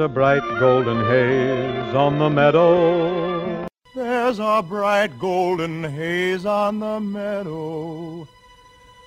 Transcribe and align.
a 0.00 0.08
bright 0.08 0.42
golden 0.58 1.04
haze 1.06 1.94
on 1.94 2.18
the 2.18 2.30
meadow. 2.30 3.66
There's 3.94 4.38
a 4.38 4.64
bright 4.66 5.18
golden 5.18 5.84
haze 5.84 6.46
on 6.46 6.80
the 6.80 6.98
meadow. 7.00 8.26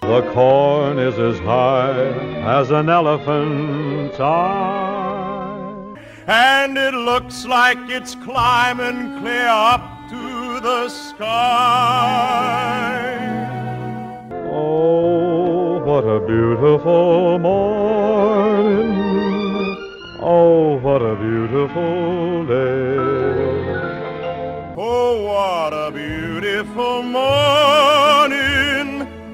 The 0.01 0.21
corn 0.33 0.99
is 0.99 1.17
as 1.17 1.39
high 1.39 1.97
as 2.59 2.69
an 2.69 2.89
elephant's 2.89 4.19
eye. 4.19 5.95
And 6.27 6.77
it 6.77 6.93
looks 6.93 7.45
like 7.45 7.79
it's 7.89 8.13
climbing 8.15 9.19
clear 9.19 9.47
up 9.47 10.09
to 10.09 10.59
the 10.59 10.89
sky. 10.89 11.33
Oh, 14.51 15.79
what 15.83 16.03
a 16.03 16.19
beautiful 16.19 17.39
morning. 17.39 18.92
Oh, 20.25 20.77
what 20.77 21.01
a 21.01 21.17
beautiful 21.17 22.45
day. 22.45 22.95
Oh, 24.77 25.21
what 25.21 25.73
a 25.73 25.91
beautiful 25.91 27.03
morning. 27.03 27.27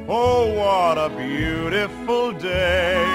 Oh, 0.10 0.52
what 0.52 0.98
a 0.98 1.10
beautiful 1.16 2.32
day. 2.32 3.06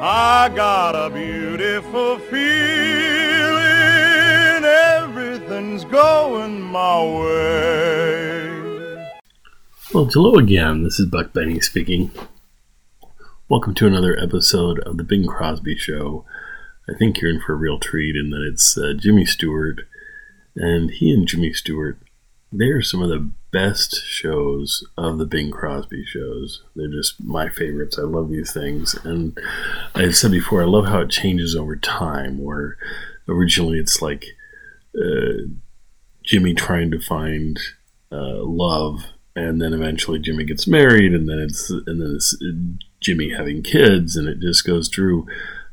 I 0.00 0.48
got 0.54 0.94
a 0.94 1.10
beautiful 1.10 2.18
feeling. 2.30 2.40
Everything's 4.64 5.84
going 5.84 6.62
my 6.62 7.02
way. 7.04 8.48
Well, 9.92 10.06
hello 10.06 10.36
again. 10.36 10.82
This 10.82 10.98
is 10.98 11.04
Buck 11.10 11.34
Benny 11.34 11.60
speaking. 11.60 12.10
Welcome 13.48 13.74
to 13.74 13.86
another 13.86 14.18
episode 14.18 14.80
of 14.80 14.96
the 14.96 15.04
Bing 15.04 15.24
Crosby 15.24 15.76
Show. 15.76 16.24
I 16.90 16.94
think 16.98 17.20
you're 17.20 17.30
in 17.30 17.40
for 17.40 17.52
a 17.52 17.56
real 17.56 17.78
treat 17.78 18.16
in 18.16 18.30
that 18.30 18.44
it's 18.44 18.76
uh, 18.76 18.92
Jimmy 18.98 19.24
Stewart, 19.24 19.82
and 20.56 20.90
he 20.90 21.12
and 21.12 21.28
Jimmy 21.28 21.52
Stewart, 21.52 21.96
they 22.50 22.70
are 22.70 22.82
some 22.82 23.02
of 23.02 23.08
the 23.08 23.30
best 23.52 24.04
shows 24.04 24.84
of 24.98 25.18
the 25.18 25.26
Bing 25.26 25.52
Crosby 25.52 26.04
shows. 26.04 26.64
They're 26.74 26.88
just 26.88 27.22
my 27.22 27.48
favorites. 27.48 27.96
I 27.96 28.02
love 28.02 28.30
these 28.30 28.52
things, 28.52 28.96
and 29.04 29.38
I've 29.94 30.16
said 30.16 30.32
before, 30.32 30.62
I 30.62 30.66
love 30.66 30.86
how 30.86 31.02
it 31.02 31.10
changes 31.10 31.54
over 31.54 31.76
time. 31.76 32.42
Where 32.42 32.76
originally 33.28 33.78
it's 33.78 34.02
like 34.02 34.24
uh, 35.00 35.46
Jimmy 36.24 36.52
trying 36.52 36.90
to 36.90 37.00
find 37.00 37.60
uh, 38.10 38.42
love 38.42 39.04
and 39.36 39.60
then 39.60 39.74
eventually 39.74 40.18
Jimmy 40.18 40.44
gets 40.44 40.66
married, 40.66 41.12
and 41.12 41.28
then 41.28 41.38
it's 41.38 41.70
and 41.70 42.00
then 42.00 42.14
it's 42.16 42.36
Jimmy 43.00 43.30
having 43.30 43.62
kids, 43.62 44.16
and 44.16 44.28
it 44.28 44.40
just 44.40 44.66
goes 44.66 44.88
through 44.88 45.26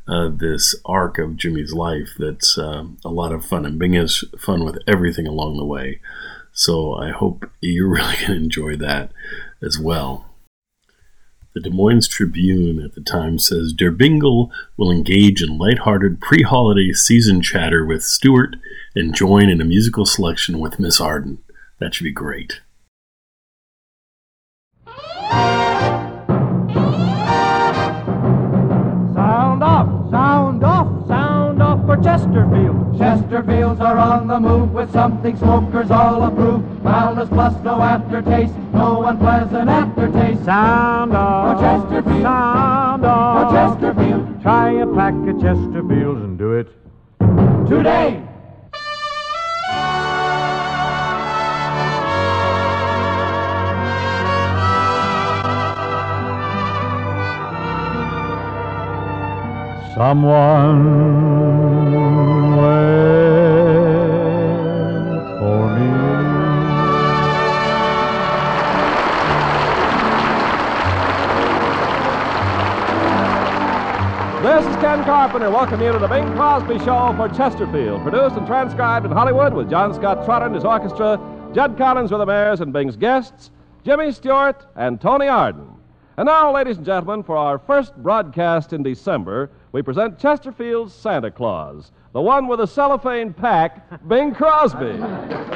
uh, 0.08 0.30
this 0.30 0.76
arc 0.86 1.18
of 1.18 1.38
Jimmy's 1.38 1.74
life 1.74 2.10
that's 2.18 2.58
uh, 2.58 2.86
a 3.06 3.10
lot 3.10 3.32
of 3.32 3.46
fun, 3.46 3.66
and 3.66 3.80
Bing 3.80 3.94
has 3.94 4.24
fun 4.38 4.64
with 4.66 4.80
everything 4.88 5.28
along 5.28 5.58
the 5.58 5.66
way. 5.66 6.00
So 6.52 6.94
I 6.94 7.12
hope 7.12 7.50
you're 7.62 7.90
really 7.90 8.16
going 8.16 8.28
to 8.28 8.36
enjoy 8.36 8.76
that 8.78 9.12
as 9.62 9.80
well. 9.80 10.30
The 11.54 11.62
Des 11.62 11.70
Moines 11.70 12.08
Tribune 12.08 12.84
at 12.84 12.96
the 12.96 13.02
time 13.02 13.38
says 13.38 13.74
Der 13.74 13.92
Bingle 13.92 14.52
will 14.76 14.92
engage 14.92 15.42
in 15.44 15.60
lighthearted 15.60 16.20
pre-holiday 16.20 16.94
season 16.94 17.44
chatter 17.44 17.86
with 17.86 18.02
Stewart 18.02 18.56
and 18.96 19.14
join 19.14 19.50
in 19.50 19.62
a 19.62 19.66
musical 19.66 20.06
selection 20.06 20.60
with 20.60 20.80
Miss 20.80 21.00
Arden. 21.00 21.44
That 21.80 21.94
should 21.94 22.06
be 22.06 22.12
great. 22.12 22.62
Chesterfield. 32.34 32.96
Chesterfields 32.96 33.80
are 33.80 33.98
on 33.98 34.28
the 34.28 34.40
move 34.40 34.74
with 34.74 34.92
something 34.92 35.38
smokers 35.38 35.92
all 35.92 36.24
approve. 36.24 36.84
Mildness 36.84 37.30
plus 37.30 37.54
no 37.64 37.80
aftertaste, 37.80 38.56
no 38.74 39.04
unpleasant 39.06 39.70
aftertaste. 39.70 40.44
Sound 40.44 41.14
off. 41.14 41.60
For 41.60 41.64
Chesterfield. 41.64 42.24
Sound 42.24 43.02
For 43.04 43.08
off. 43.08 43.52
Chesterfield. 43.54 44.42
Try 44.42 44.72
a 44.72 44.88
pack 44.88 45.14
of 45.14 45.36
Chesterfields 45.36 46.24
and 46.24 46.38
do 46.40 46.54
it. 46.54 46.70
Today. 47.70 48.24
Someone 59.96 60.86
waits 62.58 63.30
for 65.38 65.70
me. 65.78 65.90
This 74.42 74.66
is 74.66 74.76
Ken 74.78 75.04
Carpenter. 75.04 75.52
Welcome 75.52 75.80
you 75.80 75.92
to 75.92 76.00
the 76.00 76.08
Bing 76.08 76.26
Crosby 76.34 76.80
Show 76.80 77.14
for 77.16 77.30
Chesterfield. 77.30 78.02
Produced 78.02 78.36
and 78.36 78.48
transcribed 78.48 79.06
in 79.06 79.12
Hollywood 79.12 79.54
with 79.54 79.70
John 79.70 79.94
Scott 79.94 80.26
Trotter 80.26 80.48
and 80.48 80.56
his 80.56 80.66
orchestra, 80.66 81.20
Judd 81.54 81.78
Conlon 81.78 82.10
with 82.10 82.20
the 82.20 82.26
Mayors 82.26 82.62
and 82.62 82.74
Bing's 82.74 82.96
guests, 82.96 83.52
Jimmy 83.86 84.12
Stewart 84.12 84.66
and 84.76 85.00
Toni 85.00 85.28
Arden. 85.28 85.73
And 86.16 86.28
now, 86.28 86.54
ladies 86.54 86.78
and 86.78 86.86
gentlemen, 86.86 87.24
for 87.24 87.36
our 87.36 87.58
first 87.58 87.96
broadcast 87.96 88.72
in 88.72 88.84
December, 88.84 89.50
we 89.72 89.82
present 89.82 90.20
Chesterfield's 90.20 90.94
Santa 90.94 91.32
Claus, 91.32 91.92
the 92.14 92.22
one 92.22 92.48
with 92.48 92.60
a 92.62 92.68
cellophane 92.68 93.34
pack, 93.34 94.08
Bing 94.08 94.32
Crosby. 94.36 94.86
Mm. 94.86 95.54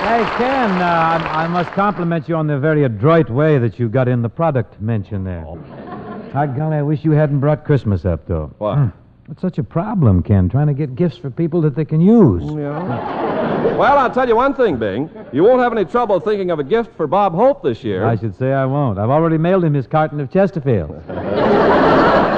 Hey, 0.00 0.24
Ken, 0.36 0.70
uh, 0.70 1.30
I, 1.32 1.44
I 1.44 1.48
must 1.48 1.70
compliment 1.70 2.28
you 2.28 2.34
on 2.34 2.48
the 2.48 2.58
very 2.58 2.82
adroit 2.84 3.30
way 3.30 3.58
that 3.58 3.78
you 3.78 3.88
got 3.88 4.08
in 4.08 4.22
the 4.22 4.28
product 4.28 4.80
mention 4.80 5.22
there. 5.22 5.44
Oh. 5.46 5.56
By 6.34 6.48
golly, 6.48 6.78
I 6.78 6.82
wish 6.82 7.04
you 7.04 7.12
hadn't 7.12 7.38
brought 7.38 7.64
Christmas 7.64 8.04
up, 8.04 8.26
though. 8.26 8.52
What? 8.58 8.76
Hmm. 8.76 8.88
It's 9.30 9.42
such 9.42 9.58
a 9.58 9.62
problem, 9.62 10.22
Ken, 10.22 10.48
trying 10.48 10.68
to 10.68 10.74
get 10.74 10.96
gifts 10.96 11.18
for 11.18 11.30
people 11.30 11.60
that 11.60 11.74
they 11.76 11.84
can 11.84 12.00
use. 12.00 12.42
Mm, 12.42 12.54
Well, 13.78 13.98
I'll 13.98 14.10
tell 14.10 14.28
you 14.28 14.36
one 14.36 14.54
thing, 14.54 14.76
Bing. 14.76 15.08
You 15.32 15.44
won't 15.44 15.60
have 15.60 15.72
any 15.72 15.84
trouble 15.84 16.18
thinking 16.20 16.50
of 16.50 16.58
a 16.58 16.64
gift 16.64 16.94
for 16.96 17.06
Bob 17.06 17.34
Hope 17.34 17.62
this 17.62 17.84
year. 17.84 18.04
I 18.04 18.16
should 18.16 18.36
say 18.36 18.52
I 18.52 18.64
won't. 18.64 18.98
I've 18.98 19.10
already 19.10 19.38
mailed 19.38 19.64
him 19.64 19.74
his 19.74 19.86
carton 19.86 20.20
of 20.20 20.32
Chesterfield. 20.32 21.02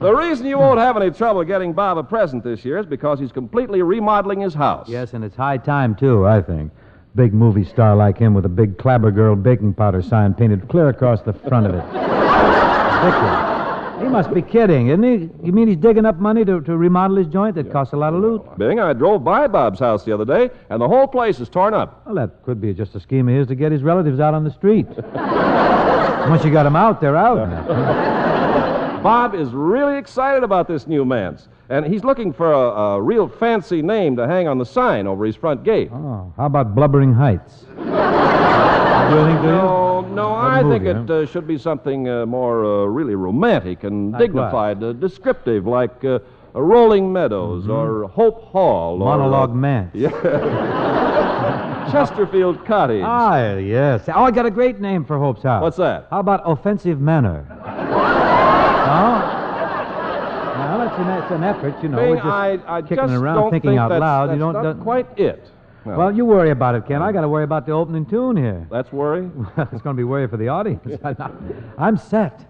The 0.00 0.14
reason 0.14 0.46
you 0.46 0.56
won't 0.56 0.80
have 0.80 0.96
any 0.96 1.10
trouble 1.10 1.44
getting 1.44 1.74
Bob 1.74 1.98
a 1.98 2.02
present 2.02 2.42
this 2.42 2.64
year 2.64 2.78
is 2.78 2.86
because 2.86 3.20
he's 3.20 3.32
completely 3.32 3.82
remodeling 3.82 4.40
his 4.40 4.54
house. 4.54 4.88
Yes, 4.88 5.12
and 5.12 5.22
it's 5.22 5.36
high 5.36 5.58
time, 5.58 5.94
too, 5.94 6.26
I 6.26 6.40
think. 6.40 6.72
Big 7.16 7.34
movie 7.34 7.64
star 7.66 7.94
like 7.94 8.16
him 8.16 8.32
with 8.32 8.46
a 8.46 8.48
big 8.48 8.78
Clabber 8.78 9.10
Girl 9.10 9.36
baking 9.36 9.74
powder 9.74 10.00
sign 10.00 10.32
painted 10.32 10.66
clear 10.70 10.88
across 10.88 11.20
the 11.20 11.34
front 11.34 11.66
of 11.66 11.74
it. 11.74 11.84
Ridiculous. 13.04 13.59
He 14.00 14.08
must 14.08 14.32
be 14.32 14.40
kidding, 14.40 14.88
isn't 14.88 15.02
he? 15.02 15.28
You 15.44 15.52
mean 15.52 15.68
he's 15.68 15.76
digging 15.76 16.06
up 16.06 16.16
money 16.16 16.44
to, 16.44 16.60
to 16.62 16.76
remodel 16.76 17.16
his 17.18 17.26
joint 17.26 17.54
that 17.56 17.70
costs 17.70 17.92
a 17.92 17.96
lot 17.96 18.14
of 18.14 18.20
loot? 18.22 18.42
Bing, 18.58 18.80
I 18.80 18.92
drove 18.94 19.22
by 19.22 19.46
Bob's 19.46 19.78
house 19.78 20.04
the 20.04 20.12
other 20.12 20.24
day, 20.24 20.50
and 20.70 20.80
the 20.80 20.88
whole 20.88 21.06
place 21.06 21.38
is 21.38 21.48
torn 21.48 21.74
up. 21.74 22.02
Well, 22.06 22.14
that 22.14 22.42
could 22.42 22.60
be 22.60 22.72
just 22.72 22.94
a 22.94 23.00
scheme 23.00 23.28
of 23.28 23.34
his 23.34 23.46
to 23.48 23.54
get 23.54 23.72
his 23.72 23.82
relatives 23.82 24.18
out 24.18 24.32
on 24.32 24.42
the 24.44 24.50
street. 24.50 24.86
Once 26.28 26.44
you 26.44 26.50
got 26.50 26.62
them 26.64 26.76
out, 26.76 27.00
they're 27.00 27.16
out. 27.16 29.02
Bob 29.02 29.34
is 29.34 29.48
really 29.50 29.96
excited 29.96 30.44
about 30.44 30.68
this 30.68 30.86
new 30.86 31.04
manse, 31.04 31.48
and 31.68 31.86
he's 31.86 32.04
looking 32.04 32.32
for 32.32 32.52
a, 32.52 32.58
a 32.58 33.02
real 33.02 33.28
fancy 33.28 33.80
name 33.82 34.16
to 34.16 34.26
hang 34.26 34.46
on 34.48 34.58
the 34.58 34.66
sign 34.66 35.06
over 35.06 35.24
his 35.24 35.36
front 35.36 35.64
gate. 35.64 35.90
Oh, 35.92 36.32
how 36.36 36.46
about 36.46 36.74
Blubbering 36.74 37.12
Heights? 37.14 37.64
Do 39.10 39.16
you 39.16 39.24
think, 39.26 39.40
do 39.40 39.46
you? 39.48 39.52
No, 39.54 39.89
no, 40.22 40.34
I 40.34 40.62
movie, 40.62 40.84
think 40.84 40.96
it 40.96 41.10
uh, 41.10 41.26
should 41.26 41.46
be 41.46 41.58
something 41.58 42.08
uh, 42.08 42.26
more 42.26 42.64
uh, 42.64 42.84
really 42.86 43.14
romantic 43.14 43.84
and 43.84 44.12
Like 44.12 44.20
dignified, 44.20 44.82
uh, 44.82 44.92
descriptive, 44.92 45.66
like 45.66 46.04
uh, 46.04 46.18
uh, 46.54 46.60
Rolling 46.60 47.12
Meadows 47.12 47.68
or 47.68 48.08
Hope 48.08 48.42
Hall 48.44 49.02
or 49.02 49.10
Mm-hmm. 49.10 49.20
Monologue 49.20 49.50
uh, 49.50 49.54
Manse. 49.54 49.92
Chesterfield 51.92 52.64
Cottage. 52.66 53.02
Ah, 53.04 53.54
yes. 53.56 54.04
Oh, 54.08 54.22
I 54.24 54.30
got 54.30 54.46
a 54.46 54.50
great 54.50 54.80
name 54.80 55.04
for 55.04 55.18
Hope's 55.18 55.42
house. 55.42 55.62
What's 55.62 55.76
that? 55.78 56.06
How 56.10 56.20
about 56.20 56.42
Offensive 56.44 57.00
Manor? 57.00 57.46
no? 57.48 59.36
Well, 60.60 60.82
it's 60.88 60.98
an, 60.98 61.08
it's 61.22 61.30
an 61.32 61.42
effort, 61.42 61.82
you 61.82 61.88
know. 61.88 61.96
We're 61.98 62.16
just 62.16 62.26
I, 62.26 62.58
I 62.66 62.82
kicking 62.82 62.96
just 62.98 63.12
around, 63.14 63.36
don't 63.36 63.50
thinking 63.50 63.70
think 63.70 63.80
out 63.80 63.90
loud. 63.98 64.26
That's 64.28 64.36
you 64.36 64.40
don't, 64.40 64.52
not 64.52 64.62
don't- 64.62 64.80
quite 64.82 65.18
it. 65.18 65.50
Well, 65.84 66.14
you 66.14 66.24
worry 66.24 66.50
about 66.50 66.74
it, 66.74 66.86
Ken. 66.86 67.02
I 67.02 67.12
got 67.12 67.22
to 67.22 67.28
worry 67.28 67.44
about 67.44 67.66
the 67.66 67.72
opening 67.72 68.06
tune 68.06 68.36
here. 68.36 68.66
That's 68.70 68.92
worry. 68.92 69.30
it's 69.56 69.82
going 69.82 69.96
to 69.96 70.00
be 70.00 70.04
worry 70.04 70.28
for 70.28 70.36
the 70.36 70.48
audience. 70.48 70.86
I'm 71.78 71.96
set. 71.96 72.46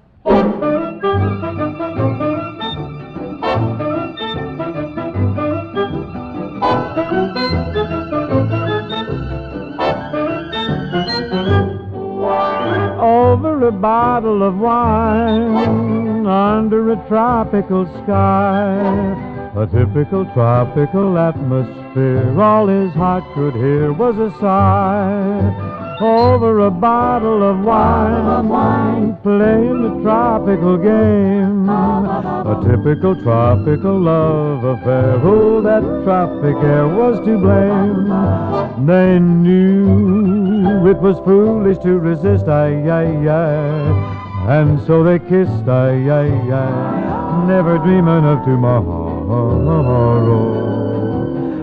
Over 13.02 13.66
a 13.66 13.72
bottle 13.72 14.42
of 14.42 14.58
wine 14.58 16.26
under 16.26 16.92
a 16.92 17.08
tropical 17.08 17.86
sky. 18.04 19.29
A 19.60 19.66
typical 19.66 20.24
tropical 20.32 21.18
atmosphere. 21.18 22.40
All 22.40 22.66
his 22.66 22.94
heart 22.94 23.24
could 23.34 23.54
hear 23.54 23.92
was 23.92 24.16
a 24.16 24.30
sigh 24.40 25.98
over 26.00 26.60
a 26.60 26.70
bottle 26.70 27.42
of 27.42 27.60
wine, 27.60 29.18
playing 29.22 29.82
the 29.82 30.02
tropical 30.02 30.78
game. 30.78 31.68
A 31.68 32.58
typical 32.66 33.14
tropical 33.22 34.00
love 34.00 34.64
affair. 34.64 35.20
Oh, 35.22 35.60
that 35.60 35.82
tropic 36.04 36.56
air 36.64 36.88
was 36.88 37.18
to 37.26 37.36
blame. 37.36 38.86
They 38.86 39.18
knew 39.18 40.88
it 40.88 41.02
was 41.02 41.18
foolish 41.18 41.76
to 41.80 41.98
resist, 41.98 42.48
ay, 42.48 42.88
ay, 42.88 43.28
ay. 43.28 44.16
And 44.48 44.80
so 44.86 45.04
they 45.04 45.18
kissed, 45.18 45.68
ay, 45.68 46.08
ay, 46.08 46.30
ay, 46.50 47.44
never 47.46 47.76
dreaming 47.76 48.24
of 48.24 48.42
tomorrow. 48.46 49.19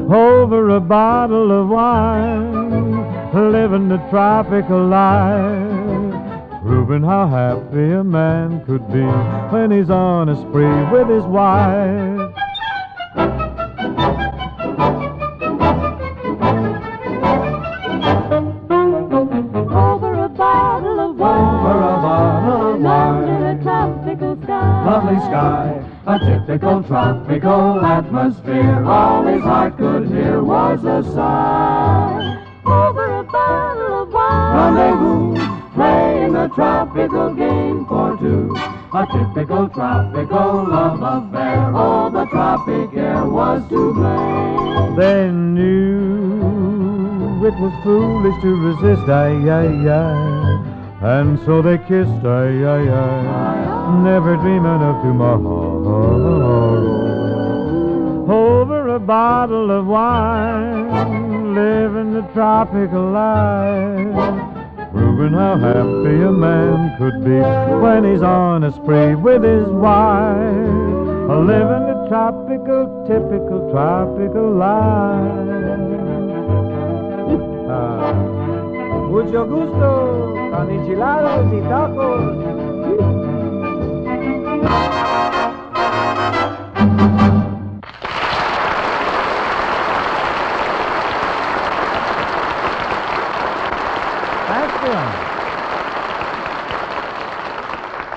Over 0.09 0.69
a 0.69 0.79
bottle 0.79 1.51
of 1.51 1.67
wine, 1.67 3.51
living 3.51 3.89
the 3.89 3.97
tropical 4.09 4.87
life, 4.87 6.61
proving 6.61 7.03
how 7.03 7.27
happy 7.27 7.91
a 7.91 8.05
man 8.05 8.63
could 8.65 8.87
be 8.91 9.03
when 9.51 9.71
he's 9.71 9.89
on 9.89 10.29
a 10.29 10.35
spree 10.37 10.83
with 10.91 11.09
his 11.09 11.25
wife. 11.25 12.26
A 26.57 26.59
typical 26.59 26.83
tropical 26.83 27.85
atmosphere. 27.85 28.83
All 28.85 29.25
his 29.27 29.43
heart 29.43 29.77
could 29.77 30.07
hear 30.07 30.41
was 30.43 30.83
a 30.85 31.03
sigh. 31.13 32.43
Over 32.65 33.19
a 33.19 33.23
bottle 33.23 34.03
of 34.03 34.11
wine. 34.11 34.75
Rendezvous, 34.75 35.35
playing 35.75 36.35
a 36.35 36.49
tropical 36.49 37.33
game 37.35 37.85
for 37.85 38.17
two. 38.17 38.55
A 38.93 39.05
typical 39.05 39.69
tropical 39.69 40.67
love 40.67 41.01
affair. 41.01 41.75
All 41.75 42.09
the 42.09 42.25
tropic 42.25 42.97
air 42.97 43.23
was 43.25 43.61
to 43.69 43.93
blame. 43.93 44.95
They 44.95 45.29
knew 45.29 46.37
it 47.45 47.53
was 47.59 47.73
foolish 47.83 48.41
to 48.41 48.55
resist, 48.65 49.07
ay, 49.07 49.47
ay, 49.47 49.89
ay. 49.89 50.73
And 50.99 51.39
so 51.45 51.61
they 51.61 51.77
kissed, 51.77 52.25
ay, 52.25 52.65
ay, 52.65 52.89
ay, 52.89 54.01
never 54.03 54.35
dreaming 54.37 54.81
of 54.81 55.03
tomorrow. 55.03 55.56
Oh, 55.89 55.95
over 58.29 58.89
a 58.89 58.99
bottle 58.99 59.71
of 59.71 59.87
wine, 59.87 61.55
living 61.55 62.13
the 62.13 62.23
tropical 62.33 63.11
life, 63.11 64.13
proving 64.91 65.33
how 65.33 65.57
happy 65.57 66.21
a 66.23 66.31
man 66.31 66.97
could 66.97 67.23
be 67.23 67.39
when 67.81 68.03
he's 68.03 68.21
on 68.21 68.63
a 68.65 68.71
spree 68.73 69.15
with 69.15 69.43
his 69.43 69.67
wife. 69.67 70.97
Living 71.27 71.87
the 71.87 72.05
tropical, 72.09 73.05
typical 73.07 73.69
tropical 73.71 74.51
life. 74.51 76.07
Mucho 79.09 79.45
gusto, 79.45 80.33
con 80.51 80.69
enchiladas 80.69 81.53
y 81.53 81.61
tacos. 81.61 82.57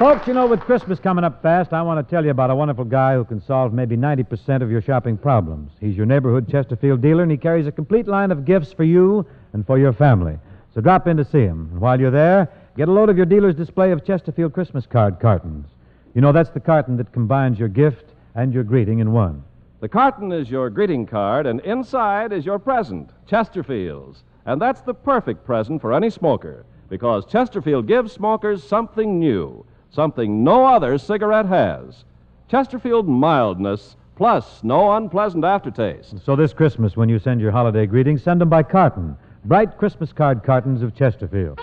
Folks, 0.00 0.26
you 0.26 0.32
know, 0.32 0.46
with 0.46 0.60
Christmas 0.60 0.98
coming 0.98 1.25
up 1.25 1.42
fast, 1.42 1.75
I 1.75 1.82
want 1.82 2.02
to 2.02 2.10
tell 2.10 2.25
you 2.25 2.31
about 2.31 2.48
a 2.48 2.54
wonderful 2.54 2.87
guy 2.87 3.16
who 3.16 3.25
can 3.26 3.38
solve 3.38 3.75
maybe 3.75 3.98
90% 3.98 4.62
of 4.62 4.70
your 4.70 4.81
shopping 4.81 5.19
problems. 5.19 5.72
He's 5.78 5.94
your 5.94 6.06
neighborhood 6.06 6.48
Chesterfield 6.50 7.02
dealer, 7.02 7.22
and 7.22 7.31
he 7.31 7.37
carries 7.37 7.66
a 7.66 7.70
complete 7.70 8.08
line 8.08 8.31
of 8.31 8.46
gifts 8.46 8.72
for 8.72 8.82
you 8.82 9.26
and 9.52 9.66
for 9.66 9.78
your 9.78 9.92
family. 9.92 10.38
So 10.75 10.81
drop 10.81 11.06
in 11.06 11.19
to 11.19 11.25
see 11.26 11.42
him. 11.42 11.69
And 11.72 11.82
while 11.82 12.00
you're 12.00 12.10
there, 12.10 12.48
get 12.78 12.88
a 12.88 12.92
load 12.92 13.10
of 13.10 13.19
your 13.19 13.26
dealer's 13.26 13.54
display 13.54 13.92
of 13.92 14.02
Chesterfield 14.02 14.54
Christmas 14.54 14.87
card 14.87 15.20
cartons. 15.20 15.66
You 16.14 16.22
know, 16.22 16.32
that's 16.32 16.48
the 16.48 16.60
carton 16.60 16.96
that 16.96 17.12
combines 17.12 17.58
your 17.58 17.69
gift 17.69 18.10
and 18.35 18.53
your 18.53 18.65
greeting 18.65 18.99
in 18.99 19.12
one. 19.12 19.43
The 19.81 19.88
carton 19.88 20.31
is 20.31 20.50
your 20.50 20.69
greeting 20.71 21.06
card, 21.06 21.47
and 21.47 21.61
inside 21.61 22.32
is 22.32 22.44
your 22.44 22.59
present, 22.59 23.11
Chesterfield's. 23.27 24.25
And 24.47 24.61
that's 24.61 24.82
the 24.82 24.94
perfect 24.94 25.44
present 25.44 25.81
for 25.81 25.93
any 25.93 26.11
smoker, 26.11 26.65
because 26.88 27.25
Chesterfield 27.27 27.87
gives 27.87 28.12
smokers 28.12 28.62
something 28.62 29.19
new, 29.19 29.65
something 29.91 30.44
no 30.44 30.67
other 30.67 30.99
cigarette 30.99 31.47
has. 31.47 32.05
Chesterfield 32.49 33.09
mildness 33.09 33.97
plus 34.17 34.62
no 34.62 34.97
unpleasant 34.97 35.44
aftertaste. 35.44 36.15
So 36.25 36.37
this 36.37 36.53
Christmas, 36.53 36.94
when 36.97 37.09
you 37.09 37.19
send 37.19 37.41
your 37.41 37.53
holiday 37.53 37.87
greetings, 37.87 38.23
send 38.23 38.41
them 38.41 38.50
by 38.50 38.62
carton. 38.62 39.17
Bright 39.47 39.79
Christmas 39.79 40.12
card 40.12 40.43
cartons 40.44 40.83
of 40.83 40.94
Chesterfield. 40.94 41.59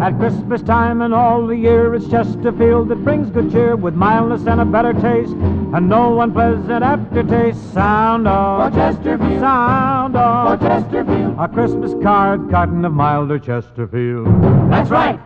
At 0.00 0.16
Christmas 0.16 0.62
time 0.62 1.02
and 1.02 1.12
all 1.12 1.44
the 1.46 1.56
year, 1.56 1.92
it's 1.94 2.08
Chesterfield 2.08 2.88
that 2.88 3.02
brings 3.02 3.30
good 3.30 3.50
cheer 3.50 3.74
with 3.74 3.94
mildness 3.94 4.46
and 4.46 4.60
a 4.60 4.64
better 4.64 4.92
taste, 4.92 5.32
and 5.32 5.88
no 5.88 6.20
unpleasant 6.20 6.84
aftertaste. 6.84 7.72
Sound 7.74 8.28
of 8.28 8.72
For 8.72 8.78
Chesterfield. 8.78 9.40
Sound 9.40 10.14
For 10.14 10.20
of 10.20 10.60
Chesterfield. 10.60 11.36
A 11.38 11.48
Christmas 11.48 11.94
card 12.00 12.48
carton 12.48 12.84
of 12.84 12.92
milder 12.92 13.40
Chesterfield. 13.40 14.26
That's 14.70 14.88
right. 14.88 15.18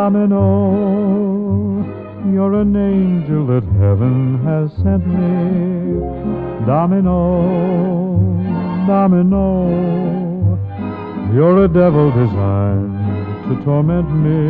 Domino, 0.00 1.84
you're 2.32 2.54
an 2.54 2.74
angel 2.74 3.46
that 3.48 3.64
heaven 3.78 4.40
has 4.48 4.72
sent 4.82 5.06
me. 5.06 6.00
Domino, 6.64 7.20
Domino, 8.86 9.46
you're 11.34 11.64
a 11.64 11.68
devil 11.68 12.10
designed 12.12 12.96
to 13.44 13.62
torment 13.62 14.08
me. 14.24 14.40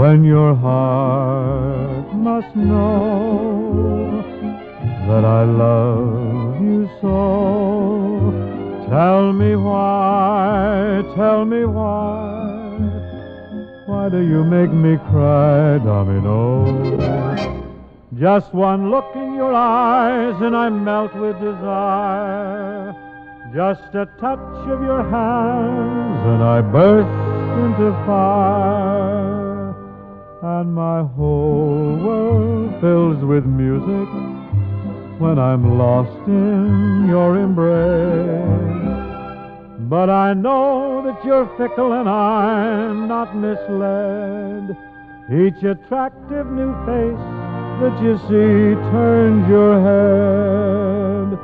When 0.00 0.24
your 0.24 0.54
heart 0.54 2.14
must 2.14 2.56
know 2.56 4.22
that 5.06 5.24
I 5.26 5.44
love 5.44 6.62
you 6.62 6.88
so. 7.02 8.88
Tell 8.88 9.34
me 9.34 9.54
why, 9.54 11.02
tell 11.14 11.44
me 11.44 11.66
why. 11.66 12.33
Why 13.94 14.08
do 14.08 14.18
you 14.18 14.42
make 14.44 14.72
me 14.72 14.98
cry, 15.10 15.78
Domino? 15.78 16.34
Just 18.18 18.52
one 18.52 18.90
look 18.90 19.08
in 19.14 19.34
your 19.34 19.54
eyes 19.54 20.34
and 20.42 20.54
I 20.56 20.68
melt 20.68 21.14
with 21.14 21.38
desire. 21.40 22.92
Just 23.54 23.94
a 23.94 24.06
touch 24.20 24.68
of 24.74 24.82
your 24.82 25.02
hands 25.08 26.20
and 26.32 26.42
I 26.42 26.60
burst 26.60 27.16
into 27.62 27.92
fire. 28.04 29.74
And 30.42 30.74
my 30.74 31.02
whole 31.16 31.96
world 32.06 32.80
fills 32.80 33.24
with 33.24 33.46
music 33.46 34.08
when 35.20 35.38
I'm 35.38 35.78
lost 35.78 36.18
in 36.26 37.06
your 37.08 37.38
embrace. 37.38 38.83
But 39.88 40.08
I 40.08 40.32
know 40.32 41.02
that 41.04 41.22
you're 41.26 41.46
fickle 41.58 41.92
and 41.92 42.08
I'm 42.08 43.06
not 43.06 43.36
misled. 43.36 44.74
Each 45.28 45.62
attractive 45.62 46.46
new 46.46 46.72
face 46.86 47.20
that 47.80 48.00
you 48.02 48.16
see 48.24 48.80
turns 48.90 49.46
your 49.46 49.80
head. 49.84 51.38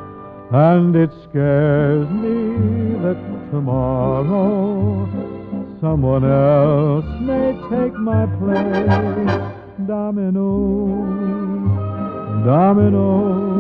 And 0.53 0.97
it 0.97 1.11
scares 1.29 2.09
me 2.09 2.97
that 3.03 3.19
tomorrow 3.51 5.07
someone 5.83 6.25
else 6.25 7.05
may 7.21 7.53
take 7.69 7.93
my 7.93 8.25
place. 8.41 9.53
Domino, 9.87 10.97
Domino. 12.47 13.51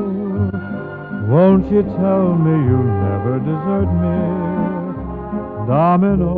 Won't 1.28 1.70
you 1.70 1.82
tell 1.82 2.34
me 2.34 2.50
you'll 2.66 2.82
never 2.82 3.38
desert 3.40 3.90
me? 4.00 4.59
Domino, 5.66 6.36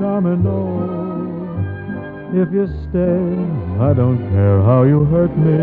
Domino. 0.00 0.56
If 2.32 2.52
you 2.52 2.66
stay, 2.88 3.36
I 3.82 3.92
don't 3.94 4.18
care 4.30 4.60
how 4.62 4.82
you 4.84 5.04
hurt 5.04 5.36
me. 5.36 5.58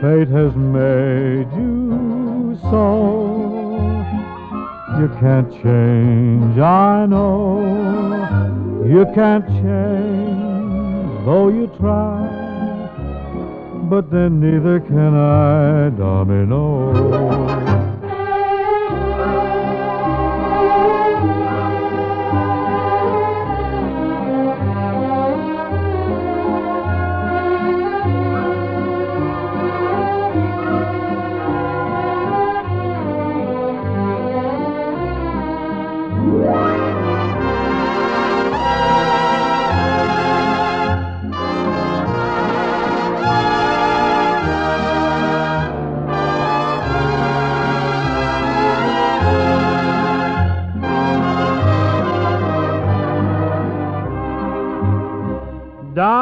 Fate 0.00 0.28
has 0.28 0.54
made 0.54 1.48
you 1.56 2.58
so. 2.70 2.84
You 4.98 5.08
can't 5.20 5.50
change, 5.62 6.58
I 6.58 7.06
know. 7.06 8.84
You 8.86 9.04
can't 9.14 9.46
change, 9.46 11.24
though 11.26 11.48
you 11.48 11.66
try. 11.78 12.24
But 13.90 14.10
then 14.10 14.40
neither 14.40 14.80
can 14.80 15.14
I, 15.14 15.90
Domino. 15.90 17.95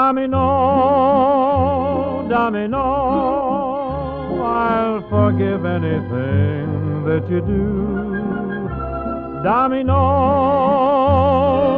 Domino, 0.05 0.37
Domino, 2.29 2.85
I'll 4.45 5.01
forgive 5.09 5.65
anything 5.65 7.05
that 7.07 7.27
you 7.31 7.41
do. 7.41 8.13
Domino, 9.43 10.03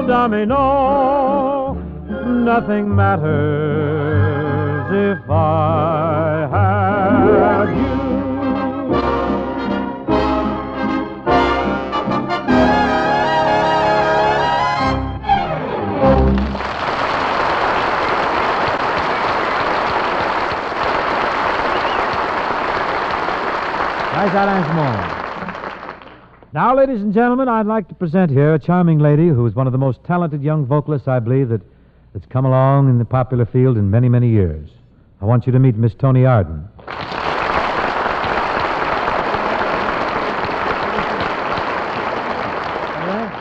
Domino, 0.09 1.75
nothing 2.27 2.93
matters 2.93 3.31
if 4.91 5.31
I 5.31 6.49
have 6.51 7.77
you. 7.79 7.86
Arrangement. 24.35 25.23
Now, 26.53 26.75
ladies 26.77 27.01
and 27.01 27.13
gentlemen, 27.15 27.49
I'd 27.49 27.67
like 27.67 27.87
to 27.89 27.95
present 27.95 28.31
here 28.31 28.55
a 28.55 28.59
charming 28.59 28.99
lady 28.99 29.29
who 29.29 29.47
is 29.47 29.55
one 29.55 29.67
of 29.67 29.73
the 29.73 29.79
most 29.79 30.03
talented 30.05 30.43
young 30.43 30.67
vocalists, 30.67 31.07
I 31.07 31.21
believe, 31.21 31.49
that, 31.51 31.61
that's 32.13 32.27
come 32.27 32.45
along 32.45 32.89
in 32.89 32.99
the 32.99 33.05
popular 33.05 33.45
field 33.47 33.77
in 33.77 33.89
many, 33.91 34.09
many 34.09 34.29
years. 34.29 34.69
I 35.21 35.27
want 35.27 35.47
you 35.47 35.53
to 35.53 35.59
meet 35.59 35.77
Miss 35.77 35.95
Toni 35.95 36.25
Arden. 36.27 36.69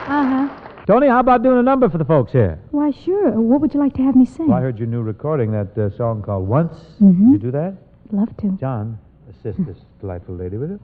Uh 0.07 0.47
huh. 0.47 0.83
Toni, 0.85 1.07
how 1.07 1.19
about 1.19 1.41
doing 1.41 1.57
a 1.57 1.63
number 1.63 1.89
for 1.89 1.97
the 1.97 2.05
folks 2.05 2.31
here? 2.31 2.59
Why, 2.71 2.91
sure. 2.91 3.31
What 3.31 3.59
would 3.61 3.73
you 3.73 3.79
like 3.79 3.93
to 3.95 4.03
have 4.03 4.15
me 4.15 4.25
sing? 4.25 4.47
Well, 4.47 4.57
I 4.57 4.61
heard 4.61 4.77
your 4.77 4.87
new 4.87 5.01
recording, 5.01 5.51
that 5.51 5.75
uh, 5.77 5.89
song 5.97 6.21
called 6.21 6.47
Once. 6.47 6.73
Mhm. 7.01 7.31
Did 7.31 7.31
you 7.31 7.37
do 7.39 7.51
that? 7.51 7.73
Love 8.11 8.35
to. 8.37 8.55
John, 8.59 8.99
assist 9.39 9.65
this 9.65 9.77
delightful 9.99 10.35
lady 10.35 10.57
with 10.57 10.71
it. 10.71 10.79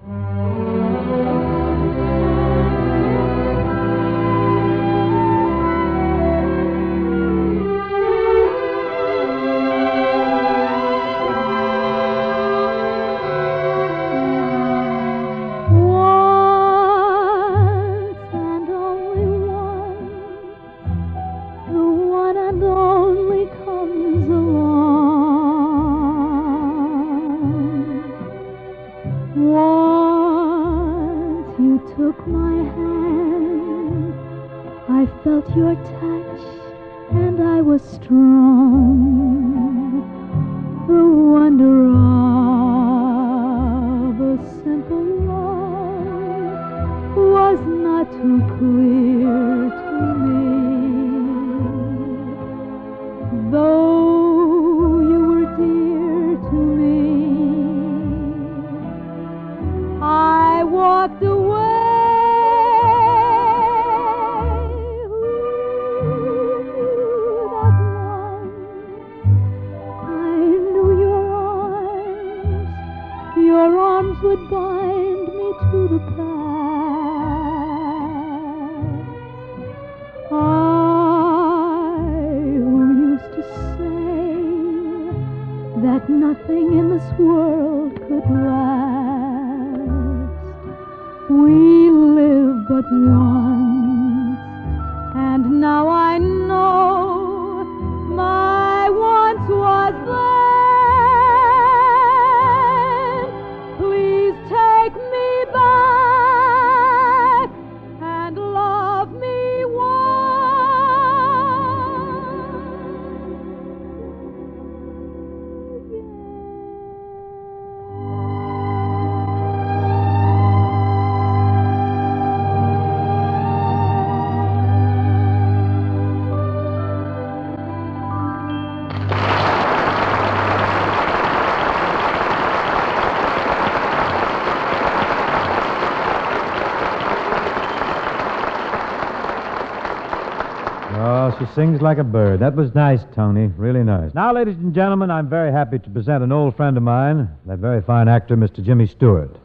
Sings 141.55 141.81
like 141.81 141.97
a 141.97 142.03
bird. 142.03 142.39
That 142.39 142.55
was 142.55 142.73
nice, 142.73 143.01
Toni. 143.13 143.47
Really 143.57 143.83
nice. 143.83 144.13
Now, 144.13 144.33
ladies 144.33 144.55
and 144.55 144.73
gentlemen, 144.73 145.11
I'm 145.11 145.27
very 145.29 145.51
happy 145.51 145.79
to 145.79 145.89
present 145.89 146.23
an 146.23 146.31
old 146.31 146.55
friend 146.55 146.77
of 146.77 146.83
mine, 146.83 147.27
that 147.45 147.59
very 147.59 147.81
fine 147.81 148.07
actor, 148.07 148.37
Mr. 148.37 148.63
Jimmy 148.63 148.87
Stewart. 148.87 149.35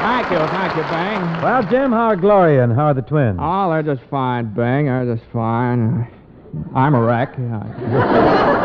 Thank 0.00 0.30
you, 0.32 0.38
thank 0.38 0.76
you, 0.76 0.82
Bang. 0.82 1.42
Well, 1.42 1.62
Jim, 1.62 1.92
how 1.92 2.08
are 2.08 2.16
Gloria 2.16 2.64
and 2.64 2.72
how 2.72 2.86
are 2.86 2.94
the 2.94 3.02
twins? 3.02 3.38
Oh, 3.40 3.70
they're 3.70 3.82
just 3.82 4.02
fine, 4.10 4.52
Bang. 4.52 4.86
They're 4.86 5.14
just 5.16 5.30
fine. 5.30 6.08
I'm 6.74 6.94
a 6.94 7.00
wreck. 7.00 7.36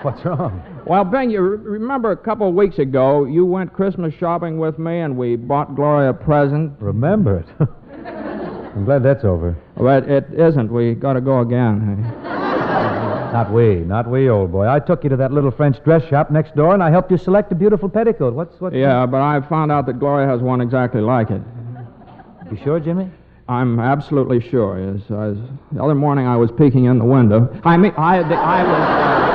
What's 0.02 0.24
wrong? 0.24 0.62
Well, 0.86 1.04
Ben, 1.04 1.28
you 1.28 1.40
re- 1.42 1.78
remember 1.78 2.10
a 2.10 2.16
couple 2.16 2.48
of 2.48 2.54
weeks 2.54 2.78
ago, 2.78 3.26
you 3.26 3.44
went 3.44 3.72
Christmas 3.74 4.14
shopping 4.14 4.58
with 4.58 4.78
me 4.78 5.00
and 5.00 5.16
we 5.16 5.36
bought 5.36 5.76
Gloria 5.76 6.10
a 6.10 6.14
present? 6.14 6.72
Remember 6.80 7.38
it. 7.40 7.46
I'm 8.74 8.86
glad 8.86 9.02
that's 9.02 9.24
over. 9.24 9.56
But 9.76 10.08
it 10.08 10.26
isn't. 10.32 10.72
We 10.72 10.94
got 10.94 11.14
to 11.14 11.20
go 11.20 11.40
again. 11.40 12.02
Not 13.30 13.52
we, 13.52 13.76
not 13.76 14.10
we, 14.10 14.28
old 14.28 14.50
boy. 14.50 14.66
I 14.66 14.80
took 14.80 15.04
you 15.04 15.10
to 15.10 15.16
that 15.18 15.30
little 15.30 15.52
French 15.52 15.80
dress 15.84 16.02
shop 16.08 16.32
next 16.32 16.56
door, 16.56 16.74
and 16.74 16.82
I 16.82 16.90
helped 16.90 17.12
you 17.12 17.16
select 17.16 17.52
a 17.52 17.54
beautiful 17.54 17.88
petticoat. 17.88 18.34
What's 18.34 18.60
what? 18.60 18.74
Yeah, 18.74 19.06
but 19.06 19.20
I 19.20 19.40
found 19.48 19.70
out 19.70 19.86
that 19.86 20.00
Gloria 20.00 20.26
has 20.26 20.40
one 20.40 20.60
exactly 20.60 21.00
like 21.00 21.30
it. 21.30 21.40
You 22.50 22.58
sure, 22.64 22.80
Jimmy? 22.80 23.08
I'm 23.48 23.78
absolutely 23.78 24.40
sure. 24.40 24.80
Yes, 24.80 25.02
I 25.10 25.28
was, 25.28 25.38
the 25.70 25.80
other 25.80 25.94
morning 25.94 26.26
I 26.26 26.36
was 26.36 26.50
peeking 26.50 26.86
in 26.86 26.98
the 26.98 27.04
window. 27.04 27.56
I 27.64 27.76
mean, 27.76 27.92
I, 27.96 28.24
the, 28.24 28.34
I 28.34 28.64
was. 28.64 28.72
Uh, 28.72 29.29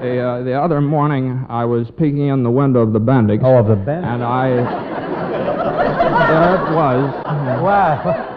the, 0.00 0.20
uh, 0.20 0.42
the 0.42 0.52
other 0.52 0.80
morning 0.80 1.44
I 1.48 1.64
was 1.64 1.90
peeking 1.90 2.28
in 2.28 2.42
the 2.42 2.50
window 2.50 2.80
of 2.80 2.92
the 2.92 3.00
Bendix. 3.00 3.42
Oh, 3.42 3.58
of 3.58 3.66
the 3.66 3.76
band. 3.76 4.04
And 4.04 4.22
I. 4.24 4.48
there 6.28 6.54
it 6.54 6.74
was. 6.74 7.24
Wow. 7.62 8.32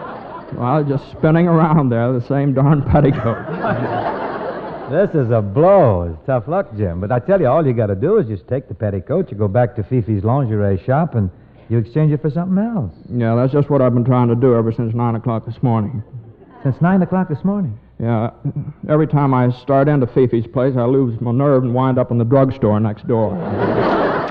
Well, 0.56 0.84
just 0.84 1.10
spinning 1.12 1.46
around 1.46 1.90
there, 1.90 2.12
the 2.12 2.26
same 2.26 2.54
darn 2.54 2.82
petticoat. 2.82 4.16
This 4.90 5.10
is 5.10 5.30
a 5.30 5.40
blow. 5.40 6.12
It's 6.12 6.26
tough 6.26 6.48
luck, 6.48 6.76
Jim. 6.76 7.00
But 7.00 7.12
I 7.12 7.20
tell 7.20 7.40
you, 7.40 7.46
all 7.46 7.64
you 7.64 7.72
got 7.72 7.86
to 7.86 7.94
do 7.94 8.16
is 8.16 8.26
just 8.26 8.48
take 8.48 8.66
the 8.66 8.74
petticoat, 8.74 9.30
you 9.30 9.36
go 9.36 9.46
back 9.46 9.76
to 9.76 9.84
Fifi's 9.84 10.24
lingerie 10.24 10.82
shop, 10.84 11.14
and 11.14 11.30
you 11.68 11.78
exchange 11.78 12.10
it 12.10 12.20
for 12.20 12.28
something 12.28 12.58
else. 12.58 12.92
yeah, 13.08 13.36
that's 13.36 13.52
just 13.52 13.70
what 13.70 13.80
I've 13.80 13.94
been 13.94 14.04
trying 14.04 14.26
to 14.30 14.34
do 14.34 14.56
ever 14.56 14.72
since 14.72 14.92
9 14.92 15.14
o'clock 15.14 15.46
this 15.46 15.62
morning. 15.62 16.02
Since 16.64 16.80
9 16.80 17.02
o'clock 17.02 17.28
this 17.28 17.44
morning. 17.44 17.78
Yeah, 18.00 18.30
every 18.88 19.06
time 19.06 19.34
I 19.34 19.50
start 19.50 19.86
into 19.86 20.06
Fifi's 20.06 20.46
place, 20.46 20.74
I 20.74 20.84
lose 20.84 21.20
my 21.20 21.32
nerve 21.32 21.64
and 21.64 21.74
wind 21.74 21.98
up 21.98 22.10
in 22.10 22.16
the 22.16 22.24
drugstore 22.24 22.80
next 22.80 23.06
door. 23.06 23.34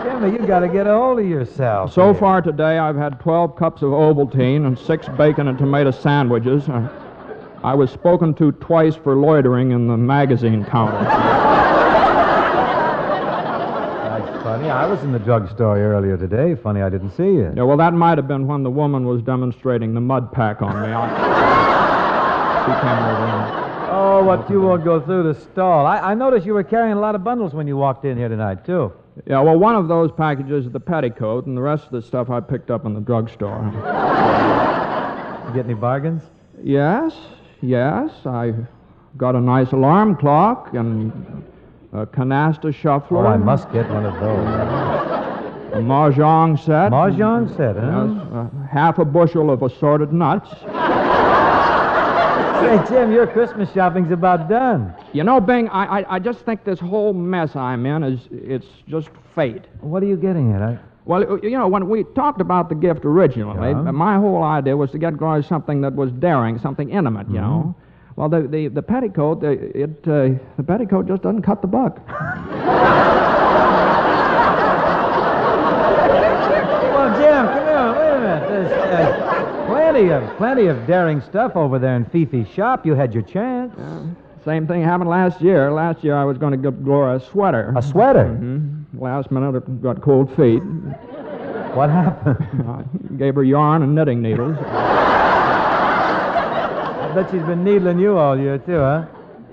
Jimmy, 0.03 0.31
you've 0.31 0.47
got 0.47 0.61
to 0.61 0.67
get 0.67 0.87
a 0.87 0.93
hold 0.93 1.19
of 1.19 1.27
yourself. 1.27 1.93
So 1.93 2.05
here. 2.05 2.19
far 2.19 2.41
today, 2.41 2.79
I've 2.79 2.95
had 2.95 3.19
12 3.19 3.55
cups 3.55 3.83
of 3.83 3.89
Ovaltine 3.89 4.65
and 4.65 4.77
six 4.77 5.07
bacon 5.09 5.47
and 5.47 5.57
tomato 5.57 5.91
sandwiches. 5.91 6.67
I, 6.67 6.89
I 7.63 7.75
was 7.75 7.91
spoken 7.91 8.33
to 8.35 8.53
twice 8.53 8.95
for 8.95 9.15
loitering 9.15 9.69
in 9.69 9.85
the 9.85 9.97
magazine 9.97 10.65
counter. 10.65 11.03
That's 14.03 14.43
funny. 14.43 14.71
I 14.71 14.87
was 14.87 15.03
in 15.03 15.11
the 15.11 15.19
drugstore 15.19 15.77
earlier 15.77 16.17
today. 16.17 16.55
Funny 16.55 16.81
I 16.81 16.89
didn't 16.89 17.11
see 17.11 17.23
you. 17.23 17.53
Yeah, 17.55 17.63
well, 17.63 17.77
that 17.77 17.93
might 17.93 18.17
have 18.17 18.27
been 18.27 18.47
when 18.47 18.63
the 18.63 18.71
woman 18.71 19.05
was 19.05 19.21
demonstrating 19.21 19.93
the 19.93 20.01
mud 20.01 20.31
pack 20.31 20.63
on 20.63 20.81
me. 20.81 20.87
I, 20.91 21.07
she 21.07 21.21
came 21.21 21.33
over. 21.33 21.78
Oh, 23.91 24.23
what 24.23 24.49
you 24.49 24.61
won't 24.61 24.83
go 24.83 24.99
through 25.01 25.31
the 25.33 25.39
stall. 25.39 25.85
I, 25.85 25.97
I 25.99 26.13
noticed 26.13 26.45
you 26.45 26.53
were 26.53 26.63
carrying 26.63 26.93
a 26.97 26.99
lot 26.99 27.15
of 27.15 27.23
bundles 27.23 27.53
when 27.53 27.67
you 27.67 27.75
walked 27.77 28.05
in 28.05 28.17
here 28.17 28.29
tonight, 28.29 28.65
too. 28.65 28.91
Yeah, 29.25 29.41
well, 29.41 29.57
one 29.57 29.75
of 29.75 29.87
those 29.87 30.11
packages 30.11 30.65
is 30.67 30.71
the 30.71 30.79
petticoat, 30.79 31.45
and 31.47 31.57
the 31.57 31.61
rest 31.61 31.85
of 31.85 31.91
the 31.91 32.01
stuff 32.01 32.29
I 32.29 32.39
picked 32.39 32.69
up 32.71 32.85
in 32.85 32.93
the 32.93 33.01
drugstore. 33.01 33.59
You 35.47 35.53
get 35.55 35.65
any 35.65 35.73
bargains? 35.73 36.21
Yes, 36.63 37.15
yes, 37.61 38.11
I 38.25 38.53
got 39.17 39.35
a 39.35 39.41
nice 39.41 39.71
alarm 39.71 40.15
clock 40.15 40.73
and 40.73 41.43
a 41.93 42.05
canasta 42.05 42.73
shuffler. 42.73 43.25
Oh, 43.25 43.29
I 43.29 43.37
must 43.37 43.71
get 43.73 43.89
one 43.89 44.05
of 44.05 44.13
those. 44.19 44.47
A 45.73 45.81
mahjong 45.81 46.57
set. 46.59 46.91
Mahjong 46.91 47.49
set, 47.57 47.75
Yes, 47.75 47.83
huh? 48.31 48.39
uh, 48.39 48.67
half 48.67 48.99
a 48.99 49.05
bushel 49.05 49.49
of 49.49 49.63
assorted 49.63 50.13
nuts. 50.13 50.49
Say, 52.59 52.83
Jim, 52.89 53.11
your 53.11 53.25
Christmas 53.27 53.71
shopping's 53.73 54.11
about 54.11 54.49
done. 54.49 54.93
You 55.13 55.23
know, 55.23 55.39
Bing, 55.39 55.69
I, 55.69 55.99
I, 56.01 56.15
I 56.15 56.19
just 56.19 56.39
think 56.41 56.63
this 56.65 56.79
whole 56.79 57.13
mess 57.13 57.55
I'm 57.55 57.85
in 57.85 58.03
is 58.03 58.19
it's 58.31 58.67
just 58.87 59.09
fate. 59.33 59.63
What 59.81 60.03
are 60.03 60.07
you 60.07 60.17
getting 60.17 60.51
at? 60.53 60.61
I... 60.61 60.77
Well, 61.05 61.39
you 61.41 61.51
know, 61.51 61.67
when 61.67 61.87
we 61.89 62.03
talked 62.15 62.41
about 62.41 62.69
the 62.69 62.75
gift 62.75 63.05
originally, 63.05 63.69
Yeah. 63.69 63.91
my 63.91 64.17
whole 64.17 64.43
idea 64.43 64.75
was 64.77 64.91
to 64.91 64.97
get 64.99 65.17
Gloria 65.17 65.41
something 65.43 65.81
that 65.81 65.95
was 65.95 66.11
daring, 66.11 66.59
something 66.59 66.89
intimate, 66.89 67.27
you 67.29 67.39
know. 67.41 67.75
Well, 68.15 68.27
the, 68.29 68.41
the, 68.41 68.67
the 68.67 68.81
petticoat, 68.83 69.39
the, 69.39 69.51
it, 69.83 69.89
uh, 70.07 70.37
the 70.57 70.63
petticoat 70.63 71.07
just 71.07 71.21
doesn't 71.23 71.41
cut 71.43 71.61
the 71.61 71.67
buck. 71.67 71.99
Well, 75.79 77.09
Jim, 77.19 77.45
come 77.47 77.65
here. 77.65 77.93
Wait 77.97 78.11
a 78.11 78.19
minute. 78.19 78.49
There's 78.49 78.71
uh, 78.71 79.71
plenty 79.99 80.25
of 80.25 80.37
plenty 80.37 80.67
of 80.67 80.87
daring 80.87 81.19
stuff 81.21 81.55
over 81.55 81.77
there 81.79 81.95
in 81.95 82.05
Fifi's 82.05 82.47
shop. 82.53 82.85
You 82.85 82.95
had 82.95 83.13
your 83.13 83.23
chance. 83.23 83.73
Same 84.45 84.65
thing 84.65 84.81
happened 84.81 85.09
last 85.09 85.41
year. 85.41 85.71
Last 85.71 86.03
year 86.03 86.15
I 86.15 86.23
was 86.23 86.37
going 86.37 86.51
to 86.51 86.57
give 86.57 86.83
Gloria 86.83 87.17
a 87.17 87.19
sweater. 87.19 87.73
A 87.75 87.81
sweater. 87.81 88.23
Mm-hmm. 88.25 88.97
Last 88.99 89.29
minute 89.31 89.55
it 89.55 89.81
got 89.81 90.01
cold 90.01 90.33
feet. 90.35 90.63
What 91.75 91.89
happened? 91.89 92.37
I 92.67 92.83
gave 93.17 93.35
her 93.35 93.43
yarn 93.43 93.83
and 93.83 93.93
knitting 93.93 94.21
needles. 94.21 94.55
I 97.01 97.11
bet 97.13 97.29
she's 97.29 97.43
been 97.43 97.65
needling 97.65 97.99
you 97.99 98.17
all 98.17 98.39
year 98.39 98.57
too, 98.57 98.79
huh? 98.79 99.05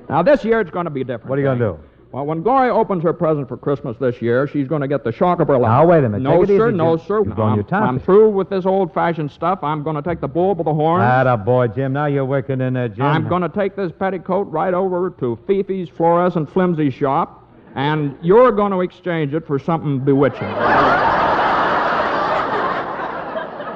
Now 0.09 0.23
this 0.23 0.45
year 0.45 0.61
it's 0.61 0.71
going 0.71 0.85
to 0.85 0.91
be 0.91 1.03
different. 1.03 1.29
What 1.29 1.39
are 1.39 1.43
you 1.43 1.49
gonna 1.49 1.59
do? 1.59 1.79
Well, 2.17 2.25
when 2.25 2.41
Gloria 2.43 2.73
opens 2.73 3.03
her 3.03 3.13
present 3.13 3.47
for 3.47 3.59
Christmas 3.59 3.95
this 3.99 4.23
year, 4.23 4.49
she's 4.49 4.67
going 4.67 4.81
to 4.81 4.89
get 4.89 5.05
the 5.05 5.13
shock 5.13 5.39
of 5.39 5.49
her 5.49 5.59
life. 5.59 5.69
Now, 5.69 5.85
wait 5.85 5.99
a 6.03 6.09
minute. 6.09 6.23
No, 6.23 6.41
Take 6.41 6.49
it 6.49 6.57
sir. 6.57 6.69
easy, 6.71 6.77
no, 6.79 6.97
sir. 6.97 7.23
You're 7.23 7.43
I'm, 7.43 7.57
your. 7.57 7.75
I'm 7.75 8.01
through 8.01 8.31
with 8.31 8.49
this 8.49 8.65
old-fashioned 8.65 9.31
stuff. 9.31 9.63
I'm 9.63 9.83
going 9.83 9.97
to 9.97 10.03
take 10.03 10.23
the 10.23 10.27
bull 10.27 10.55
by 10.55 10.65
the 10.65 10.73
horns. 10.73 11.03
Atta 11.03 11.37
boy, 11.37 11.67
Jim. 11.67 11.93
Now 11.93 12.07
you're 12.07 12.25
working 12.25 12.63
in 12.63 12.73
there, 12.73 12.89
Jim. 12.89 13.05
I'm 13.05 13.29
going 13.29 13.43
to 13.43 13.51
take 13.51 13.77
this 13.77 13.93
petticoat 13.93 14.47
right 14.47 14.73
over 14.73 15.11
to 15.21 15.39
Fifi's 15.47 15.91
Fluorescent 15.91 16.51
Flimsy 16.51 16.89
shop, 16.89 17.47
and 17.75 18.17
you're 18.23 18.51
going 18.51 18.73
to 18.73 18.81
exchange 18.81 19.35
it 19.35 19.47
for 19.47 19.59
something 19.59 20.03
bewitching. 20.03 20.49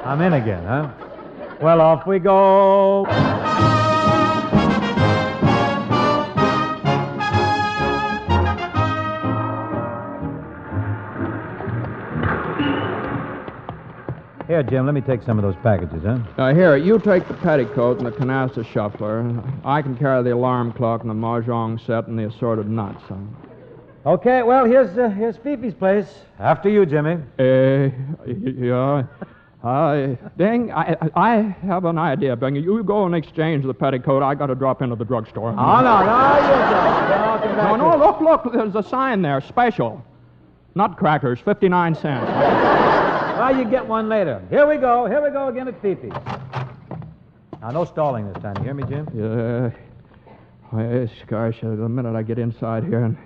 I'm 0.02 0.22
in 0.22 0.32
again, 0.32 0.64
huh? 0.64 0.90
Well, 1.60 1.82
off 1.82 2.06
we 2.06 2.18
go. 2.18 3.04
Here, 14.50 14.64
Jim, 14.64 14.84
let 14.84 14.96
me 14.96 15.00
take 15.00 15.22
some 15.22 15.38
of 15.38 15.44
those 15.44 15.54
packages, 15.62 16.02
huh? 16.04 16.18
Now, 16.36 16.52
here, 16.52 16.76
you 16.76 16.98
take 16.98 17.28
the 17.28 17.34
petticoat 17.34 17.98
and 17.98 18.06
the 18.06 18.10
canasta 18.10 18.66
shuffler. 18.66 19.40
I 19.64 19.80
can 19.80 19.96
carry 19.96 20.24
the 20.24 20.34
alarm 20.34 20.72
clock 20.72 21.02
and 21.02 21.08
the 21.08 21.14
mahjong 21.14 21.78
set 21.86 22.08
and 22.08 22.18
the 22.18 22.26
assorted 22.26 22.68
nuts. 22.68 23.00
Okay, 24.04 24.42
well, 24.42 24.64
here's 24.64 24.98
uh, 24.98 25.08
here's 25.10 25.36
Fifi's 25.36 25.72
place. 25.72 26.08
After 26.40 26.68
you, 26.68 26.84
Jimmy. 26.84 27.18
Uh, 27.38 27.90
yeah. 28.26 29.04
I, 29.62 30.18
Bing, 30.36 30.72
I, 30.72 30.96
I 31.00 31.10
I 31.14 31.36
have 31.62 31.84
an 31.84 31.96
idea, 31.98 32.34
Bing. 32.34 32.56
You 32.56 32.82
go 32.82 33.06
and 33.06 33.14
exchange 33.14 33.64
the 33.64 33.72
petticoat. 33.72 34.24
I 34.24 34.34
got 34.34 34.46
to 34.46 34.56
drop 34.56 34.82
into 34.82 34.96
the 34.96 35.04
drugstore. 35.04 35.50
Oh, 35.50 35.54
no, 35.54 36.04
no, 36.04 36.38
you 36.40 36.48
don't. 36.48 37.08
No, 37.08 37.38
come 37.40 37.56
back 37.56 37.78
No, 37.78 37.96
no, 37.96 38.04
look, 38.04 38.20
look. 38.20 38.52
There's 38.52 38.74
a 38.74 38.82
sign 38.82 39.22
there. 39.22 39.40
Special. 39.42 40.04
Nutcrackers, 40.74 41.38
59 41.38 41.94
cents. 41.94 42.69
Well, 43.40 43.56
you 43.56 43.64
get 43.64 43.86
one 43.86 44.10
later. 44.10 44.42
Here 44.50 44.66
we 44.68 44.76
go. 44.76 45.06
Here 45.06 45.22
we 45.22 45.30
go 45.30 45.48
again 45.48 45.66
at 45.66 45.80
Fifi's. 45.80 46.12
Now, 47.62 47.70
no 47.70 47.86
stalling 47.86 48.30
this 48.30 48.42
time. 48.42 48.54
You 48.58 48.64
hear 48.64 48.74
me, 48.74 48.82
Jim? 48.86 49.08
Yeah. 49.14 49.70
Yes, 50.78 51.08
gosh, 51.26 51.56
uh, 51.64 51.70
the 51.70 51.88
minute 51.88 52.14
I 52.14 52.22
get 52.22 52.38
inside 52.38 52.84
here 52.84 53.02
and 53.02 53.16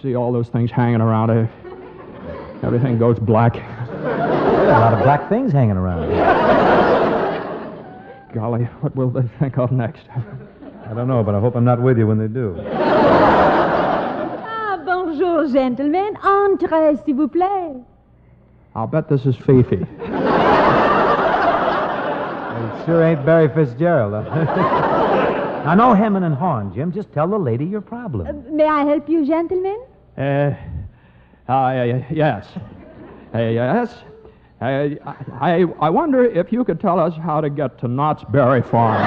see 0.00 0.14
all 0.16 0.32
those 0.32 0.48
things 0.48 0.70
hanging 0.70 1.02
around, 1.02 1.28
uh, 1.28 1.46
everything 2.62 2.96
goes 2.98 3.18
black. 3.18 3.52
There's 3.52 4.68
a 4.70 4.80
lot 4.80 4.94
of 4.94 5.02
black 5.02 5.28
things 5.28 5.52
hanging 5.52 5.76
around 5.76 6.10
here. 6.10 6.24
Golly, 8.34 8.64
what 8.80 8.96
will 8.96 9.10
they 9.10 9.28
think 9.38 9.58
of 9.58 9.72
next? 9.72 10.06
I 10.86 10.94
don't 10.94 11.06
know, 11.06 11.22
but 11.22 11.34
I 11.34 11.40
hope 11.40 11.54
I'm 11.54 11.66
not 11.66 11.82
with 11.82 11.98
you 11.98 12.06
when 12.06 12.16
they 12.16 12.28
do. 12.28 12.56
Ah, 14.42 14.78
bonjour, 14.86 15.48
gentlemen. 15.48 16.16
Entrez, 16.24 16.98
s'il 17.04 17.14
vous 17.14 17.28
plaît. 17.28 17.84
I'll 18.74 18.86
bet 18.86 19.08
this 19.08 19.26
is 19.26 19.36
Fifi. 19.36 19.86
It 22.60 22.84
sure 22.84 23.02
ain't 23.04 23.24
Barry 23.24 23.48
Fitzgerald. 23.48 24.26
huh? 24.26 24.44
now, 25.64 25.74
no 25.74 25.94
hemming 25.94 26.24
and 26.24 26.34
hawing, 26.34 26.72
Jim. 26.74 26.92
Just 26.92 27.10
tell 27.12 27.26
the 27.28 27.38
lady 27.38 27.64
your 27.64 27.80
problem. 27.80 28.26
Uh, 28.26 28.32
may 28.52 28.66
I 28.66 28.84
help 28.84 29.08
you, 29.08 29.24
gentlemen? 29.26 29.80
Uh, 30.18 30.54
uh, 31.48 32.02
yes. 32.10 32.46
Uh, 33.34 33.38
yes. 33.38 33.94
Uh, 34.60 34.88
I, 35.40 35.64
I 35.80 35.88
wonder 35.88 36.24
if 36.24 36.52
you 36.52 36.64
could 36.64 36.80
tell 36.80 36.98
us 36.98 37.14
how 37.16 37.40
to 37.40 37.48
get 37.48 37.78
to 37.78 37.88
Knott's 37.88 38.24
Berry 38.24 38.60
Farm. 38.62 39.00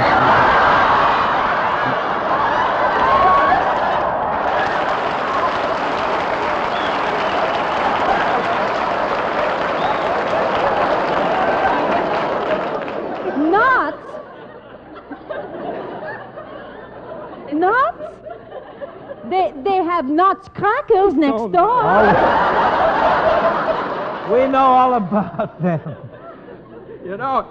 Nuts? 13.51 13.97
Nuts? 17.53 17.97
They, 19.29 19.53
they 19.63 19.77
have 19.77 20.05
nuts 20.09 20.49
crackers 20.49 21.12
next 21.23 21.41
Oh, 21.41 21.47
door. 21.47 21.83
We 24.37 24.47
know 24.47 24.57
all 24.79 24.93
about 24.95 25.61
them. 25.61 25.81
You 27.05 27.17
know, 27.17 27.47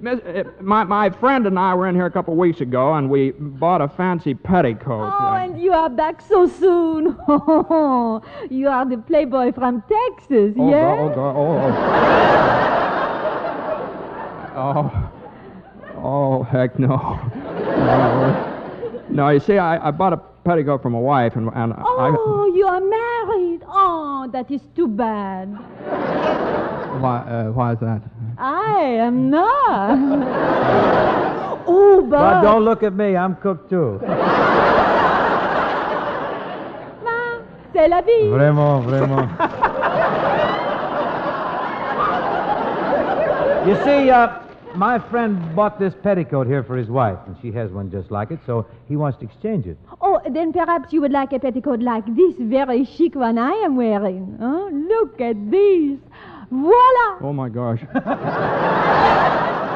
miss- 0.00 0.20
eh, 0.24 0.44
my, 0.60 0.84
my 0.84 1.10
friend 1.10 1.46
and 1.46 1.58
I 1.58 1.74
were 1.74 1.88
in 1.88 1.94
here 1.96 2.06
a 2.06 2.10
couple 2.10 2.32
of 2.34 2.38
weeks 2.38 2.60
ago, 2.60 2.94
and 2.94 3.10
we 3.10 3.32
bought 3.32 3.80
a 3.80 3.88
fancy 3.88 4.32
petticoat. 4.34 5.12
Oh, 5.12 5.32
and 5.34 5.60
you 5.60 5.72
are 5.72 5.90
back 5.90 6.20
so 6.22 6.46
soon. 6.46 7.16
Oh, 7.28 8.22
you 8.50 8.68
are 8.68 8.84
the 8.88 8.98
playboy 8.98 9.52
from 9.52 9.82
Texas, 9.88 10.54
Oh, 10.58 10.70
yeah? 10.70 10.96
go- 10.96 11.02
oh, 11.02 11.14
go- 11.14 11.34
oh, 11.36 11.58
oh. 14.54 15.10
oh, 15.96 16.00
oh, 16.04 16.42
heck 16.44 16.78
no. 16.78 16.96
no. 16.96 18.48
No, 19.10 19.28
you 19.30 19.40
see, 19.40 19.58
I, 19.58 19.88
I 19.88 19.90
bought 19.90 20.12
a 20.12 20.20
petticoat 20.44 20.82
from 20.82 20.94
a 20.94 21.00
wife, 21.00 21.36
and, 21.36 21.48
and 21.54 21.74
Oh, 21.78 22.52
you 22.54 22.66
are 22.66 22.80
married. 22.80 23.60
Oh, 23.66 24.28
that 24.32 24.50
is 24.50 24.60
too 24.74 24.88
bad. 24.88 25.48
Why, 27.00 27.18
uh, 27.18 27.50
why 27.52 27.72
is 27.72 27.78
that? 27.80 28.02
I 28.38 28.80
am 29.00 29.30
not. 29.30 29.98
oh, 31.66 32.02
but. 32.08 32.18
But 32.18 32.42
don't 32.42 32.64
look 32.64 32.82
at 32.82 32.94
me. 32.94 33.16
I'm 33.16 33.36
cooked 33.36 33.70
too. 33.70 34.00
Ah, 37.04 37.38
C'est 37.72 37.88
la 37.88 38.00
vie. 38.02 38.28
Vraiment, 38.28 38.80
vraiment. 38.80 39.26
you 43.66 43.74
see, 43.84 44.10
uh, 44.10 44.28
my 44.76 44.98
friend 45.10 45.54
bought 45.54 45.78
this 45.78 45.94
petticoat 46.02 46.46
here 46.46 46.62
for 46.62 46.76
his 46.76 46.88
wife, 46.88 47.18
and 47.26 47.36
she 47.42 47.52
has 47.52 47.70
one 47.70 47.90
just 47.90 48.10
like 48.10 48.30
it, 48.30 48.40
so 48.46 48.66
he 48.88 48.96
wants 48.96 49.18
to 49.18 49.24
exchange 49.24 49.66
it. 49.66 49.76
Oh, 50.00 50.20
then 50.30 50.52
perhaps 50.52 50.92
you 50.92 51.00
would 51.00 51.12
like 51.12 51.32
a 51.32 51.38
petticoat 51.38 51.80
like 51.80 52.06
this 52.06 52.34
very 52.38 52.84
chic 52.84 53.14
one 53.14 53.38
I 53.38 53.52
am 53.52 53.76
wearing. 53.76 54.36
Huh? 54.40 54.68
Look 54.72 55.20
at 55.20 55.50
this. 55.50 55.98
Voila. 56.50 57.18
Oh, 57.20 57.32
my 57.32 57.48
gosh. 57.48 57.80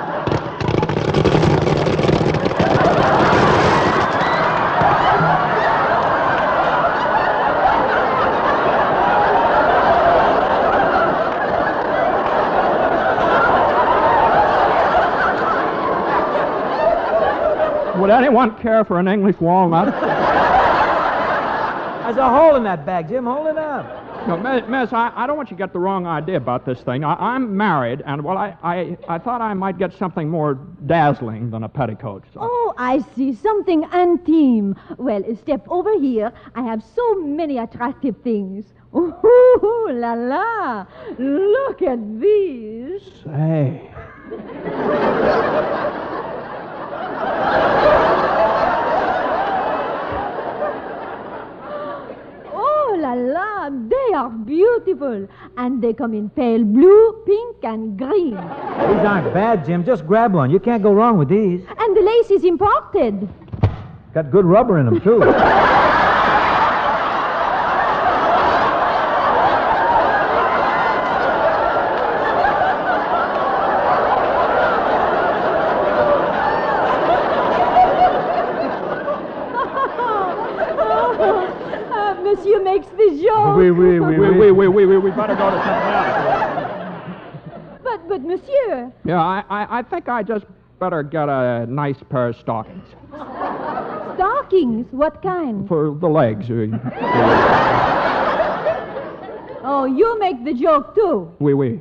Would 18.07 18.12
anyone 18.14 18.57
care 18.62 18.85
for 18.85 19.01
an 19.01 19.09
English 19.09 19.35
walnut? 19.40 19.87
There's 22.05 22.16
a 22.19 22.29
hole 22.31 22.55
in 22.55 22.62
that 22.62 22.87
bag, 22.87 23.09
Jim. 23.09 23.25
Hold 23.25 23.49
it 23.49 23.59
up. 23.59 24.29
No, 24.29 24.37
miss, 24.37 24.62
miss 24.69 24.92
I, 24.92 25.11
I 25.16 25.27
don't 25.27 25.37
want 25.37 25.51
you 25.51 25.57
to 25.57 25.61
get 25.61 25.73
the 25.73 25.81
wrong 25.81 26.07
idea 26.07 26.37
about 26.37 26.64
this 26.64 26.81
thing. 26.83 27.03
I, 27.03 27.14
I'm 27.14 27.57
married, 27.57 28.05
and, 28.07 28.23
well, 28.23 28.38
I, 28.38 28.57
I, 28.62 28.97
I 29.09 29.19
thought 29.19 29.40
I 29.40 29.55
might 29.55 29.77
get 29.77 29.92
something 29.92 30.29
more 30.31 30.55
dazzling 30.87 31.51
than 31.51 31.64
a 31.64 31.69
petticoat. 31.69 32.23
So- 32.33 32.38
Oh, 32.42 32.75
I 32.79 33.01
see. 33.16 33.35
Something 33.35 33.83
intime. 33.92 34.77
Well, 34.99 35.25
step 35.42 35.66
over 35.69 35.99
here. 35.99 36.33
I 36.55 36.62
have 36.62 36.85
so 36.95 37.16
many 37.16 37.59
attractive 37.59 38.14
things. 38.23 38.66
Ooh, 38.95 39.88
la 39.90 40.12
la. 40.12 40.87
Look 41.19 41.83
at 41.83 42.21
these. 42.21 43.03
Say. 43.25 43.90
Oh 52.59 52.96
la 53.07 53.14
la, 53.14 53.71
they 53.71 54.14
are 54.14 54.31
beautiful. 54.31 55.29
And 55.57 55.83
they 55.83 55.92
come 55.92 56.14
in 56.14 56.31
pale 56.31 56.64
blue, 56.64 57.23
pink, 57.27 57.57
and 57.62 57.99
green. 57.99 58.35
These 58.35 59.05
aren't 59.11 59.33
bad, 59.33 59.64
Jim. 59.64 59.85
Just 59.85 60.07
grab 60.07 60.33
one. 60.35 60.51
You 60.51 60.59
can't 60.59 60.83
go 60.83 60.92
wrong 60.92 61.19
with 61.19 61.29
these. 61.29 61.61
And 61.79 61.97
the 61.97 62.01
lace 62.01 62.31
is 62.31 62.45
imported. 62.45 63.29
Got 64.14 64.31
good 64.31 64.45
rubber 64.45 64.79
in 64.79 64.87
them, 64.87 65.01
too. 65.01 65.23
Uh, 81.97 82.14
monsieur 82.23 82.62
makes 82.62 82.87
the 83.57 83.64
joke. 83.64 83.77
Oui, 83.79 83.99
oui, 83.99 84.01
oui, 84.01 84.19
We, 84.19 84.29
oui. 84.31 84.37
we, 84.38 84.53
we, 84.53 84.69
we, 84.69 84.87
we, 84.87 84.99
we 84.99 85.11
better 85.11 85.35
go 85.35 85.51
to 85.51 85.57
something 85.57 85.92
else. 85.92 86.12
But, 87.83 88.09
but, 88.09 88.21
monsieur, 88.23 88.92
Yeah, 89.05 89.21
I, 89.21 89.45
I, 89.49 89.79
I 89.79 89.83
think 89.83 90.09
I 90.09 90.23
just 90.23 90.45
better 90.79 91.03
get 91.03 91.29
a 91.29 91.66
nice 91.69 91.97
pair 92.11 92.29
of 92.29 92.37
stockings 92.37 92.85
stockings, 94.16 94.87
what 94.92 95.21
kind? 95.23 95.66
for 95.69 95.95
the 96.01 96.09
legs. 96.09 96.49
Uh, 96.51 96.55
we, 96.55 96.73
Oh, 99.69 99.85
you 99.85 100.16
make 100.21 100.45
the 100.45 100.55
joke 100.55 100.95
too. 100.95 101.29
we. 101.40 101.53
we. 101.53 101.81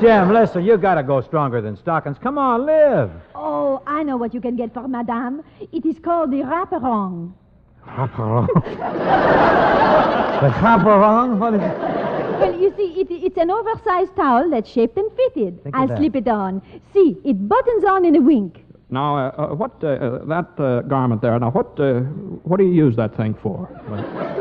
Jim, 0.00 0.32
listen, 0.34 0.62
you 0.64 0.76
gotta 0.76 1.02
go 1.02 1.22
stronger 1.22 1.62
than 1.62 1.74
stockings. 1.76 2.18
Come 2.22 2.36
on, 2.36 2.66
live. 2.66 3.10
Oh, 3.34 3.82
I 3.86 4.02
know 4.02 4.18
what 4.18 4.34
you 4.34 4.40
can 4.40 4.54
get 4.54 4.74
for 4.74 4.86
madame. 4.86 5.42
It 5.72 5.86
is 5.86 5.98
called 5.98 6.30
the 6.30 6.42
wraparound. 6.42 7.32
The 10.36 10.52
chaperone? 10.60 11.38
What 11.38 11.54
is 11.54 11.62
it? 11.62 11.78
Well, 12.40 12.60
you 12.60 12.70
see, 12.76 13.00
it, 13.00 13.06
it's 13.10 13.38
an 13.38 13.50
oversized 13.50 14.14
towel 14.16 14.50
that's 14.50 14.68
shaped 14.68 14.98
and 14.98 15.10
fitted. 15.12 15.62
Think 15.62 15.74
of 15.74 15.80
I'll 15.80 15.86
that. 15.88 15.96
slip 15.98 16.14
it 16.14 16.28
on. 16.28 16.60
See, 16.92 17.16
it 17.24 17.48
buttons 17.48 17.84
on 17.84 18.04
in 18.04 18.16
a 18.16 18.20
wink. 18.20 18.62
Now, 18.90 19.16
uh, 19.16 19.30
uh, 19.30 19.54
what 19.54 19.72
uh, 19.82 19.86
uh, 19.86 20.24
that 20.26 20.60
uh, 20.62 20.82
garment 20.82 21.22
there? 21.22 21.38
Now, 21.38 21.50
what 21.50 21.80
uh, 21.80 22.00
what 22.44 22.58
do 22.58 22.64
you 22.64 22.72
use 22.72 22.94
that 22.96 23.16
thing 23.16 23.32
for? 23.34 23.66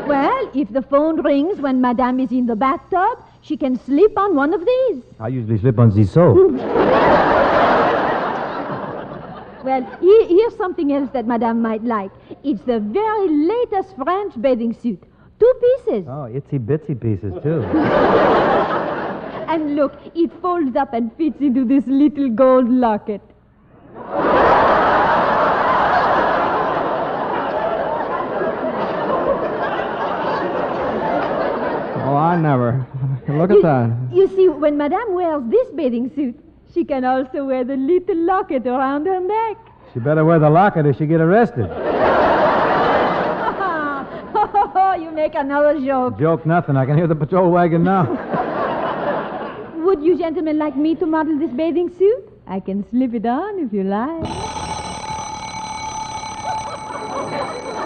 Well, 0.05 0.51
if 0.53 0.69
the 0.73 0.81
phone 0.81 1.21
rings 1.23 1.60
when 1.62 1.79
madame 1.81 2.19
is 2.19 2.31
in 2.31 2.45
the 2.45 2.55
bathtub, 2.58 3.23
she 3.41 3.55
can 3.55 3.77
slip 3.77 4.17
on 4.17 4.36
one 4.36 4.53
of 4.53 4.65
these. 4.65 5.01
I 5.19 5.29
usually 5.29 5.58
slip 5.58 5.79
on 5.79 5.89
the 5.91 6.03
soap. 6.03 6.51
Well, 9.65 9.84
here, 9.99 10.28
here's 10.28 10.56
something 10.56 10.93
else 10.93 11.10
that 11.13 11.25
madame 11.28 11.62
might 11.62 11.84
like. 11.84 12.12
It's 12.43 12.62
the 12.62 12.80
very 12.80 13.28
latest 13.30 13.95
French 13.97 14.39
bathing 14.39 14.73
suit. 14.73 15.01
Two 15.39 15.54
pieces. 15.62 16.06
Oh, 16.08 16.30
itsy 16.32 16.60
bitsy 16.60 16.99
pieces, 16.99 17.34
too. 17.43 17.62
And 19.47 19.75
look, 19.75 19.93
it 20.15 20.32
folds 20.41 20.75
up 20.75 20.93
and 20.93 21.15
fits 21.17 21.39
into 21.39 21.65
this 21.65 21.86
little 21.88 22.30
gold 22.30 22.67
locket. 22.69 23.21
Oh, 32.08 32.15
I 32.15 32.36
never. 32.39 32.86
Look 33.28 33.49
at 33.49 33.56
You, 33.56 33.62
that. 33.63 34.10
you 34.13 34.28
see, 34.36 34.47
when 34.49 34.78
madame 34.78 35.13
wears 35.13 35.41
this 35.49 35.67
bathing 35.71 36.12
suit, 36.13 36.38
she 36.75 36.83
can 36.83 37.05
also 37.05 37.45
wear 37.45 37.63
the 37.63 37.77
little 37.77 38.17
locket 38.17 38.67
around 38.67 39.05
her 39.05 39.21
neck. 39.21 39.55
She 39.93 39.99
better 39.99 40.25
wear 40.25 40.39
the 40.39 40.49
locket 40.49 40.85
or 40.85 40.93
she 40.93 41.05
get 41.05 41.21
arrested. 41.21 41.67
you 45.01 45.11
make 45.11 45.35
another 45.35 45.79
joke. 45.79 46.19
Joke 46.19 46.45
nothing. 46.45 46.75
I 46.75 46.85
can 46.85 46.97
hear 46.97 47.07
the 47.07 47.15
patrol 47.15 47.49
wagon 47.49 47.85
now. 47.85 48.03
Would 49.85 50.03
you 50.03 50.17
gentlemen 50.17 50.57
like 50.57 50.75
me 50.75 50.95
to 50.95 51.05
model 51.05 51.39
this 51.39 51.51
bathing 51.51 51.89
suit? 51.97 52.29
I 52.45 52.59
can 52.59 52.85
slip 52.89 53.13
it 53.13 53.25
on 53.25 53.59
if 53.59 53.71
you 53.71 53.83
like. 53.83 54.25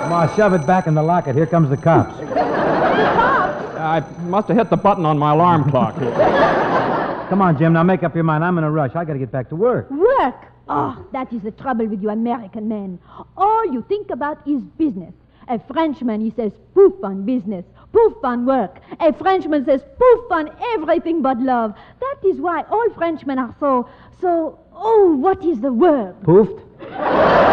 Come 0.01 0.13
on, 0.13 0.35
shove 0.35 0.53
it 0.53 0.65
back 0.65 0.87
in 0.87 0.95
the 0.95 1.03
locket. 1.03 1.35
Here 1.35 1.45
comes 1.45 1.69
the 1.69 1.77
cops. 1.77 2.17
the 2.17 2.25
cops. 2.25 3.77
I 3.77 4.03
must 4.23 4.47
have 4.47 4.57
hit 4.57 4.71
the 4.71 4.77
button 4.77 5.05
on 5.05 5.19
my 5.19 5.33
alarm 5.33 5.69
clock. 5.69 5.95
Come 7.29 7.43
on, 7.43 7.59
Jim. 7.59 7.73
Now 7.73 7.83
make 7.83 8.01
up 8.01 8.15
your 8.15 8.23
mind. 8.23 8.43
I'm 8.43 8.57
in 8.57 8.63
a 8.63 8.71
rush. 8.71 8.95
I 8.95 9.05
got 9.05 9.13
to 9.13 9.19
get 9.19 9.31
back 9.31 9.49
to 9.49 9.55
work. 9.55 9.91
Work! 9.91 10.47
Oh, 10.67 11.05
that 11.13 11.31
is 11.31 11.41
the 11.43 11.51
trouble 11.51 11.85
with 11.85 12.01
you 12.01 12.09
American 12.09 12.67
men. 12.67 12.99
All 13.37 13.71
you 13.71 13.85
think 13.87 14.09
about 14.09 14.47
is 14.47 14.63
business. 14.79 15.13
A 15.47 15.59
Frenchman, 15.59 16.21
he 16.21 16.31
says 16.31 16.51
poof 16.73 16.93
on 17.03 17.25
business, 17.25 17.65
poof 17.91 18.13
on 18.23 18.47
work. 18.47 18.79
A 18.99 19.13
Frenchman 19.13 19.63
says 19.65 19.81
poof 19.81 20.31
on 20.31 20.49
everything 20.73 21.21
but 21.21 21.39
love. 21.39 21.75
That 21.99 22.27
is 22.27 22.39
why 22.39 22.63
all 22.69 22.89
Frenchmen 22.95 23.37
are 23.37 23.55
so, 23.59 23.87
so, 24.21 24.59
oh, 24.73 25.15
what 25.15 25.43
is 25.43 25.59
the 25.59 25.71
word? 25.71 26.15
Poofed? 26.23 26.65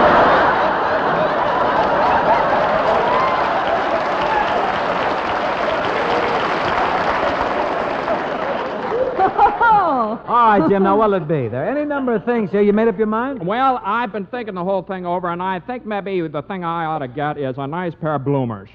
no. 9.96 10.20
All 10.46 10.60
right, 10.60 10.70
Jim, 10.70 10.84
now 10.84 10.96
what'll 10.96 11.14
it 11.14 11.26
be? 11.26 11.48
There 11.48 11.66
are 11.66 11.76
any 11.76 11.84
number 11.84 12.14
of 12.14 12.24
things 12.24 12.52
here. 12.52 12.62
You 12.62 12.72
made 12.72 12.86
up 12.86 12.96
your 12.96 13.08
mind? 13.08 13.44
Well, 13.44 13.80
I've 13.84 14.12
been 14.12 14.26
thinking 14.26 14.54
the 14.54 14.62
whole 14.62 14.82
thing 14.82 15.04
over, 15.04 15.28
and 15.28 15.42
I 15.42 15.58
think 15.58 15.84
maybe 15.84 16.20
the 16.28 16.42
thing 16.42 16.62
I 16.62 16.84
ought 16.84 17.00
to 17.00 17.08
get 17.08 17.36
is 17.36 17.56
a 17.58 17.66
nice 17.66 17.94
pair 18.00 18.14
of 18.14 18.24
bloomers. 18.24 18.68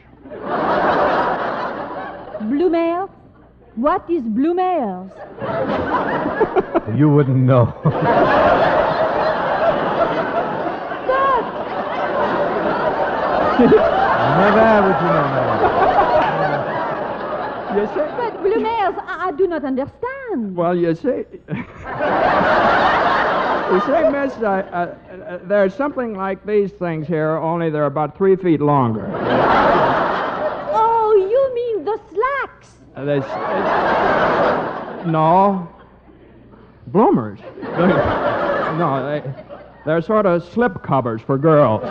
Bloomers? 2.42 3.10
What 3.76 4.04
is 4.10 4.24
bloomers? 4.24 5.12
You 6.98 7.08
wouldn't 7.08 7.38
know. 7.38 7.74
Never 7.86 7.96
would 14.88 15.00
you 15.00 15.08
know, 15.08 15.28
madam. 15.32 15.72
You 17.78 17.86
see? 17.88 18.08
But 18.18 18.34
bloomers, 18.44 18.96
I, 19.08 19.28
I 19.28 19.32
do 19.38 19.48
not 19.48 19.64
understand. 19.64 20.11
Well, 20.34 20.76
you 20.78 20.96
see. 20.96 21.08
you 21.10 21.26
see, 23.82 24.10
miss, 24.10 24.34
uh, 24.38 24.48
uh, 24.72 24.96
uh, 25.14 25.40
there's 25.44 25.76
something 25.76 26.14
like 26.16 26.46
these 26.46 26.72
things 26.72 27.08
here, 27.08 27.32
only 27.32 27.70
they're 27.70 27.86
about 27.86 28.18
three 28.18 28.36
feet 28.38 28.62
longer. 28.62 29.06
Oh, 30.74 31.14
you 31.30 31.54
mean 31.54 31.84
the 31.86 32.00
slacks? 32.14 32.76
Uh, 32.96 33.04
no. 35.06 35.68
Bloomers. 36.88 37.40
no, 37.62 39.06
they, 39.06 39.22
they're 39.86 40.02
sort 40.02 40.26
of 40.26 40.44
slip 40.44 40.82
covers 40.84 41.22
for 41.22 41.38
girls. 41.38 41.82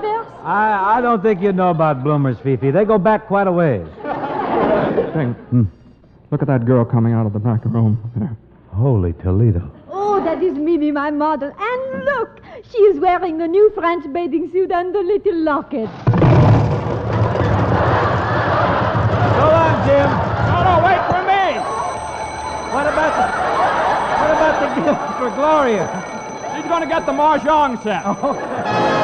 Sleep 0.00 0.12
covers? 0.12 0.32
I, 0.44 0.98
I 0.98 1.00
don't 1.00 1.22
think 1.22 1.40
you 1.40 1.52
know 1.52 1.70
about 1.70 2.02
bloomers, 2.02 2.38
Fifi. 2.38 2.70
They 2.70 2.84
go 2.84 2.98
back 2.98 3.26
quite 3.26 3.46
a 3.46 3.52
ways. 3.52 3.86
Thing. 5.14 5.34
Hmm. 5.50 5.64
Look 6.30 6.42
at 6.42 6.48
that 6.48 6.66
girl 6.66 6.84
coming 6.84 7.12
out 7.14 7.26
of 7.26 7.32
the 7.32 7.38
back 7.38 7.64
room 7.64 7.98
there. 8.16 8.36
Holy 8.72 9.12
Toledo. 9.14 9.70
Oh, 9.90 10.22
that 10.24 10.42
is 10.42 10.54
Mimi, 10.54 10.90
my 10.90 11.10
model. 11.10 11.52
And 11.58 12.04
look, 12.04 12.40
she 12.70 12.78
is 12.78 13.00
wearing 13.00 13.38
the 13.38 13.48
new 13.48 13.70
French 13.74 14.04
bathing 14.12 14.50
suit 14.52 14.70
and 14.70 14.94
the 14.94 15.00
little 15.00 15.36
locket. 15.36 15.88
Go 19.38 19.46
on, 19.48 19.72
Jim. 19.88 20.10
No, 20.48 20.58
no, 20.68 20.74
wait 20.84 21.02
for 21.08 21.22
me! 21.24 21.44
What 22.74 22.86
about 22.86 23.12
the, 23.16 23.26
what 24.20 24.30
about 24.36 24.56
the 24.60 24.68
gift 24.82 25.02
for 25.18 25.30
Gloria? 25.34 25.86
She's 26.56 26.66
going 26.68 26.82
to 26.82 26.88
get 26.88 27.06
the 27.06 27.12
Mahjong 27.12 27.82
set. 27.82 28.02
Hey, 28.04 28.94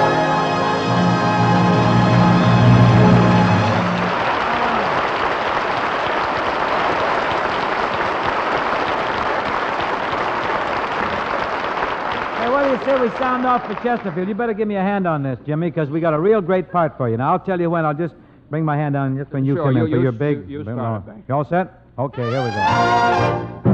what 12.74 12.84
do 12.84 12.90
you 12.90 12.96
say 12.98 13.02
we 13.04 13.08
sound 13.18 13.46
off 13.46 13.64
for 13.66 13.74
Chesterfield? 13.82 14.28
You 14.28 14.34
better 14.34 14.52
give 14.54 14.66
me 14.66 14.76
a 14.76 14.80
hand 14.82 15.06
on 15.06 15.22
this, 15.22 15.38
Jimmy, 15.46 15.70
because 15.70 15.88
we 15.90 16.00
got 16.00 16.12
a 16.14 16.18
real 16.18 16.40
great 16.40 16.70
part 16.72 16.96
for 16.96 17.08
you. 17.08 17.16
Now, 17.16 17.32
I'll 17.32 17.38
tell 17.38 17.60
you 17.60 17.70
when. 17.70 17.84
I'll 17.84 17.94
just 17.94 18.14
bring 18.50 18.64
my 18.64 18.76
hand 18.76 18.94
down 18.94 19.16
just 19.16 19.32
when 19.32 19.44
you 19.44 19.54
Sure, 19.56 19.64
come 19.66 19.76
you- 19.76 19.84
in 19.84 19.90
for 19.92 19.96
you 19.96 20.02
your 20.02 20.12
big... 20.12 20.48
you- 20.48 20.58
you 20.58 20.62
start. 20.64 21.04
You 21.28 21.34
all 21.34 21.44
set? 21.44 21.72
Okay, 21.98 22.22
here 22.22 22.42
we 22.42 22.50
go. 22.50 23.70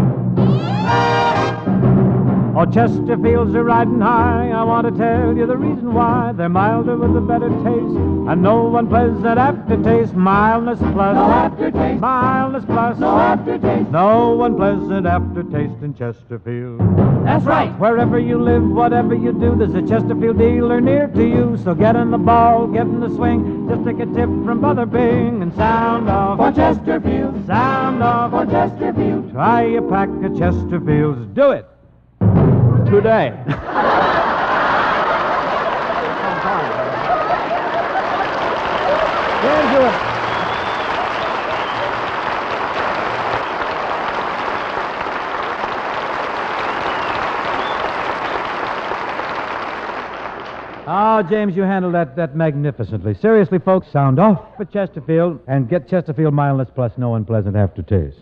Oh, 2.52 2.66
Chesterfields 2.66 3.54
are 3.54 3.62
riding 3.62 4.00
high. 4.00 4.50
I 4.50 4.64
want 4.64 4.84
to 4.86 4.92
tell 4.98 5.36
you 5.36 5.46
the 5.46 5.56
reason 5.56 5.94
why. 5.94 6.32
They're 6.36 6.48
milder 6.48 6.96
with 6.96 7.16
a 7.16 7.20
better 7.20 7.48
taste, 7.48 7.96
and 8.28 8.42
no 8.42 8.64
one 8.64 8.86
unpleasant 8.86 9.38
aftertaste. 9.38 10.14
Mildness 10.14 10.80
plus. 10.80 11.14
No 11.14 11.30
aftertaste. 11.30 12.00
Mildness 12.00 12.64
plus. 12.64 12.98
No 12.98 13.16
aftertaste. 13.16 13.90
No 13.90 14.42
unpleasant 14.42 15.06
aftertaste 15.06 15.80
in 15.82 15.94
Chesterfield. 15.94 16.80
That's 17.24 17.44
right. 17.44 17.70
Wherever 17.78 18.18
you 18.18 18.42
live, 18.42 18.68
whatever 18.68 19.14
you 19.14 19.32
do, 19.32 19.54
there's 19.54 19.74
a 19.74 19.86
Chesterfield 19.86 20.38
dealer 20.38 20.80
near 20.80 21.06
to 21.06 21.24
you. 21.24 21.56
So 21.62 21.72
get 21.72 21.94
in 21.94 22.10
the 22.10 22.18
ball, 22.18 22.66
get 22.66 22.82
in 22.82 22.98
the 22.98 23.10
swing. 23.10 23.68
Just 23.68 23.84
take 23.84 24.00
a 24.00 24.06
tip 24.06 24.28
from 24.44 24.60
Brother 24.60 24.86
Bing 24.86 25.40
and 25.40 25.54
sound 25.54 26.10
off. 26.10 26.38
For 26.38 26.50
Chesterfield. 26.50 27.46
Sound 27.46 28.02
off. 28.02 28.32
For 28.32 28.44
Chesterfield. 28.50 29.30
Try 29.30 29.62
a 29.62 29.82
pack 29.82 30.08
of 30.08 30.32
Chesterfields. 30.32 31.32
Do 31.32 31.52
it. 31.52 31.69
Today. 32.90 33.33
Can't 39.40 39.70
do 39.76 39.81
it. 39.87 39.94
Oh, 50.92 51.22
James, 51.31 51.55
you 51.55 51.62
handled 51.62 51.94
that, 51.94 52.16
that 52.16 52.35
magnificently. 52.35 53.14
Seriously, 53.14 53.61
folks, 53.61 53.87
sound 53.92 54.18
off 54.18 54.57
for 54.57 54.64
Chesterfield 54.64 55.38
and 55.46 55.68
get 55.68 55.88
Chesterfield 55.88 56.35
Mildness 56.35 56.74
Plus 56.74 56.90
no 56.96 57.14
unpleasant 57.14 57.55
aftertaste. 57.55 58.18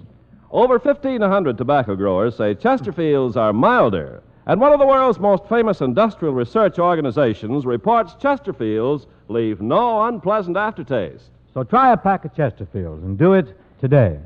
Over 0.50 0.78
1,500 0.78 1.56
tobacco 1.56 1.96
growers 1.96 2.36
say 2.36 2.54
Chesterfields 2.54 3.36
are 3.36 3.54
milder. 3.54 4.22
And 4.48 4.60
one 4.62 4.72
of 4.72 4.78
the 4.80 4.86
world's 4.86 5.18
most 5.18 5.44
famous 5.46 5.82
industrial 5.82 6.32
research 6.32 6.78
organizations 6.78 7.66
reports 7.66 8.14
Chesterfields 8.14 9.04
leave 9.28 9.60
no 9.60 10.04
unpleasant 10.04 10.56
aftertaste. 10.56 11.28
So 11.52 11.64
try 11.64 11.92
a 11.92 11.98
pack 11.98 12.24
of 12.24 12.34
Chesterfields 12.34 13.04
and 13.04 13.18
do 13.18 13.34
it 13.34 13.54
today. 13.78 14.18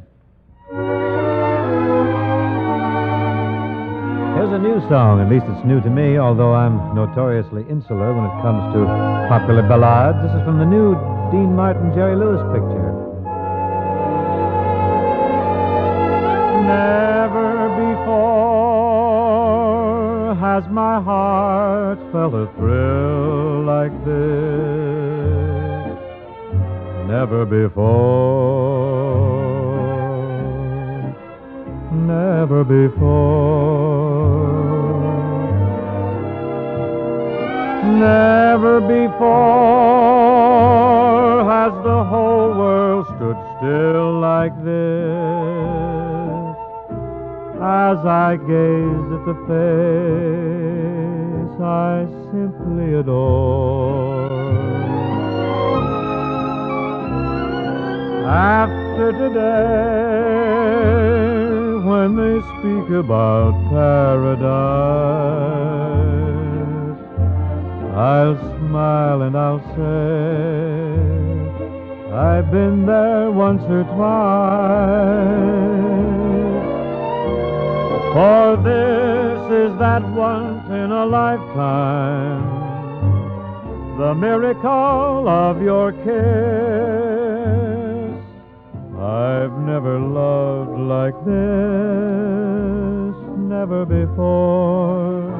Here's 4.36 4.52
a 4.52 4.58
new 4.58 4.78
song. 4.88 5.20
At 5.20 5.28
least 5.28 5.46
it's 5.48 5.66
new 5.66 5.80
to 5.80 5.90
me, 5.90 6.18
although 6.18 6.54
I'm 6.54 6.94
notoriously 6.94 7.64
insular 7.68 8.14
when 8.14 8.24
it 8.24 8.42
comes 8.42 8.72
to 8.74 8.86
popular 9.28 9.62
ballads. 9.62 10.22
This 10.22 10.38
is 10.38 10.44
from 10.44 10.60
the 10.60 10.66
new 10.66 10.94
Dean 11.32 11.56
Martin 11.56 11.92
Jerry 11.94 12.14
Lewis 12.14 12.40
picture. 12.54 13.01
Has 20.52 20.68
my 20.68 21.00
heart 21.00 21.98
felt 22.12 22.34
a 22.34 22.46
thrill 22.56 23.64
like 23.64 23.94
this. 24.04 25.96
Never 27.08 27.46
before. 27.46 27.82
Never 31.90 32.64
before. 32.64 33.32
Never 38.10 38.80
before 38.82 39.32
has 41.54 41.72
the 41.82 42.04
whole 42.12 42.50
world 42.62 43.06
stood 43.06 43.38
still 43.56 44.20
like 44.20 44.54
this 44.62 45.11
as 47.92 48.00
I 48.06 48.36
gaze 48.36 49.08
at 49.16 49.24
the 49.28 49.36
face 49.48 50.42
I 51.60 52.06
simply 52.32 52.88
adore. 52.94 54.32
After 58.24 59.12
today, 59.12 60.32
when 61.90 62.08
they 62.16 62.40
speak 62.52 62.88
about 63.04 63.52
paradise, 63.68 64.62
I'll 67.94 68.38
smile 68.56 69.20
and 69.20 69.36
I'll 69.36 69.62
say, 69.76 70.92
I've 72.14 72.48
been 72.50 72.86
there 72.86 73.30
once 73.30 73.62
or 73.68 73.84
twice. 73.94 75.52
For 78.12 78.56
this 78.58 79.50
is 79.50 79.78
that 79.78 80.06
once 80.10 80.68
in 80.68 80.92
a 80.92 81.06
lifetime, 81.06 82.42
the 83.96 84.14
miracle 84.14 85.28
of 85.28 85.62
your 85.62 85.92
kiss. 85.92 86.02
I've 89.00 89.58
never 89.60 89.98
loved 89.98 90.78
like 90.78 91.14
this, 91.24 93.16
never 93.38 93.86
before. 93.86 95.32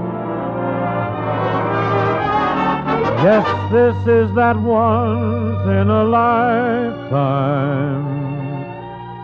Yes, 3.23 3.47
this 3.71 3.97
is 4.07 4.33
that 4.35 4.57
once 4.57 5.67
in 5.67 5.91
a 5.91 6.05
lifetime, 6.05 8.12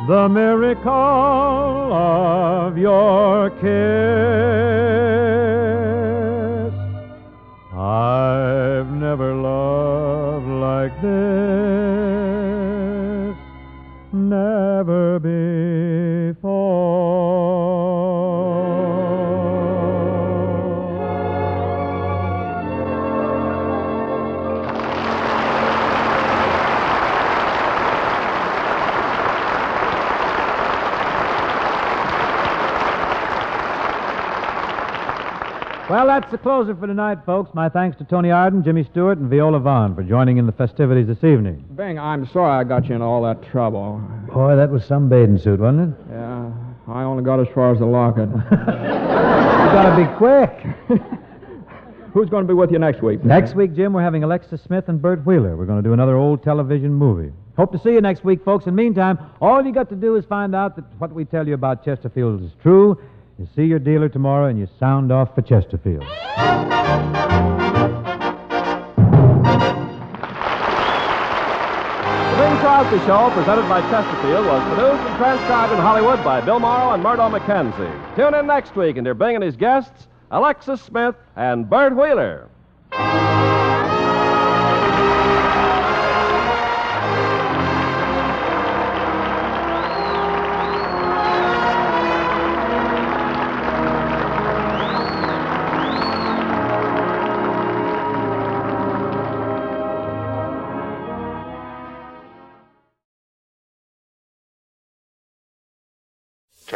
the 0.09 0.27
miracle 0.27 1.93
of 1.93 2.79
your 2.79 3.51
kiss. 3.51 3.69
I've 7.75 8.91
never 8.91 9.35
loved 9.35 10.49
like 10.49 10.95
this, 11.03 12.17
never 14.15 15.19
before. 16.33 16.69
Well, 35.89 36.07
that's 36.07 36.31
the 36.31 36.37
closer 36.37 36.75
for 36.77 36.87
tonight, 36.87 37.21
folks. 37.25 37.55
My 37.55 37.71
thanks 37.71 37.97
to 37.97 38.05
Toni 38.05 38.31
Arden, 38.31 38.63
Jimmy 38.63 38.85
Stewart, 38.85 39.17
and 39.17 39.31
Viola 39.31 39.59
Vaughn 39.59 39.95
for 39.95 40.03
joining 40.03 40.37
in 40.37 40.45
the 40.45 40.53
festivities 40.53 41.07
this 41.07 41.25
evening. 41.25 41.65
Bing, 41.75 41.99
I'm 41.99 42.27
sorry 42.27 42.61
I 42.61 42.65
got 42.65 42.91
you 42.91 42.95
in 42.95 43.01
all 43.01 43.23
that 43.23 43.43
trouble. 43.51 43.99
Boy, 44.31 44.55
that 44.55 44.69
was 44.69 44.85
some 44.85 45.09
bathing 45.09 45.39
suit, 45.39 45.61
wasn't 45.61 45.95
it? 45.95 46.01
Yeah, 46.11 46.51
I 46.89 47.05
only 47.05 47.25
got 47.25 47.41
as 47.41 47.49
far 47.55 47.73
as 47.73 47.79
the 47.79 47.87
locket. 47.87 48.29
You 49.59 49.75
gotta 49.75 49.97
be 50.03 50.17
quick. 50.17 51.01
Who's 52.15 52.31
going 52.31 52.45
to 52.45 52.49
be 52.49 52.55
with 52.55 52.71
you 52.71 52.79
next 52.79 53.03
week? 53.03 53.23
Next 53.25 53.55
week, 53.55 53.75
Jim, 53.75 53.93
we're 53.93 54.03
having 54.03 54.25
Alexis 54.25 54.63
Smith 54.63 54.89
and 54.89 55.01
Bert 55.03 55.27
Wheeler. 55.27 55.57
We're 55.57 55.67
going 55.67 55.83
to 55.83 55.87
do 55.87 55.93
another 55.93 56.17
old 56.17 56.43
television 56.43 56.93
movie. 56.95 57.33
Hope 57.57 57.71
to 57.73 57.79
see 57.79 57.91
you 57.91 58.01
next 58.01 58.25
week, 58.25 58.43
folks. 58.45 58.67
In 58.67 58.75
the 58.75 58.83
meantime, 58.83 59.19
all 59.43 59.63
you 59.65 59.73
got 59.73 59.91
to 59.91 59.95
do 59.97 60.17
is 60.17 60.25
find 60.25 60.55
out 60.55 60.75
that 60.77 60.85
what 60.99 61.13
we 61.13 61.25
tell 61.27 61.47
you 61.47 61.53
about 61.55 61.85
Chesterfield 61.85 62.43
is 62.43 62.51
true. 62.63 62.99
You 63.39 63.47
see 63.55 63.67
your 63.67 63.79
dealer 63.79 64.09
tomorrow 64.09 64.49
and 64.49 64.59
you 64.59 64.67
sound 64.81 65.13
off 65.13 65.33
for 65.37 65.43
Chesterfield. 65.43 66.03
The 66.03 66.07
Bing 72.37 72.57
Crosby 72.59 72.99
Show, 73.07 73.31
presented 73.31 73.69
by 73.69 73.81
Chesterfield, 73.83 74.45
was 74.45 74.65
produced 74.75 75.07
and 75.07 75.17
transcribed 75.19 75.73
in 75.73 75.79
Hollywood 75.79 76.25
by 76.25 76.41
Bill 76.41 76.59
Morrow 76.59 76.95
and 76.95 77.01
Murdo 77.01 77.29
McKenzie. 77.29 78.17
Tune 78.17 78.35
in 78.35 78.49
next 78.49 78.75
week 78.75 78.97
and 78.97 79.07
hear 79.07 79.15
Bing 79.15 79.37
and 79.37 79.45
his 79.45 79.55
guests, 79.55 80.09
Alexis 80.33 80.83
Smith 80.83 81.15
and 81.37 81.71
Bert 81.71 81.95
Wheeler. 81.95 82.49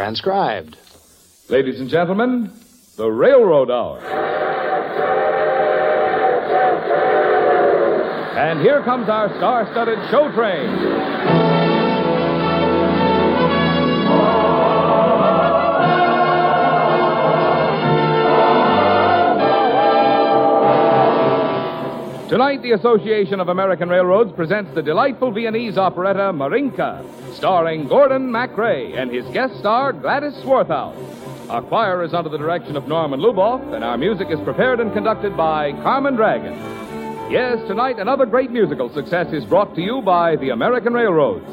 Transcribed. 0.03 0.77
Ladies 1.49 1.79
and 1.79 1.89
gentlemen, 1.89 2.51
the 2.97 3.09
Railroad 3.09 3.71
Hour. 3.71 4.01
And 8.37 8.61
here 8.63 8.83
comes 8.83 9.09
our 9.09 9.29
star 9.37 9.71
studded 9.71 10.01
show 10.11 10.33
train. 10.33 11.42
Tonight, 22.33 22.63
the 22.63 22.73
Association 22.73 23.41
of 23.41 23.51
American 23.51 23.91
Railroads 23.91 24.33
presents 24.33 24.75
the 24.75 24.81
delightful 24.81 25.33
Viennese 25.33 25.77
operetta 25.77 26.33
Marinka, 26.33 27.05
starring 27.35 27.87
Gordon 27.87 28.33
MacRae 28.33 28.95
and 28.97 29.11
his 29.11 29.27
guest 29.35 29.59
star 29.59 29.93
Gladys 29.93 30.33
Swarthout. 30.37 30.97
Our 31.51 31.61
choir 31.61 32.03
is 32.03 32.15
under 32.15 32.31
the 32.31 32.39
direction 32.39 32.75
of 32.75 32.89
Norman 32.89 33.21
Luboff, 33.21 33.75
and 33.75 33.85
our 33.85 33.99
music 33.99 34.29
is 34.31 34.41
prepared 34.41 34.81
and 34.81 34.95
conducted 34.95 35.37
by 35.37 35.73
Carmen 35.83 36.17
Dragon. 36.17 36.55
Yes, 37.31 37.59
tonight 37.69 37.99
another 37.99 38.25
great 38.25 38.51
musical 38.51 38.89
success 38.95 39.31
is 39.35 39.45
brought 39.45 39.75
to 39.75 39.83
you 39.83 40.01
by 40.01 40.37
the 40.37 40.49
American 40.49 40.95
Railroads. 40.95 41.45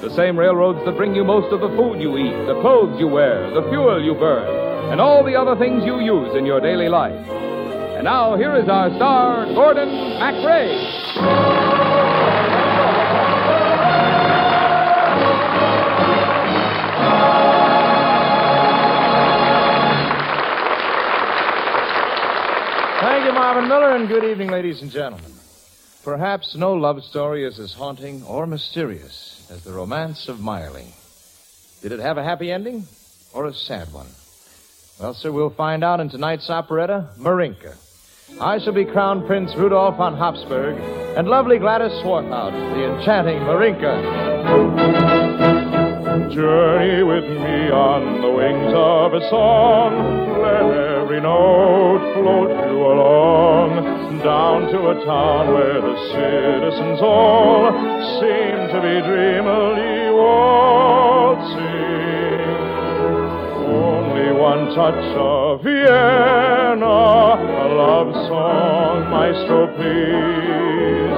The 0.00 0.10
same 0.16 0.36
railroads 0.36 0.84
that 0.84 0.96
bring 0.96 1.14
you 1.14 1.22
most 1.22 1.52
of 1.52 1.60
the 1.60 1.68
food 1.76 2.02
you 2.02 2.18
eat, 2.18 2.46
the 2.48 2.60
clothes 2.60 2.98
you 2.98 3.06
wear, 3.06 3.48
the 3.50 3.62
fuel 3.70 4.04
you 4.04 4.14
burn, 4.14 4.90
and 4.90 5.00
all 5.00 5.22
the 5.22 5.36
other 5.36 5.54
things 5.54 5.84
you 5.84 6.00
use 6.00 6.34
in 6.34 6.44
your 6.44 6.58
daily 6.58 6.88
life. 6.88 7.53
And 8.04 8.12
now, 8.12 8.36
here 8.36 8.54
is 8.54 8.68
our 8.68 8.94
star, 8.96 9.46
Gordon 9.54 9.88
MacRae. 9.88 10.68
Thank 23.00 23.24
you, 23.24 23.32
Marvin 23.32 23.68
Miller, 23.68 23.96
and 23.96 24.06
good 24.06 24.24
evening, 24.24 24.50
ladies 24.50 24.82
and 24.82 24.90
gentlemen. 24.90 25.32
Perhaps 26.04 26.54
no 26.56 26.74
love 26.74 27.02
story 27.04 27.46
is 27.46 27.58
as 27.58 27.72
haunting 27.72 28.22
or 28.24 28.46
mysterious 28.46 29.48
as 29.50 29.64
the 29.64 29.72
romance 29.72 30.28
of 30.28 30.40
Mayerling. 30.40 30.92
Did 31.80 31.92
it 31.92 32.00
have 32.00 32.18
a 32.18 32.22
happy 32.22 32.52
ending 32.52 32.84
or 33.32 33.46
a 33.46 33.54
sad 33.54 33.90
one? 33.94 34.08
Well, 35.00 35.14
sir, 35.14 35.32
we'll 35.32 35.48
find 35.48 35.82
out 35.82 36.00
in 36.00 36.10
tonight's 36.10 36.50
operetta, 36.50 37.08
Marinka. 37.16 37.76
I 38.40 38.58
shall 38.58 38.72
be 38.72 38.84
Crown 38.84 39.24
Prince 39.26 39.54
Rudolph 39.54 39.96
von 39.96 40.16
Habsburg, 40.16 40.76
and 41.16 41.28
lovely 41.28 41.58
Gladys 41.58 41.92
Swarthout, 42.02 42.50
the 42.74 42.98
enchanting 42.98 43.38
Marinka. 43.44 43.94
Journey 46.34 47.04
with 47.04 47.24
me 47.24 47.70
on 47.70 48.22
the 48.22 48.30
wings 48.30 48.72
of 48.74 49.14
a 49.14 49.28
song. 49.30 50.42
Let 50.42 50.64
every 50.98 51.20
note 51.20 52.14
float 52.14 52.50
you 52.50 52.78
along 52.82 54.18
down 54.24 54.62
to 54.72 54.90
a 54.90 55.04
town 55.04 55.54
where 55.54 55.80
the 55.80 55.96
citizens 56.12 57.00
all 57.02 57.70
seem 58.18 58.66
to 58.74 58.80
be 58.82 59.00
dreamily 59.06 60.10
waltzing. 60.10 61.73
One 64.44 64.68
touch 64.74 65.04
of 65.16 65.62
Vienna, 65.62 66.84
a 66.84 67.64
love 67.80 68.12
song, 68.28 69.08
maestro, 69.08 69.72
please. 69.74 71.16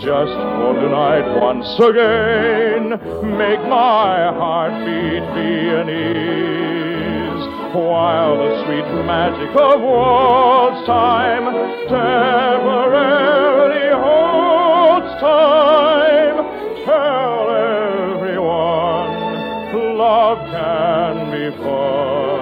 Just 0.00 0.32
for 0.32 0.72
tonight, 0.80 1.36
once 1.38 1.68
again, 1.78 2.96
make 3.36 3.60
my 3.68 4.32
heart 4.32 4.72
beat 4.86 5.20
Viennese. 5.36 7.44
While 7.76 8.38
the 8.38 8.64
sweet 8.64 8.88
magic 9.04 9.54
of 9.54 9.82
waltz 9.82 10.86
time 10.86 11.44
temporarily 11.92 13.90
holds 14.00 15.12
time, 15.20 16.40
tell 16.86 17.50
everyone 18.16 19.12
love 19.98 20.38
can 20.50 21.30
be 21.30 21.50
fun 21.62 22.41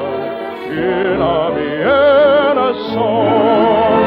in 0.80 1.20
a 1.20 1.50
Vienna 1.54 2.68
song. 2.92 4.02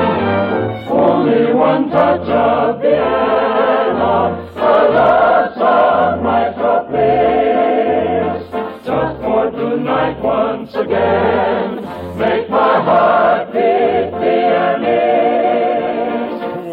Only 0.90 1.54
one 1.54 1.90
touch 1.90 2.28
of 2.28 2.82
Vienna, 2.82 4.16
a 4.56 4.60
love 4.98 5.54
song, 5.56 6.24
maestro, 6.24 6.86
please. 6.90 8.46
Just 8.86 9.16
for 9.22 9.52
tonight, 9.52 10.18
once 10.22 10.74
again, 10.76 11.76
make 12.18 12.50
my 12.50 12.82
heart 12.84 13.54
beat 13.54 14.12
Viennese. 14.20 15.14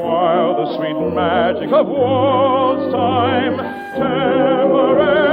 While 0.02 0.52
the 0.64 0.66
sweet 0.76 0.98
magic 1.14 1.72
of 1.72 1.86
waltz 1.86 2.92
time 2.92 3.56
temporarily 3.96 5.29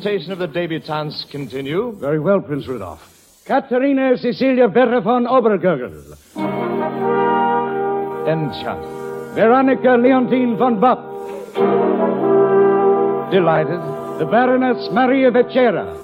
presentation 0.00 0.32
of 0.32 0.38
the 0.38 0.48
debutantes 0.48 1.28
continue. 1.30 1.92
Very 1.92 2.20
well, 2.20 2.40
Prince 2.40 2.66
Rudolph. 2.66 3.00
Katharina 3.46 4.16
Cecilia 4.16 4.68
Vera 4.68 5.00
von 5.00 5.26
Obergurgel. 5.26 6.16
Enchanted. 8.28 9.34
Veronica 9.34 9.96
Leontine 9.96 10.56
von 10.56 10.80
Bopp. 10.80 11.00
Delighted. 13.30 13.99
The 14.20 14.26
Baroness 14.26 14.92
Maria 14.92 15.30
Vetsera. 15.30 15.96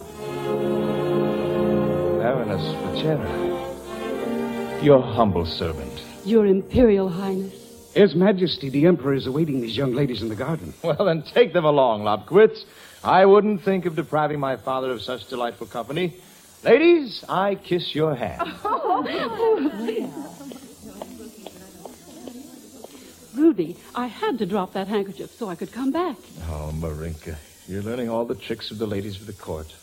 Baroness 2.18 2.62
Vetsera. 2.80 4.82
Your 4.82 5.02
humble 5.02 5.44
servant. 5.44 6.02
Your 6.24 6.46
Imperial 6.46 7.10
Highness. 7.10 7.92
His 7.92 8.14
Majesty, 8.14 8.70
the 8.70 8.86
Emperor, 8.86 9.12
is 9.12 9.26
awaiting 9.26 9.60
these 9.60 9.76
young 9.76 9.92
ladies 9.92 10.22
in 10.22 10.30
the 10.30 10.34
garden. 10.34 10.72
Well, 10.82 11.04
then 11.04 11.24
take 11.34 11.52
them 11.52 11.66
along, 11.66 12.04
Lobquits. 12.04 12.64
I 13.04 13.26
wouldn't 13.26 13.60
think 13.60 13.84
of 13.84 13.96
depriving 13.96 14.40
my 14.40 14.56
father 14.56 14.90
of 14.92 15.02
such 15.02 15.28
delightful 15.28 15.66
company. 15.66 16.14
Ladies, 16.64 17.22
I 17.28 17.56
kiss 17.56 17.94
your 17.94 18.14
hand. 18.14 18.40
Rudy, 23.36 23.76
I 23.94 24.06
had 24.06 24.38
to 24.38 24.46
drop 24.46 24.72
that 24.72 24.88
handkerchief 24.88 25.32
so 25.32 25.50
I 25.50 25.54
could 25.54 25.70
come 25.70 25.92
back. 25.92 26.16
Oh, 26.48 26.72
Marinka, 26.72 27.36
you're 27.68 27.82
learning 27.82 28.08
all 28.08 28.24
the 28.24 28.34
tricks 28.34 28.70
of 28.70 28.78
the 28.78 28.86
ladies 28.86 29.20
of 29.20 29.26
the 29.26 29.32
court. 29.32 29.74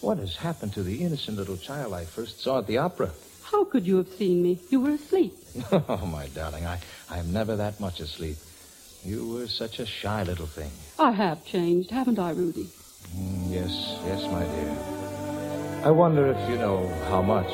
What 0.00 0.18
has 0.18 0.36
happened 0.36 0.74
to 0.74 0.82
the 0.82 1.02
innocent 1.02 1.36
little 1.38 1.56
child 1.56 1.94
I 1.94 2.04
first 2.04 2.40
saw 2.40 2.58
at 2.58 2.66
the 2.66 2.78
opera? 2.78 3.10
How 3.42 3.64
could 3.64 3.86
you 3.86 3.96
have 3.96 4.08
seen 4.08 4.42
me? 4.42 4.58
You 4.70 4.80
were 4.80 4.90
asleep. 4.90 5.34
Oh, 5.72 6.04
my 6.06 6.26
darling, 6.28 6.66
I, 6.66 6.78
I'm 7.10 7.32
never 7.32 7.56
that 7.56 7.80
much 7.80 8.00
asleep. 8.00 8.36
You 9.04 9.26
were 9.34 9.46
such 9.48 9.78
a 9.78 9.86
shy 9.86 10.22
little 10.24 10.46
thing. 10.46 10.70
I 10.98 11.12
have 11.12 11.44
changed, 11.44 11.90
haven't 11.90 12.18
I, 12.18 12.30
Rudy? 12.32 12.68
Mm, 13.16 13.50
yes, 13.50 13.98
yes, 14.04 14.22
my 14.30 14.42
dear. 14.44 15.82
I 15.86 15.90
wonder 15.90 16.26
if 16.26 16.50
you 16.50 16.56
know 16.56 16.86
how 17.08 17.22
much. 17.22 17.52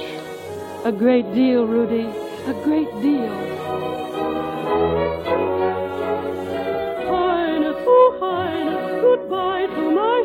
A 0.84 0.90
great 0.90 1.32
deal, 1.34 1.66
Rudy. 1.66 2.08
A 2.46 2.54
great 2.64 2.90
deal. 3.02 3.52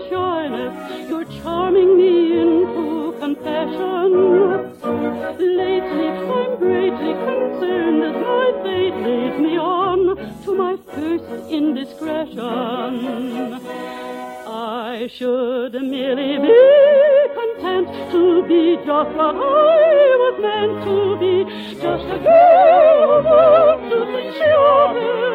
Shyness. 0.09 1.09
You're 1.09 1.25
charming 1.41 1.97
me 1.97 2.39
into 2.41 3.13
confession. 3.19 4.09
Lately, 5.39 6.07
I'm 6.07 6.57
greatly 6.57 7.13
concerned 7.13 8.03
as 8.03 8.15
my 8.15 8.51
fate 8.63 8.95
leads 9.05 9.39
me 9.39 9.57
on 9.57 10.15
to 10.43 10.55
my 10.55 10.75
first 10.93 11.25
indiscretion. 11.49 12.43
I 14.47 15.07
should 15.11 15.73
merely 15.73 16.37
be 16.39 16.57
content 17.35 17.87
to 18.11 18.43
be 18.47 18.77
just 18.77 19.11
what 19.15 19.35
I 19.35 20.15
was 20.23 20.35
meant 20.41 20.83
to 20.85 21.17
be, 21.21 21.33
just 21.75 22.05
a 22.05 22.19
girl 22.19 23.21
who 23.21 23.29
wants 23.29 24.37
to 24.39 24.49
oughtn't. 24.55 25.27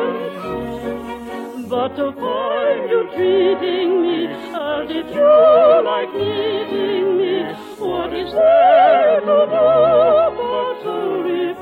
But 1.72 1.96
to 1.96 2.12
find 2.12 2.90
you 2.90 3.08
treating 3.16 4.02
me 4.02 4.26
as 4.26 4.90
if 4.90 5.08
you 5.14 5.82
like 5.86 6.12
meeting 6.12 7.16
me, 7.16 7.44
what 7.78 8.12
is 8.12 8.30
there 8.30 9.20
to 9.20 9.46
do 9.48 9.68
but 10.36 10.82
to? 10.82 10.96
If 11.50 11.56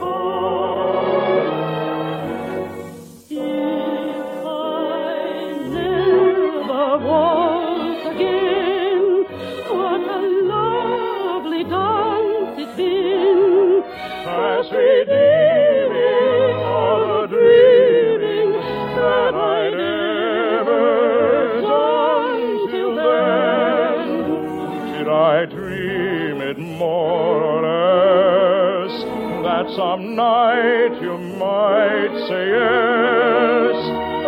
night 30.30 30.94
you 31.02 31.18
might 31.42 32.14
say 32.28 32.44
yes? 32.58 33.78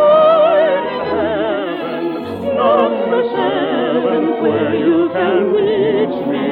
I'm 0.03 0.86
heaven, 1.12 2.14
number 2.59 3.22
seven, 3.36 4.22
where 4.42 4.74
you 4.84 4.98
can 5.16 5.38
reach 5.57 6.18
me 6.32 6.46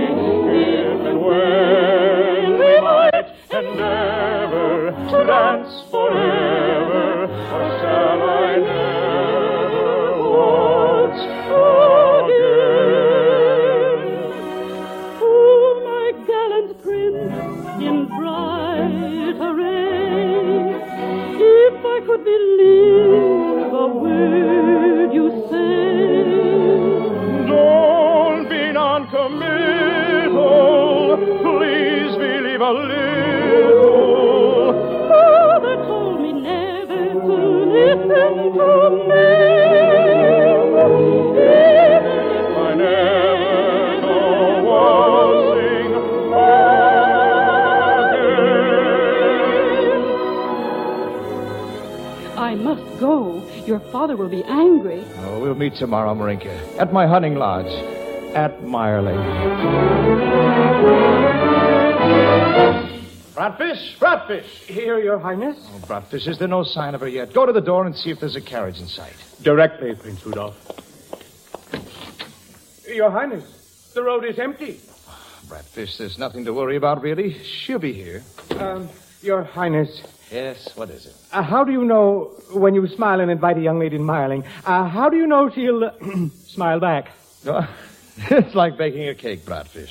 if 0.63 1.01
and 1.11 1.19
when 1.27 2.47
we 2.63 2.73
might 2.89 3.27
endeavor 3.59 4.73
to 5.11 5.19
dance 5.27 5.77
Your 53.71 53.79
father 53.93 54.17
will 54.17 54.29
be 54.29 54.43
angry. 54.43 55.05
Oh, 55.19 55.41
we'll 55.41 55.55
meet 55.55 55.77
tomorrow, 55.77 56.13
Marinka, 56.13 56.51
at 56.77 56.93
my 56.93 57.07
hunting 57.07 57.37
lodge 57.37 57.71
at 58.35 58.63
Mayerling. 58.63 59.17
Bratfish, 63.33 63.97
Bratfish! 64.01 64.67
Here, 64.67 64.99
Your 64.99 65.21
Highness. 65.21 65.57
Oh, 65.71 65.87
Bratfish, 65.87 66.27
is 66.27 66.37
there 66.37 66.49
no 66.49 66.65
sign 66.65 66.97
of 66.97 67.01
her 67.01 67.07
yet? 67.07 67.33
Go 67.33 67.47
to 67.47 67.53
the 67.53 67.61
door 67.61 67.87
and 67.87 67.95
see 67.95 68.11
if 68.11 68.19
there's 68.19 68.35
a 68.35 68.41
carriage 68.41 68.81
in 68.81 68.89
sight. 68.89 69.15
Directly, 69.41 69.95
Prince 69.95 70.27
Rudolph. 70.27 70.57
Your 72.93 73.13
Highness, 73.13 73.93
the 73.95 74.03
road 74.03 74.25
is 74.25 74.41
empty. 74.41 74.81
Bratfish, 75.47 75.97
there's 75.97 76.19
nothing 76.19 76.45
to 76.47 76.53
worry 76.53 76.75
about, 76.75 77.03
really. 77.03 77.41
She'll 77.45 77.79
be 77.79 77.93
here. 77.93 78.25
Um, 78.59 78.89
Your 79.23 79.45
Highness, 79.45 80.03
Yes, 80.33 80.75
what 80.77 80.89
is 80.91 81.07
it? 81.07 81.15
uh, 81.33 81.43
how 81.43 81.65
do 81.65 81.73
you 81.73 81.85
know 81.85 82.31
when 82.53 82.75
you 82.75 82.87
smile 82.89 83.21
and 83.21 83.31
invite 83.31 83.59
a 83.59 83.61
young 83.61 83.79
lady 83.79 83.97
in? 83.97 84.09
Uh, 84.09 84.43
how 84.89 85.09
do 85.11 85.17
you 85.17 85.27
know 85.27 85.51
she'll 85.51 85.85
uh, 85.85 85.91
smile 86.47 86.81
back? 86.81 87.11
Oh, 87.47 87.69
it's 88.31 88.55
like 88.55 88.77
baking 88.79 89.09
a 89.09 89.15
cake, 89.15 89.45
Bratfish. 89.45 89.91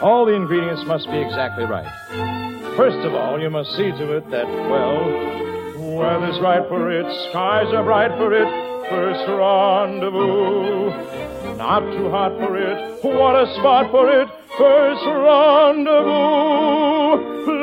All 0.00 0.24
the 0.26 0.32
ingredients 0.32 0.84
must 0.86 1.08
be 1.10 1.18
exactly 1.18 1.64
right. 1.64 1.86
First 2.76 2.96
of 3.06 3.14
all, 3.14 3.40
you 3.40 3.50
must 3.50 3.70
see 3.76 3.92
to 3.92 4.16
it 4.16 4.28
that, 4.30 4.46
well, 4.48 5.96
weather's 5.96 6.40
right 6.40 6.66
for 6.68 6.90
it, 6.90 7.06
skies 7.30 7.72
are 7.72 7.84
bright 7.84 8.10
for 8.18 8.32
it, 8.32 8.48
first 8.90 9.20
rendezvous. 9.28 10.90
Not 11.56 11.80
too 11.92 12.10
hot 12.10 12.32
for 12.38 12.56
it, 12.58 13.04
what 13.04 13.36
a 13.40 13.46
spot 13.54 13.90
for 13.92 14.10
it, 14.10 14.28
first 14.58 15.04
rendezvous. 15.06 17.53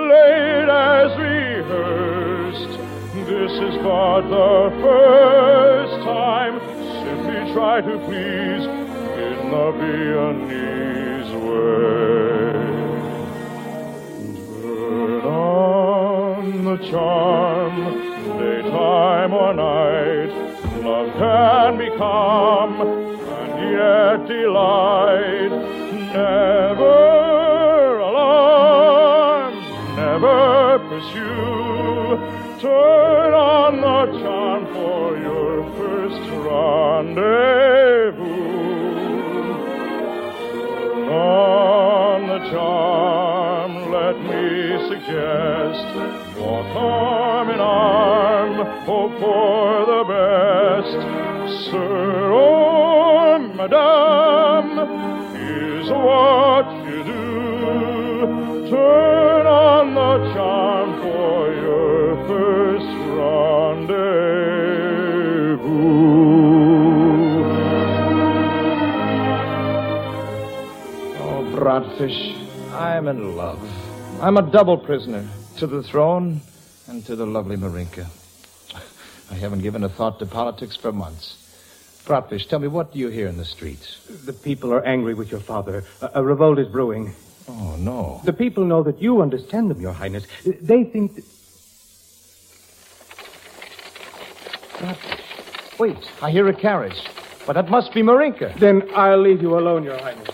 This 3.52 3.76
is 3.76 3.78
but 3.84 4.22
the 4.30 4.72
first 4.82 6.04
time. 6.06 6.62
Simply 7.04 7.54
try 7.54 7.82
to 7.82 8.00
please 8.06 8.64
in 8.64 9.52
the 9.52 9.72
Viennese 9.78 11.34
way. 11.36 11.92
Turn 14.62 15.24
on 15.26 16.64
the 16.64 16.78
charm, 16.90 17.76
daytime 18.40 19.34
or 19.34 19.54
night. 19.54 20.32
Love 20.82 21.12
can 21.18 21.78
become 21.78 22.82
and 22.88 23.60
yet 23.70 24.28
delight. 24.30 25.52
Never 26.14 28.00
alarm, 28.00 29.54
never 29.98 30.80
pursue. 30.88 32.41
Turn 32.62 33.34
on 33.34 33.82
the 33.82 34.20
charm 34.20 34.66
for 34.68 35.18
your 35.18 35.64
first 35.78 36.22
rendezvous. 36.30 37.32
On 41.10 42.28
the 42.28 42.38
charm, 42.52 43.92
let 43.92 44.18
me 44.22 44.78
suggest, 44.90 45.88
walk 46.38 46.76
arm 46.76 47.50
in 47.50 47.60
arm, 47.60 48.54
hope 48.86 49.20
for 49.20 49.86
the 49.94 50.04
best. 50.14 51.00
Sir 51.66 52.32
or 52.32 53.40
madame, 53.40 54.78
is 55.36 55.90
what 55.90 56.70
you 56.86 57.04
do. 57.06 58.70
Turn 58.70 59.48
on 59.48 59.96
the 59.96 60.34
charm 60.36 60.91
for 61.22 62.26
first 62.28 62.92
rendezvous. 63.16 63.92
Oh, 71.20 71.42
Bratfish, 71.56 72.20
I'm 72.74 73.08
in 73.08 73.36
love. 73.36 73.62
I'm 74.22 74.38
a 74.38 74.42
double 74.52 74.78
prisoner 74.78 75.28
to 75.58 75.68
the 75.68 75.84
throne 75.84 76.42
and 76.88 77.06
to 77.06 77.16
the 77.16 77.26
lovely 77.26 77.56
Marinka. 77.56 78.08
I 79.30 79.36
haven't 79.36 79.62
given 79.62 79.84
a 79.84 79.90
thought 79.90 80.20
to 80.20 80.26
politics 80.26 80.76
for 80.76 80.92
months. 80.92 81.38
Bratfish, 82.06 82.48
tell 82.48 82.60
me, 82.60 82.68
what 82.68 82.92
do 82.94 83.00
you 83.00 83.10
hear 83.10 83.28
in 83.28 83.38
the 83.38 83.46
streets? 83.46 84.00
The 84.26 84.34
people 84.34 84.74
are 84.74 84.84
angry 84.84 85.14
with 85.14 85.30
your 85.32 85.40
father. 85.40 85.84
A, 86.02 86.10
a 86.16 86.24
revolt 86.24 86.58
is 86.58 86.68
brewing. 86.68 87.14
Oh, 87.48 87.76
no. 87.78 88.22
The 88.24 88.34
people 88.34 88.66
know 88.66 88.84
that 88.84 89.02
you 89.02 89.22
understand 89.22 89.70
them, 89.72 89.82
Your 89.82 89.94
Highness. 89.94 90.26
They 90.46 90.84
think 90.84 91.16
that. 91.16 91.26
Bratfish. 94.78 95.80
Wait, 95.80 95.98
I 96.22 96.32
hear 96.32 96.48
a 96.48 96.54
carriage. 96.54 97.00
But 97.46 97.54
that 97.54 97.70
must 97.70 97.94
be 97.94 98.02
Marinka. 98.02 98.54
Then 98.60 98.84
I'll 98.96 99.22
leave 99.22 99.42
you 99.42 99.58
alone, 99.58 99.84
Your 99.84 99.98
Highness. 99.98 100.30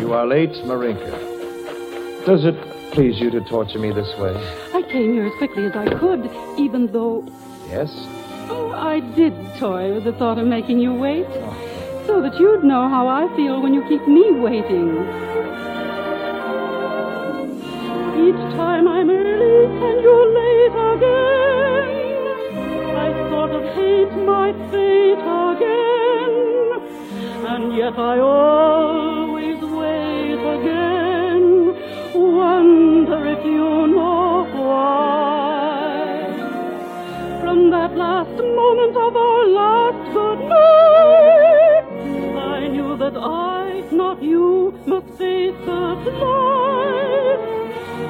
You 0.00 0.12
are 0.12 0.26
late, 0.26 0.54
Marinka. 0.64 2.24
Does 2.26 2.44
it 2.44 2.56
please 2.92 3.20
you 3.20 3.30
to 3.30 3.40
torture 3.48 3.78
me 3.78 3.92
this 3.92 4.08
way? 4.18 4.34
I 4.74 4.82
came 4.82 5.12
here 5.12 5.26
as 5.26 5.34
quickly 5.38 5.66
as 5.66 5.76
I 5.76 5.86
could, 5.98 6.30
even 6.58 6.86
though. 6.92 7.24
Yes? 7.68 7.90
Oh, 8.50 8.70
I 8.74 9.00
did 9.14 9.34
toy 9.58 9.94
with 9.94 10.04
the 10.04 10.12
thought 10.12 10.38
of 10.38 10.46
making 10.46 10.78
you 10.78 10.94
wait. 10.94 11.26
Oh. 11.28 11.67
So 12.08 12.14
that 12.22 12.40
you'd 12.40 12.64
know 12.64 12.88
how 12.88 13.06
I 13.06 13.28
feel 13.36 13.60
when 13.60 13.74
you 13.74 13.82
keep 13.86 14.08
me 14.08 14.30
waiting. 14.32 14.88
Each 18.26 18.42
time 18.56 18.88
I'm 18.88 19.10
early 19.10 19.66
and 19.86 20.00
you're 20.00 20.28
late 20.40 20.76
again, 20.94 21.84
I 22.96 23.08
sort 23.28 23.50
of 23.50 23.62
hate 23.74 24.12
my 24.24 24.52
fate 24.70 25.20
again. 25.52 26.80
And 27.52 27.76
yet 27.76 27.98
I 27.98 28.18
always 28.18 29.60
wait 29.60 30.40
again. 30.56 31.44
Wonder 32.14 33.26
if 33.34 33.44
you 33.44 33.86
know 33.86 34.48
why. 34.54 36.08
From 37.42 37.70
that 37.70 37.94
last 37.94 38.30
moment 38.62 38.96
of 38.96 39.14
our 39.14 39.46
last 39.46 40.12
good 40.14 40.38
night, 40.48 40.56
I 40.56 40.66
knew 40.78 40.97
that 43.10 43.20
I, 43.22 43.80
not 43.90 44.22
you, 44.22 44.78
must 44.86 45.06
face 45.16 45.54
the 45.64 45.80
life. 46.24 47.40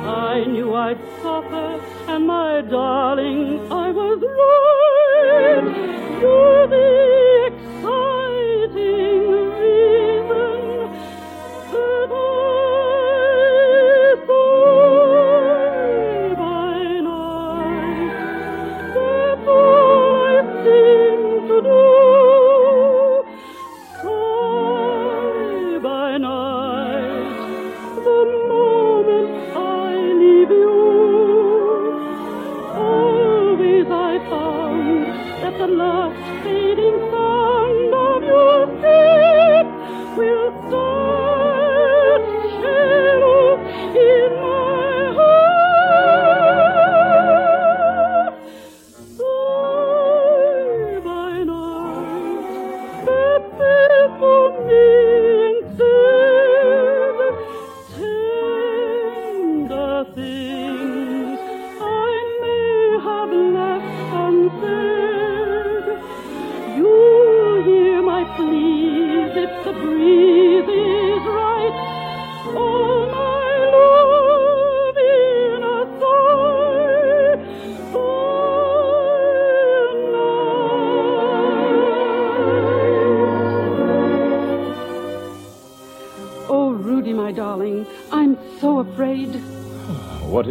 I 0.07 0.45
knew 0.45 0.75
I'd 0.75 0.99
suffer, 1.23 1.81
and 2.09 2.27
my 2.27 2.63
darling, 2.63 3.61
I 3.71 3.91
was 3.93 4.21
right. 4.41 6.21
You're 6.21 7.18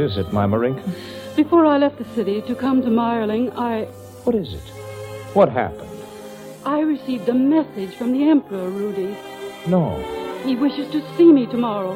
is 0.08 0.18
it, 0.18 0.32
my 0.32 0.46
Marinka? 0.46 0.82
Before 1.36 1.66
I 1.66 1.78
left 1.78 1.98
the 1.98 2.06
city 2.16 2.42
to 2.44 2.56
come 2.56 2.82
to 2.82 2.88
Mayerling, 2.88 3.54
I. 3.56 3.86
What 4.24 4.36
is 4.36 4.54
it? 4.54 4.68
What 5.34 5.50
happened? 5.50 5.90
I 6.66 6.80
received 6.80 7.30
a 7.30 7.34
message 7.34 7.94
from 7.96 8.14
the 8.14 8.30
Emperor, 8.30 8.70
Rudy. 8.70 9.16
No. 9.68 9.84
He 10.46 10.56
wishes 10.56 10.90
to 10.92 11.02
see 11.16 11.32
me 11.32 11.46
tomorrow. 11.46 11.96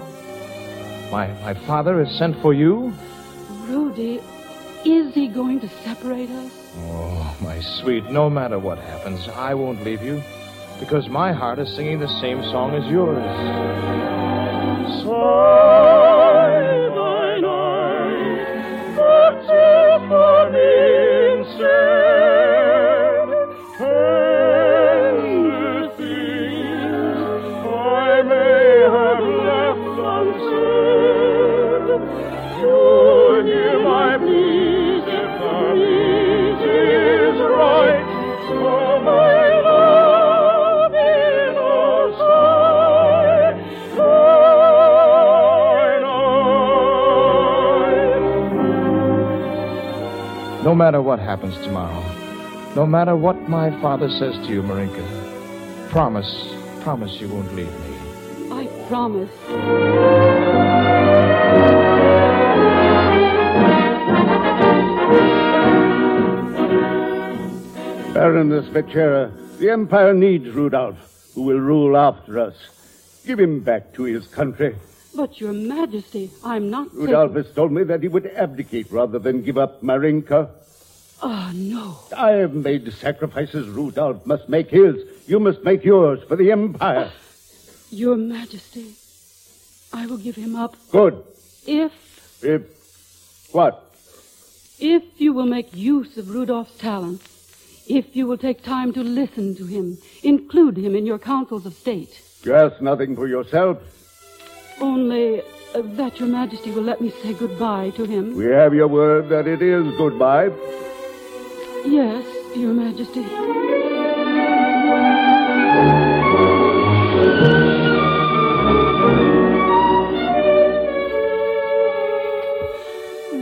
My, 1.11 1.27
my 1.41 1.53
father 1.53 2.03
has 2.03 2.17
sent 2.17 2.41
for 2.41 2.53
you? 2.53 2.93
Rudy, 3.67 4.19
is 4.85 5.13
he 5.13 5.27
going 5.27 5.59
to 5.61 5.69
separate 5.83 6.29
us? 6.29 6.51
Oh, 6.77 7.37
my 7.41 7.59
sweet, 7.61 8.05
no 8.11 8.29
matter 8.29 8.59
what 8.59 8.77
happens, 8.77 9.27
I 9.29 9.53
won't 9.53 9.83
leave 9.83 10.03
you. 10.03 10.21
Because 10.79 11.07
my 11.09 11.31
heart 11.31 11.59
is 11.59 11.73
singing 11.75 11.99
the 11.99 12.09
same 12.19 12.41
song 12.43 12.73
as 12.75 12.85
yours. 12.91 13.23
Sigh 15.03 16.00
No 50.63 50.75
matter 50.75 51.01
what 51.01 51.17
happens 51.17 51.57
tomorrow, 51.57 52.03
no 52.75 52.85
matter 52.85 53.15
what 53.15 53.49
my 53.49 53.71
father 53.81 54.07
says 54.09 54.35
to 54.45 54.53
you, 54.53 54.61
Marinka, 54.61 55.89
promise, 55.89 56.53
promise 56.81 57.19
you 57.19 57.29
won't 57.29 57.55
leave 57.55 57.73
me. 57.79 57.97
I 58.51 58.67
promise. 58.87 59.31
Baroness 68.13 68.67
Vetsera, 68.67 69.31
the 69.57 69.71
Empire 69.71 70.13
needs 70.13 70.47
Rudolph, 70.49 71.31
who 71.33 71.41
will 71.41 71.59
rule 71.59 71.97
after 71.97 72.37
us. 72.37 72.55
Give 73.25 73.39
him 73.39 73.61
back 73.61 73.93
to 73.95 74.03
his 74.03 74.27
country. 74.27 74.75
But, 75.13 75.39
Your 75.39 75.53
Majesty, 75.53 76.31
I'm 76.43 76.69
not 76.69 76.93
Rudolph 76.93 77.31
taking... 77.31 77.43
has 77.43 77.53
told 77.55 77.71
me 77.71 77.83
that 77.83 78.01
he 78.01 78.07
would 78.07 78.27
abdicate 78.27 78.91
rather 78.91 79.19
than 79.19 79.41
give 79.41 79.57
up 79.57 79.81
Marinka. 79.83 80.49
Ah, 81.21 81.51
no. 81.53 81.99
I 82.15 82.31
have 82.31 82.53
made 82.53 82.91
sacrifices. 82.93 83.67
Rudolph 83.67 84.25
must 84.25 84.49
make 84.49 84.69
his. 84.69 84.95
You 85.27 85.39
must 85.39 85.63
make 85.63 85.83
yours 85.83 86.23
for 86.27 86.35
the 86.35 86.51
Empire. 86.51 87.11
Your 87.91 88.15
Majesty, 88.15 88.95
I 89.91 90.05
will 90.05 90.17
give 90.17 90.35
him 90.35 90.55
up 90.55 90.75
Good. 90.91 91.21
if, 91.67 91.91
If. 92.41 92.61
What? 93.53 93.91
if 94.79 95.03
you 95.17 95.31
will 95.33 95.45
make 95.45 95.75
use 95.75 96.17
of 96.17 96.29
Rudolph's 96.29 96.75
talents, 96.77 97.27
if 97.87 98.15
you 98.15 98.25
will 98.25 98.37
take 98.37 98.63
time 98.63 98.93
to 98.93 99.03
listen 99.03 99.55
to 99.55 99.65
him, 99.65 99.97
include 100.23 100.77
him 100.77 100.95
in 100.95 101.05
your 101.05 101.19
councils 101.19 101.65
of 101.65 101.73
state. 101.73 102.21
You 102.43 102.55
ask 102.55 102.81
nothing 102.81 103.15
for 103.15 103.27
yourself. 103.27 103.77
Only 104.81 105.41
uh, 105.41 105.81
that 105.97 106.19
Your 106.19 106.27
Majesty 106.27 106.71
will 106.71 106.83
let 106.83 106.99
me 107.01 107.11
say 107.21 107.33
goodbye 107.33 107.91
to 107.91 108.03
him. 108.05 108.35
We 108.35 108.45
have 108.45 108.73
your 108.73 108.87
word 108.87 109.29
that 109.29 109.47
it 109.47 109.61
is 109.61 109.85
goodbye. 109.97 110.49
Yes, 111.85 112.25
Your 112.55 112.73
Majesty. 112.73 113.21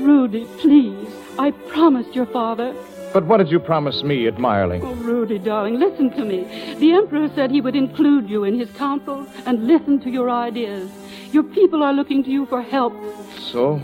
Rudy, 0.06 0.46
please. 0.60 1.10
I 1.40 1.52
promised 1.70 2.14
your 2.14 2.26
father. 2.26 2.76
But 3.12 3.26
what 3.26 3.38
did 3.38 3.50
you 3.50 3.60
promise 3.60 4.04
me 4.04 4.28
at? 4.28 4.40
Oh, 4.40 4.96
Rudy, 4.96 5.40
darling, 5.40 5.80
listen 5.80 6.12
to 6.12 6.24
me. 6.24 6.76
The 6.76 6.94
Emperor 6.94 7.30
said 7.34 7.50
he 7.50 7.62
would 7.62 7.76
include 7.76 8.30
you 8.30 8.44
in 8.44 8.58
his 8.58 8.70
councils 8.72 9.28
and 9.46 9.66
listen 9.66 10.00
to 10.02 10.10
your 10.10 10.30
ideas. 10.30 10.92
Your 11.32 11.44
people 11.44 11.84
are 11.84 11.94
looking 11.94 12.24
to 12.24 12.30
you 12.30 12.46
for 12.46 12.62
help. 12.62 12.94
So, 13.38 13.82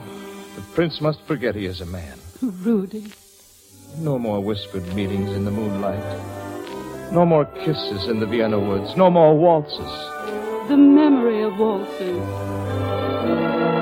the 0.56 0.62
prince 0.74 1.02
must 1.02 1.22
forget 1.22 1.56
he 1.56 1.66
is 1.66 1.82
a 1.82 1.86
man. 1.86 2.20
Rudy. 2.42 3.12
No 3.98 4.20
more 4.20 4.42
whispered 4.42 4.86
meetings 4.94 5.32
in 5.32 5.46
the 5.46 5.52
moonlight. 5.52 6.04
No 7.12 7.26
more 7.26 7.46
kisses 7.46 8.08
in 8.08 8.20
the 8.20 8.26
Vienna 8.26 8.60
woods. 8.60 8.96
No 8.96 9.10
more 9.10 9.38
waltzes. 9.38 10.68
The 10.68 10.78
memory 10.78 11.44
of 11.44 11.58
waltzes. 11.58 13.75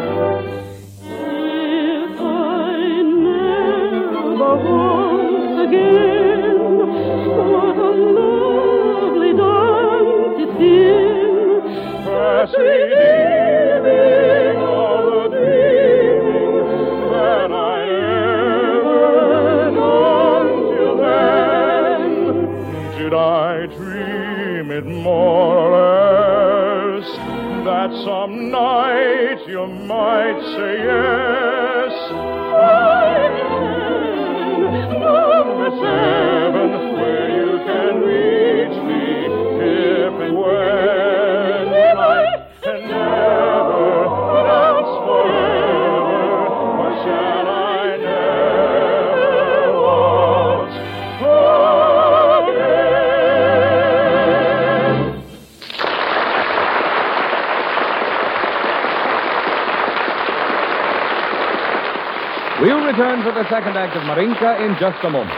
For 63.23 63.31
the 63.31 63.49
second 63.49 63.77
act 63.77 63.95
of 63.95 64.03
Marinka 64.03 64.65
in 64.65 64.75
just 64.81 65.01
a 65.05 65.09
moment. 65.09 65.31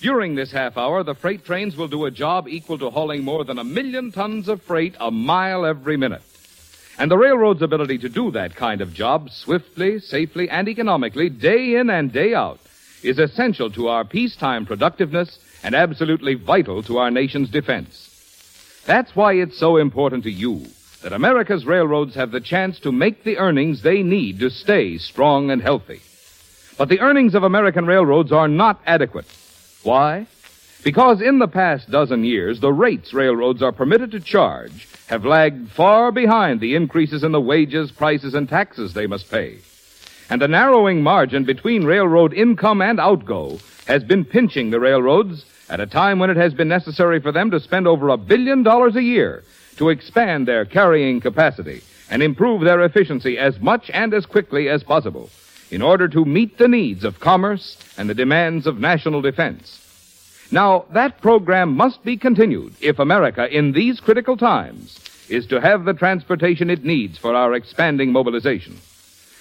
During 0.00 0.34
this 0.34 0.50
half 0.50 0.78
hour, 0.78 1.02
the 1.02 1.14
freight 1.14 1.44
trains 1.44 1.76
will 1.76 1.88
do 1.88 2.06
a 2.06 2.10
job 2.10 2.48
equal 2.48 2.78
to 2.78 2.88
hauling 2.88 3.22
more 3.22 3.44
than 3.44 3.58
a 3.58 3.64
million 3.64 4.10
tons 4.10 4.48
of 4.48 4.62
freight 4.62 4.94
a 4.98 5.10
mile 5.10 5.66
every 5.66 5.98
minute. 5.98 6.22
And 6.98 7.10
the 7.10 7.18
railroad's 7.18 7.60
ability 7.60 7.98
to 7.98 8.08
do 8.08 8.30
that 8.30 8.56
kind 8.56 8.80
of 8.80 8.94
job 8.94 9.28
swiftly, 9.28 9.98
safely, 9.98 10.48
and 10.48 10.66
economically, 10.66 11.28
day 11.28 11.76
in 11.76 11.90
and 11.90 12.10
day 12.10 12.32
out, 12.32 12.60
is 13.02 13.18
essential 13.18 13.70
to 13.72 13.88
our 13.88 14.06
peacetime 14.06 14.64
productiveness 14.64 15.38
and 15.62 15.74
absolutely 15.74 16.32
vital 16.32 16.82
to 16.84 16.96
our 16.96 17.10
nation's 17.10 17.50
defense. 17.50 18.80
That's 18.86 19.14
why 19.14 19.34
it's 19.34 19.58
so 19.58 19.76
important 19.76 20.24
to 20.24 20.32
you 20.32 20.64
that 21.02 21.12
America's 21.12 21.66
railroads 21.66 22.14
have 22.14 22.30
the 22.30 22.40
chance 22.40 22.80
to 22.80 22.90
make 22.90 23.22
the 23.22 23.36
earnings 23.36 23.82
they 23.82 24.02
need 24.02 24.40
to 24.40 24.48
stay 24.48 24.96
strong 24.96 25.50
and 25.50 25.60
healthy. 25.60 26.00
But 26.76 26.88
the 26.88 27.00
earnings 27.00 27.34
of 27.34 27.44
American 27.44 27.86
railroads 27.86 28.32
are 28.32 28.48
not 28.48 28.80
adequate. 28.84 29.26
Why? 29.84 30.26
Because 30.82 31.20
in 31.20 31.38
the 31.38 31.48
past 31.48 31.90
dozen 31.90 32.24
years, 32.24 32.60
the 32.60 32.72
rates 32.72 33.14
railroads 33.14 33.62
are 33.62 33.72
permitted 33.72 34.10
to 34.10 34.20
charge 34.20 34.88
have 35.06 35.24
lagged 35.24 35.70
far 35.70 36.10
behind 36.10 36.60
the 36.60 36.74
increases 36.74 37.22
in 37.22 37.32
the 37.32 37.40
wages, 37.40 37.92
prices, 37.92 38.34
and 38.34 38.48
taxes 38.48 38.94
they 38.94 39.06
must 39.06 39.30
pay. 39.30 39.58
And 40.30 40.40
the 40.40 40.48
narrowing 40.48 41.02
margin 41.02 41.44
between 41.44 41.84
railroad 41.84 42.32
income 42.32 42.80
and 42.80 42.98
outgo 42.98 43.58
has 43.86 44.02
been 44.02 44.24
pinching 44.24 44.70
the 44.70 44.80
railroads 44.80 45.44
at 45.68 45.80
a 45.80 45.86
time 45.86 46.18
when 46.18 46.30
it 46.30 46.36
has 46.36 46.54
been 46.54 46.68
necessary 46.68 47.20
for 47.20 47.32
them 47.32 47.50
to 47.50 47.60
spend 47.60 47.86
over 47.86 48.08
a 48.08 48.16
billion 48.16 48.62
dollars 48.62 48.96
a 48.96 49.02
year 49.02 49.44
to 49.76 49.90
expand 49.90 50.48
their 50.48 50.64
carrying 50.64 51.20
capacity 51.20 51.82
and 52.10 52.22
improve 52.22 52.62
their 52.62 52.82
efficiency 52.82 53.38
as 53.38 53.60
much 53.60 53.90
and 53.92 54.14
as 54.14 54.24
quickly 54.24 54.68
as 54.68 54.82
possible 54.82 55.28
in 55.70 55.82
order 55.82 56.08
to 56.08 56.24
meet 56.24 56.58
the 56.58 56.68
needs 56.68 57.04
of 57.04 57.20
commerce 57.20 57.76
and 57.96 58.08
the 58.08 58.14
demands 58.14 58.66
of 58.66 58.78
national 58.78 59.22
defense. 59.22 59.80
Now, 60.50 60.84
that 60.92 61.20
program 61.20 61.74
must 61.74 62.04
be 62.04 62.16
continued 62.16 62.74
if 62.80 62.98
America, 62.98 63.48
in 63.48 63.72
these 63.72 64.00
critical 64.00 64.36
times, 64.36 65.00
is 65.28 65.46
to 65.46 65.60
have 65.60 65.84
the 65.84 65.94
transportation 65.94 66.70
it 66.70 66.84
needs 66.84 67.18
for 67.18 67.34
our 67.34 67.54
expanding 67.54 68.12
mobilization. 68.12 68.78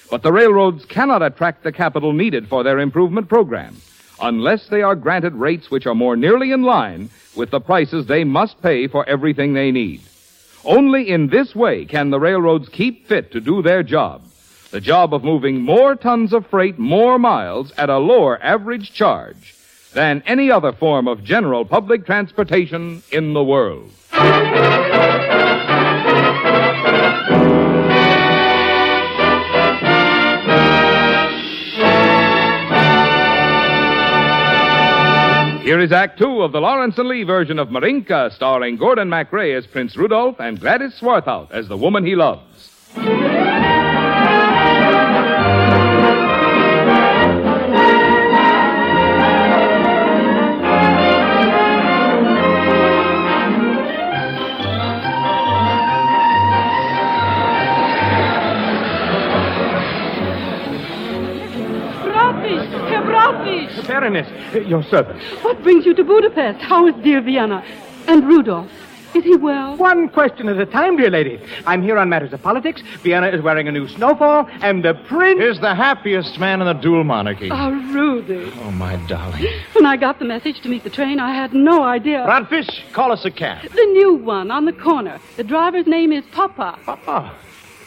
But 0.09 0.23
the 0.23 0.31
railroads 0.31 0.85
cannot 0.85 1.21
attract 1.21 1.63
the 1.63 1.71
capital 1.71 2.13
needed 2.13 2.47
for 2.47 2.63
their 2.63 2.79
improvement 2.79 3.29
program 3.29 3.75
unless 4.21 4.67
they 4.67 4.81
are 4.81 4.95
granted 4.95 5.33
rates 5.33 5.69
which 5.69 5.85
are 5.85 5.95
more 5.95 6.15
nearly 6.15 6.51
in 6.51 6.63
line 6.63 7.09
with 7.35 7.51
the 7.51 7.59
prices 7.59 8.05
they 8.05 8.23
must 8.23 8.61
pay 8.61 8.87
for 8.87 9.07
everything 9.09 9.53
they 9.53 9.71
need. 9.71 10.01
Only 10.63 11.09
in 11.09 11.27
this 11.27 11.53
way 11.53 11.85
can 11.85 12.09
the 12.09 12.19
railroads 12.19 12.69
keep 12.69 13.07
fit 13.07 13.31
to 13.31 13.41
do 13.41 13.61
their 13.61 13.83
job 13.83 14.21
the 14.73 14.81
job 14.81 15.13
of 15.13 15.23
moving 15.23 15.61
more 15.61 15.95
tons 15.95 16.33
of 16.33 16.47
freight 16.47 16.79
more 16.79 17.19
miles 17.19 17.71
at 17.77 17.91
a 17.91 17.97
lower 17.99 18.41
average 18.41 18.91
charge 18.91 19.53
than 19.93 20.23
any 20.25 20.49
other 20.49 20.71
form 20.73 21.07
of 21.07 21.23
general 21.23 21.63
public 21.63 22.07
transportation 22.07 23.03
in 23.11 23.33
the 23.33 23.43
world. 23.43 23.91
Here 35.61 35.79
is 35.79 35.91
Act 35.91 36.17
Two 36.17 36.41
of 36.41 36.51
the 36.51 36.59
Lawrence 36.59 36.97
and 36.97 37.07
Lee 37.07 37.21
version 37.21 37.59
of 37.59 37.69
Marinka, 37.69 38.31
starring 38.31 38.77
Gordon 38.77 39.07
MacRae 39.07 39.55
as 39.55 39.67
Prince 39.67 39.95
Rudolph 39.95 40.39
and 40.39 40.59
Gladys 40.59 40.99
Swarthout 40.99 41.51
as 41.51 41.67
the 41.67 41.77
woman 41.77 42.03
he 42.03 42.15
loves. 42.15 42.71
Baroness, 63.87 64.27
uh, 64.53 64.59
your 64.59 64.83
servant. 64.83 65.21
What 65.43 65.61
brings 65.63 65.85
you 65.85 65.93
to 65.95 66.03
Budapest? 66.03 66.61
How 66.61 66.87
is 66.87 66.95
dear 67.03 67.21
Vienna? 67.21 67.63
And 68.07 68.25
Rudolph? 68.27 68.71
Is 69.15 69.23
he 69.23 69.35
well? 69.35 69.77
One 69.77 70.09
question 70.09 70.49
at 70.49 70.57
a 70.57 70.65
time, 70.65 70.97
dear 70.97 71.11
lady. 71.11 71.39
I'm 71.67 71.83
here 71.83 71.99
on 71.99 72.09
matters 72.09 72.33
of 72.33 72.41
politics. 72.41 72.81
Vienna 73.03 73.27
is 73.27 73.43
wearing 73.43 73.67
a 73.67 73.71
new 73.71 73.87
snowfall, 73.87 74.47
and 74.61 74.83
the 74.83 74.95
prince 75.07 75.39
is 75.39 75.59
the 75.59 75.75
happiest 75.75 76.39
man 76.39 76.61
in 76.61 76.67
the 76.67 76.73
dual 76.73 77.03
monarchy. 77.03 77.49
Ah, 77.51 77.67
oh, 77.67 77.93
Rudy. 77.93 78.51
Oh, 78.61 78.71
my 78.71 78.95
darling. 79.07 79.45
When 79.73 79.85
I 79.85 79.97
got 79.97 80.17
the 80.17 80.25
message 80.25 80.61
to 80.61 80.69
meet 80.69 80.83
the 80.83 80.89
train, 80.89 81.19
I 81.19 81.31
had 81.35 81.53
no 81.53 81.83
idea. 81.83 82.25
Bratfish, 82.25 82.91
call 82.91 83.11
us 83.11 83.23
a 83.23 83.29
cab. 83.29 83.61
The 83.69 83.85
new 83.93 84.15
one 84.15 84.49
on 84.49 84.65
the 84.65 84.73
corner. 84.73 85.19
The 85.37 85.43
driver's 85.43 85.85
name 85.85 86.11
is 86.11 86.25
Papa. 86.31 86.79
Papa. 86.83 87.35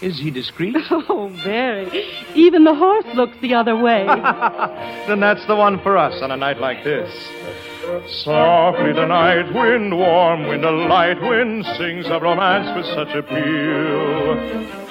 Is 0.00 0.18
he 0.18 0.30
discreet? 0.30 0.76
Oh, 1.08 1.28
very. 1.44 2.04
Even 2.34 2.64
the 2.64 2.74
horse 2.74 3.06
looks 3.14 3.36
the 3.40 3.54
other 3.54 3.76
way. 3.76 4.04
then 5.06 5.20
that's 5.20 5.44
the 5.46 5.56
one 5.56 5.80
for 5.82 5.96
us 5.96 6.20
on 6.22 6.30
a 6.30 6.36
night 6.36 6.58
like 6.60 6.84
this. 6.84 7.10
Softly 8.24 8.92
the 8.92 9.06
night 9.06 9.52
wind, 9.54 9.96
warm 9.96 10.48
wind, 10.48 10.64
a 10.64 10.70
light 10.70 11.20
wind 11.20 11.64
sings 11.76 12.06
of 12.06 12.22
romance 12.22 12.68
with 12.76 12.86
such 12.86 13.14
appeal. 13.14 14.38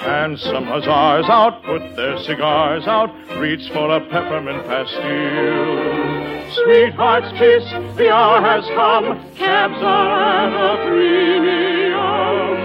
And 0.06 0.38
some 0.38 0.64
hussars 0.64 1.26
out 1.28 1.62
put 1.64 1.96
their 1.96 2.18
cigars 2.20 2.86
out, 2.86 3.10
reach 3.38 3.68
for 3.72 3.90
a 3.96 4.00
peppermint 4.08 4.64
pastille. 4.66 6.52
Sweethearts 6.54 7.30
kiss, 7.38 7.64
the 7.96 8.10
hour 8.10 8.40
has 8.40 8.64
come, 8.68 9.34
cabs 9.34 9.82
are 9.82 10.22
at 10.22 10.52
a 10.54 10.88
premium. 10.88 12.56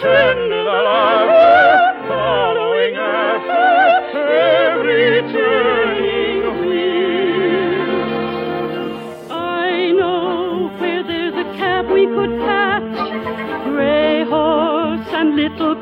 Tender 0.00 0.64
the 0.64 0.70
laughter, 0.70 1.71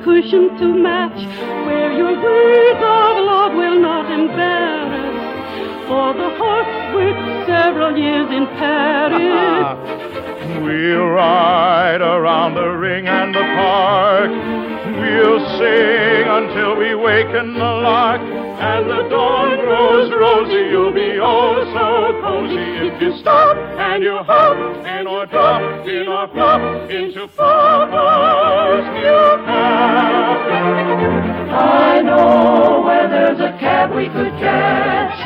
cushion 0.04 0.56
to 0.58 0.66
match, 0.74 1.20
where 1.66 1.92
your 1.92 2.12
words 2.22 2.78
of 2.78 3.24
love 3.24 3.54
will 3.54 3.80
not 3.80 4.10
embarrass. 4.10 5.16
For 5.88 6.14
the 6.14 6.30
horse 6.38 6.94
worked 6.94 7.46
several 7.46 7.96
years 7.96 8.30
in 8.30 8.46
Paris. 8.58 9.96
We'll 10.50 11.06
ride 11.06 12.00
around 12.00 12.54
the 12.54 12.68
ring 12.70 13.06
and 13.06 13.34
the 13.34 13.40
park. 13.40 14.30
We'll 14.30 15.40
sing 15.58 16.26
until 16.28 16.76
we 16.76 16.94
waken 16.94 17.54
the 17.54 17.60
lark. 17.60 18.49
And 18.60 18.90
the 18.90 19.08
dawn 19.08 19.56
grows 19.56 20.12
rosy. 20.12 20.68
You'll 20.70 20.92
be 20.92 21.18
oh 21.18 21.64
so 21.72 22.20
cozy 22.20 22.88
if 22.88 23.00
you 23.00 23.16
stop 23.18 23.56
and 23.56 24.02
you 24.02 24.18
hop 24.18 24.56
in 24.86 25.06
or 25.06 25.24
drop 25.24 25.86
in 25.88 26.06
or 26.06 26.28
flop 26.28 26.90
into 26.90 27.26
Papa's 27.28 28.84
new 29.00 29.46
cab. 29.46 30.40
I 31.52 32.02
know 32.02 32.82
where 32.84 33.08
there's 33.08 33.40
a 33.40 33.56
cab 33.58 33.94
we 33.94 34.08
could 34.08 34.32
catch. 34.38 35.16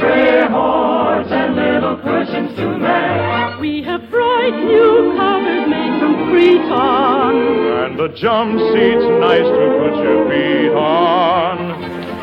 Gray 0.00 0.48
horse 0.48 1.30
and 1.30 1.54
little 1.54 1.96
cushions 1.96 2.56
to 2.56 2.76
match. 2.76 3.60
We 3.60 3.84
have 3.84 4.10
bright 4.10 4.64
new 4.64 5.14
covers 5.16 5.68
made 5.68 6.00
from 6.00 6.14
cretonne. 6.28 7.86
And 7.86 7.98
the 8.00 8.08
jump 8.16 8.58
seat's 8.58 9.06
nice 9.22 9.46
to 9.46 9.66
put 9.78 10.02
your 10.02 10.28
feet 10.28 10.74
on. 10.74 11.69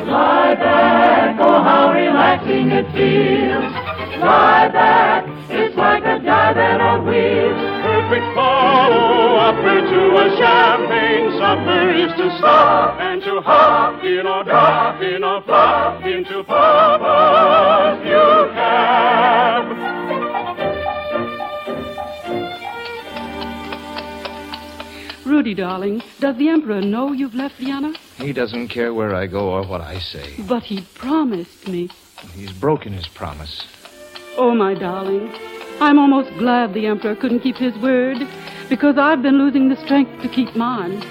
Lie 0.08 0.56
back, 0.56 1.36
oh 1.42 1.62
how 1.62 1.92
relaxing 1.92 2.72
it 2.72 2.88
feels. 2.96 3.74
Lie 4.24 4.70
back, 4.72 5.26
it's 5.50 5.76
like 5.76 6.04
a 6.04 6.20
divan 6.24 6.80
on 6.80 7.06
wheels. 7.06 7.60
Perfect 7.84 8.26
follow-upper 8.34 9.82
to 9.82 10.02
a 10.16 10.38
champagne 10.38 11.38
supper 11.38 11.92
is 11.92 12.12
to 12.14 12.38
stop 12.38 13.02
and 13.02 13.22
to 13.22 13.42
hop 13.42 14.02
in 14.06 14.26
or 14.26 14.46
drop 14.46 15.02
in 15.02 15.26
or 15.26 15.42
flop 15.44 16.02
into 16.06 16.42
Papa's 16.46 18.00
new 18.06 18.54
cab. 18.56 19.87
Rudy, 25.38 25.54
darling, 25.54 26.02
does 26.20 26.36
the 26.38 26.50
Emperor 26.50 26.82
know 26.82 27.12
you've 27.12 27.36
left 27.36 27.58
Vienna? 27.58 27.94
He 28.16 28.34
doesn't 28.34 28.70
care 28.70 28.92
where 28.92 29.14
I 29.14 29.28
go 29.28 29.52
or 29.52 29.68
what 29.68 29.82
I 29.82 30.00
say. 30.00 30.34
But 30.48 30.64
he 30.64 30.82
promised 30.96 31.68
me. 31.68 31.92
He's 32.34 32.52
broken 32.52 32.92
his 32.92 33.08
promise. 33.08 33.64
Oh, 34.36 34.56
my 34.56 34.74
darling, 34.74 35.32
I'm 35.80 36.00
almost 36.00 36.36
glad 36.40 36.74
the 36.74 36.88
Emperor 36.88 37.16
couldn't 37.16 37.42
keep 37.42 37.56
his 37.56 37.78
word, 37.78 38.18
because 38.68 38.98
I've 38.98 39.22
been 39.22 39.38
losing 39.38 39.70
the 39.70 39.76
strength 39.86 40.24
to 40.24 40.28
keep 40.28 40.56
mine. 40.56 41.04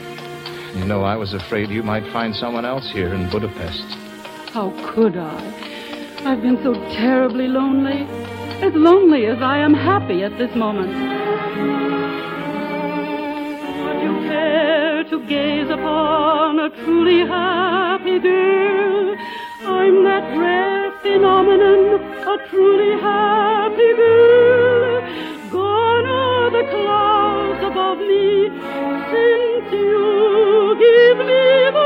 You 0.74 0.86
know, 0.86 1.04
I 1.04 1.14
was 1.14 1.32
afraid 1.32 1.70
you 1.70 1.84
might 1.84 2.12
find 2.12 2.34
someone 2.34 2.64
else 2.64 2.90
here 2.90 3.14
in 3.14 3.30
Budapest. 3.30 3.84
How 4.50 4.72
could 4.92 5.16
I? 5.16 6.24
I've 6.24 6.42
been 6.42 6.60
so 6.64 6.74
terribly 6.96 7.46
lonely. 7.46 8.02
As 8.60 8.74
lonely 8.74 9.26
as 9.26 9.40
I 9.40 9.58
am 9.58 9.72
happy 9.72 10.24
at 10.24 10.36
this 10.36 10.52
moment. 10.56 11.95
Gaze 15.26 15.68
upon 15.68 16.60
a 16.60 16.70
truly 16.70 17.26
happy 17.26 18.18
girl? 18.18 19.16
I'm 19.66 20.04
that 20.04 20.38
rare 20.38 20.92
phenomenon, 21.02 22.00
a 22.32 22.48
truly 22.48 22.92
happy 23.00 23.92
girl. 23.94 25.00
Gone 25.50 26.06
are 26.06 26.50
the 26.50 26.64
clouds 26.70 27.62
above 27.64 27.98
me, 27.98 28.48
since 29.10 29.72
you 29.72 30.76
give 30.78 31.18
me 31.18 31.70
the 31.72 31.85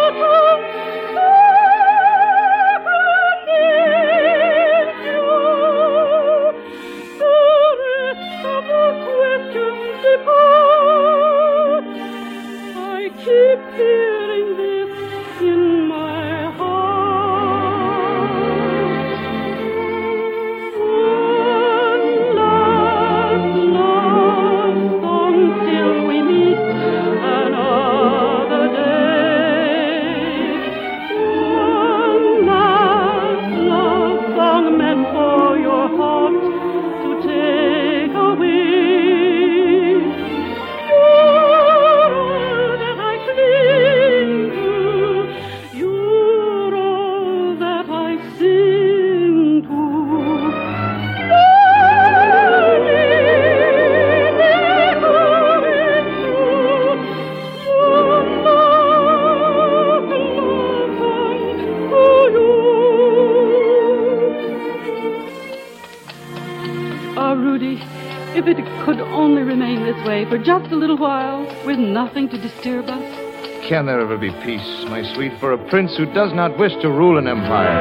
if 68.41 68.59
it 68.59 68.64
could 68.86 69.01
only 69.01 69.43
remain 69.43 69.84
this 69.84 70.03
way 70.07 70.24
for 70.24 70.38
just 70.38 70.72
a 70.72 70.76
little 70.76 70.97
while, 70.97 71.45
with 71.66 71.78
nothing 71.78 72.26
to 72.30 72.41
disturb 72.41 72.88
us. 72.88 73.68
Can 73.68 73.84
there 73.84 74.01
ever 74.01 74.16
be 74.16 74.30
peace, 74.43 74.84
my 74.86 75.03
sweet, 75.14 75.38
for 75.38 75.53
a 75.53 75.68
prince 75.68 75.95
who 75.95 76.07
does 76.07 76.32
not 76.32 76.59
wish 76.59 76.72
to 76.80 76.91
rule 76.91 77.18
an 77.18 77.28
empire? 77.28 77.76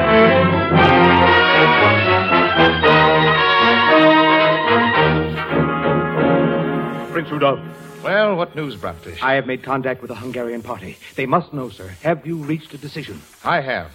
Prince 7.14 7.32
Rudolph. 7.32 8.03
Well, 8.03 8.36
what 8.36 8.53
news, 8.53 8.76
Bratfish? 8.76 9.22
I 9.22 9.36
have 9.36 9.47
made 9.47 9.64
contact 9.64 10.01
with 10.01 10.10
the 10.10 10.16
Hungarian 10.16 10.62
party. 10.62 10.97
They 11.16 11.26
must 11.26 11.53
know, 11.53 11.70
sir. 11.70 11.88
Have 12.03 12.28
you 12.28 12.36
reached 12.36 12.74
a 12.74 12.78
decision? 12.78 13.22
I 13.45 13.62
have. 13.62 13.91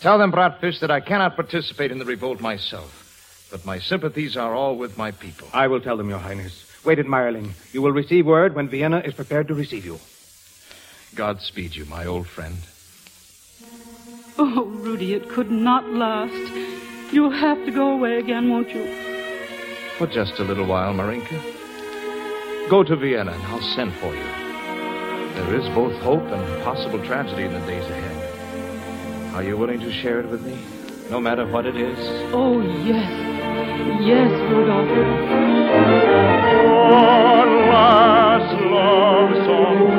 Tell 0.00 0.16
them, 0.16 0.32
Bratfish, 0.32 0.80
that 0.80 0.90
I 0.90 1.00
cannot 1.00 1.36
participate 1.36 1.90
in 1.92 1.98
the 1.98 2.06
revolt 2.06 2.40
myself. 2.40 2.99
But 3.50 3.64
my 3.64 3.78
sympathies 3.78 4.36
are 4.36 4.54
all 4.54 4.76
with 4.76 4.96
my 4.96 5.10
people. 5.10 5.48
I 5.52 5.66
will 5.66 5.80
tell 5.80 5.96
them, 5.96 6.08
Your 6.08 6.18
Highness. 6.18 6.66
Wait 6.84 6.98
at 6.98 7.06
Mayerling. 7.06 7.52
You 7.72 7.82
will 7.82 7.92
receive 7.92 8.26
word 8.26 8.54
when 8.54 8.68
Vienna 8.68 8.98
is 9.00 9.14
prepared 9.14 9.48
to 9.48 9.54
receive 9.54 9.84
you. 9.84 9.98
Godspeed 11.14 11.74
you, 11.74 11.84
my 11.86 12.06
old 12.06 12.26
friend. 12.26 12.56
Oh, 14.38 14.64
Rudy, 14.64 15.14
it 15.14 15.28
could 15.28 15.50
not 15.50 15.88
last. 15.90 16.32
You'll 17.12 17.30
have 17.30 17.62
to 17.66 17.72
go 17.72 17.90
away 17.90 18.18
again, 18.18 18.50
won't 18.50 18.70
you? 18.70 18.86
For 19.98 20.06
just 20.06 20.38
a 20.38 20.44
little 20.44 20.64
while, 20.66 20.94
Marinka. 20.94 21.38
Go 22.70 22.84
to 22.84 22.96
Vienna 22.96 23.32
and 23.32 23.42
I'll 23.42 23.74
send 23.74 23.92
for 23.94 24.14
you. 24.14 24.22
There 25.34 25.54
is 25.56 25.68
both 25.74 26.00
hope 26.02 26.22
and 26.22 26.62
possible 26.62 27.04
tragedy 27.04 27.42
in 27.42 27.52
the 27.52 27.60
days 27.60 27.84
ahead. 27.84 29.34
Are 29.34 29.42
you 29.42 29.56
willing 29.56 29.80
to 29.80 29.92
share 29.92 30.20
it 30.20 30.28
with 30.28 30.46
me? 30.46 30.58
No 31.10 31.20
matter 31.20 31.46
what 31.46 31.66
it 31.66 31.76
is? 31.76 31.98
Oh, 32.32 32.60
yes. 32.84 33.29
Yes, 33.60 34.32
Rudolph. 34.50 34.88
One 36.90 37.52
last 37.68 38.52
love 38.72 39.32
song 39.44 39.89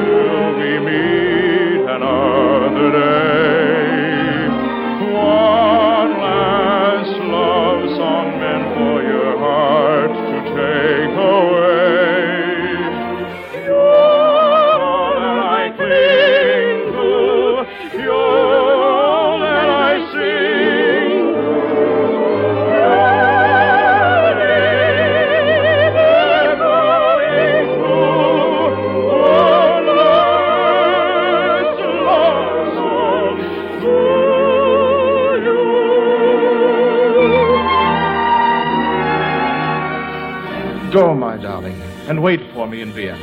and 42.11 42.21
wait 42.21 42.41
for 42.51 42.67
me 42.67 42.81
in 42.81 42.91
Vienna. 42.91 43.15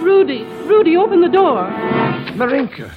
Rudy, 0.00 0.42
Rudy, 0.66 0.96
open 0.96 1.20
the 1.20 1.28
door. 1.28 1.68
Marinka, 2.34 2.90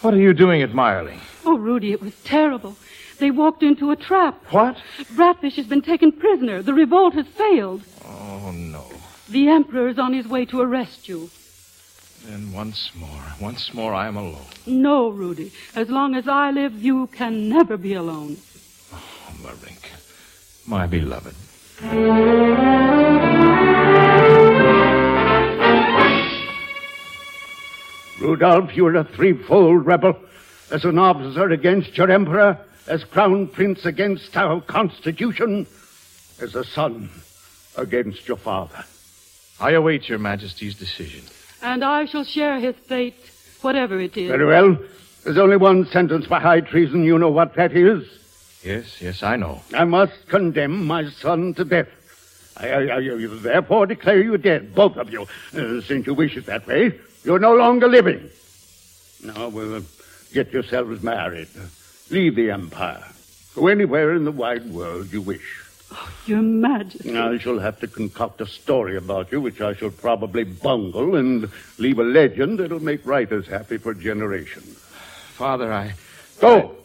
what 0.00 0.14
are 0.14 0.16
you 0.16 0.32
doing 0.32 0.62
at 0.62 0.70
Mayerling? 0.70 1.20
Oh, 1.44 1.58
Rudy, 1.58 1.92
it 1.92 2.00
was 2.00 2.14
terrible. 2.24 2.74
They 3.22 3.30
walked 3.30 3.62
into 3.62 3.92
a 3.92 3.96
trap. 3.96 4.34
What? 4.50 4.76
Bratfish 5.14 5.54
has 5.54 5.66
been 5.66 5.80
taken 5.80 6.10
prisoner. 6.10 6.60
The 6.60 6.74
revolt 6.74 7.14
has 7.14 7.28
failed. 7.28 7.84
Oh, 8.04 8.50
no. 8.52 8.84
The 9.28 9.46
Emperor 9.46 9.86
is 9.86 9.96
on 9.96 10.12
his 10.12 10.26
way 10.26 10.44
to 10.46 10.60
arrest 10.60 11.08
you. 11.08 11.30
Then 12.24 12.52
once 12.52 12.90
more, 12.96 13.22
once 13.40 13.72
more, 13.72 13.94
I 13.94 14.08
am 14.08 14.16
alone. 14.16 14.44
No, 14.66 15.08
Rudy. 15.08 15.52
As 15.76 15.88
long 15.88 16.16
as 16.16 16.26
I 16.26 16.50
live, 16.50 16.82
you 16.82 17.06
can 17.12 17.48
never 17.48 17.76
be 17.76 17.94
alone. 17.94 18.38
Oh, 18.92 19.34
Marinka, 19.40 19.94
my 20.66 20.88
beloved. 20.88 21.36
Rudolph, 28.20 28.74
you're 28.74 28.96
a 28.96 29.04
threefold 29.04 29.86
rebel. 29.86 30.16
As 30.72 30.84
an 30.84 30.98
officer 30.98 31.48
against 31.50 31.96
your 31.96 32.10
emperor, 32.10 32.58
as 32.86 33.04
crown 33.04 33.46
prince 33.46 33.84
against 33.84 34.36
our 34.36 34.60
constitution, 34.60 35.66
as 36.40 36.54
a 36.54 36.64
son 36.64 37.10
against 37.76 38.28
your 38.28 38.36
father. 38.36 38.84
I 39.60 39.72
await 39.72 40.08
your 40.08 40.18
majesty's 40.18 40.74
decision. 40.74 41.24
And 41.62 41.84
I 41.84 42.06
shall 42.06 42.24
share 42.24 42.58
his 42.58 42.74
fate, 42.74 43.30
whatever 43.60 44.00
it 44.00 44.16
is. 44.16 44.28
Very 44.28 44.46
well. 44.46 44.76
There's 45.24 45.38
only 45.38 45.56
one 45.56 45.86
sentence 45.86 46.26
for 46.26 46.40
high 46.40 46.60
treason. 46.60 47.04
You 47.04 47.18
know 47.18 47.30
what 47.30 47.54
that 47.54 47.76
is? 47.76 48.08
Yes, 48.64 49.00
yes, 49.00 49.22
I 49.22 49.36
know. 49.36 49.60
I 49.72 49.84
must 49.84 50.28
condemn 50.28 50.86
my 50.86 51.08
son 51.10 51.54
to 51.54 51.64
death. 51.64 51.88
I, 52.56 52.68
I, 52.68 52.96
I 52.98 53.26
therefore 53.26 53.86
declare 53.86 54.22
you 54.22 54.36
dead, 54.36 54.74
both 54.74 54.96
of 54.96 55.10
you. 55.12 55.22
Uh, 55.54 55.80
since 55.80 56.06
you 56.06 56.14
wish 56.14 56.36
it 56.36 56.46
that 56.46 56.66
way, 56.66 56.92
you're 57.24 57.38
no 57.38 57.54
longer 57.54 57.88
living. 57.88 58.28
Now, 59.24 59.48
we'll 59.48 59.82
get 60.32 60.52
yourselves 60.52 61.02
married. 61.02 61.48
Leave 62.12 62.34
the 62.36 62.50
empire. 62.50 63.02
Go 63.54 63.68
anywhere 63.68 64.14
in 64.14 64.26
the 64.26 64.32
wide 64.32 64.66
world 64.66 65.10
you 65.10 65.22
wish. 65.22 65.64
Oh, 65.90 66.12
Your 66.26 66.42
Majesty. 66.42 67.16
I 67.16 67.38
shall 67.38 67.58
have 67.58 67.80
to 67.80 67.86
concoct 67.86 68.42
a 68.42 68.46
story 68.46 68.98
about 68.98 69.32
you, 69.32 69.40
which 69.40 69.62
I 69.62 69.74
shall 69.74 69.90
probably 69.90 70.44
bungle 70.44 71.16
and 71.16 71.50
leave 71.78 71.98
a 71.98 72.02
legend 72.02 72.58
that'll 72.58 72.80
make 72.80 73.06
writers 73.06 73.46
happy 73.46 73.78
for 73.78 73.94
generations. 73.94 74.76
Father, 74.76 75.72
I. 75.72 75.94
Go! 76.38 76.76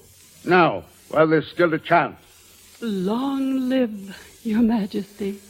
Now, 0.46 0.86
while 1.10 1.28
there's 1.28 1.52
still 1.52 1.74
a 1.74 1.80
chance. 1.80 2.16
Long 2.80 3.68
live 3.68 4.40
your 4.44 4.62
Majesty. 4.62 5.42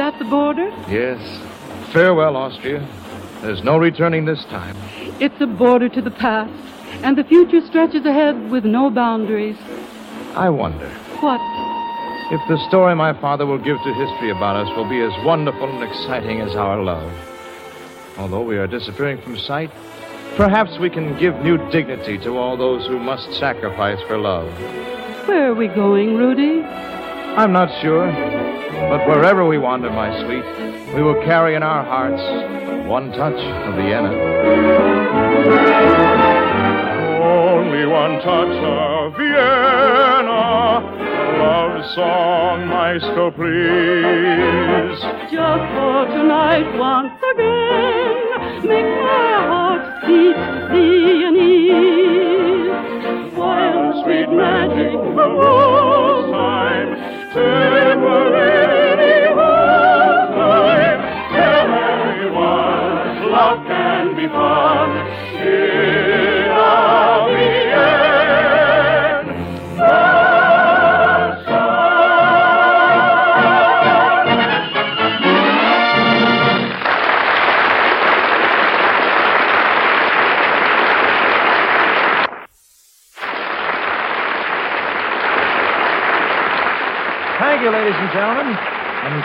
That 0.00 0.18
the 0.18 0.24
border? 0.24 0.70
Yes. 0.88 1.20
Farewell, 1.92 2.34
Austria. 2.34 2.80
There's 3.42 3.62
no 3.62 3.76
returning 3.76 4.24
this 4.24 4.42
time. 4.46 4.74
It's 5.20 5.38
a 5.42 5.46
border 5.46 5.90
to 5.90 6.00
the 6.00 6.10
past, 6.10 6.50
and 7.04 7.18
the 7.18 7.24
future 7.24 7.60
stretches 7.66 8.06
ahead 8.06 8.50
with 8.50 8.64
no 8.64 8.88
boundaries. 8.88 9.58
I 10.34 10.48
wonder 10.48 10.88
What? 11.20 11.40
if 12.32 12.40
the 12.48 12.56
story 12.68 12.94
my 12.94 13.12
father 13.20 13.44
will 13.44 13.58
give 13.58 13.76
to 13.82 13.92
history 13.92 14.30
about 14.30 14.56
us 14.56 14.74
will 14.74 14.88
be 14.88 15.00
as 15.02 15.12
wonderful 15.22 15.68
and 15.68 15.82
exciting 15.84 16.40
as 16.40 16.56
our 16.56 16.82
love. 16.82 17.12
Although 18.16 18.42
we 18.44 18.56
are 18.56 18.66
disappearing 18.66 19.20
from 19.20 19.36
sight, 19.36 19.70
perhaps 20.36 20.78
we 20.78 20.88
can 20.88 21.18
give 21.18 21.34
new 21.42 21.58
dignity 21.70 22.16
to 22.18 22.38
all 22.38 22.56
those 22.56 22.86
who 22.86 22.98
must 22.98 23.34
sacrifice 23.34 24.00
for 24.08 24.16
love. 24.16 24.48
Where 25.28 25.50
are 25.50 25.54
we 25.54 25.68
going, 25.68 26.16
Rudy? 26.16 26.62
I'm 27.40 27.52
not 27.54 27.70
sure, 27.80 28.04
but 28.90 29.08
wherever 29.08 29.46
we 29.46 29.56
wander, 29.56 29.88
my 29.88 30.10
sweet, 30.20 30.44
we 30.94 31.02
will 31.02 31.14
carry 31.24 31.54
in 31.54 31.62
our 31.62 31.82
hearts 31.82 32.20
one 32.86 33.12
touch 33.12 33.32
of 33.32 33.76
Vienna. 33.76 34.12
Only 37.18 37.86
one 37.86 38.20
touch 38.20 38.58
of 38.62 39.16
Vienna, 39.16 39.32
a 40.20 41.38
love 41.40 41.94
song, 41.94 42.66
maestro, 42.68 43.30
please. 43.30 45.00
Just 45.32 45.64
for 45.72 46.04
tonight, 46.12 46.76
once 46.76 47.22
again, 47.32 48.68
make 48.68 48.84
my 48.84 49.32
heart 49.48 49.82
beat 50.06 50.36
thee 50.74 51.24
and. 51.24 51.38
While 53.34 54.02
sweet 54.04 54.28
magic 54.28 55.00
of 55.16 56.09
love 63.30 63.66
can 63.66 64.16
be 64.16 64.26
fun. 64.26 64.99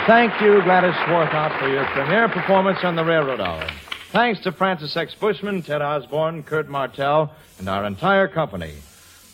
Thank 0.06 0.40
you, 0.40 0.62
Gladys 0.62 0.94
Swarthout, 0.94 1.58
for 1.58 1.68
your 1.68 1.84
premiere 1.86 2.28
performance 2.28 2.78
on 2.84 2.94
the 2.94 3.04
Railroad 3.04 3.40
Hour. 3.40 3.68
Thanks 4.12 4.38
to 4.42 4.52
Francis 4.52 4.96
X. 4.96 5.16
Bushman, 5.16 5.62
Ted 5.62 5.82
Osborne, 5.82 6.44
Kurt 6.44 6.68
Martell, 6.68 7.34
and 7.58 7.68
our 7.68 7.84
entire 7.84 8.28
company. 8.28 8.74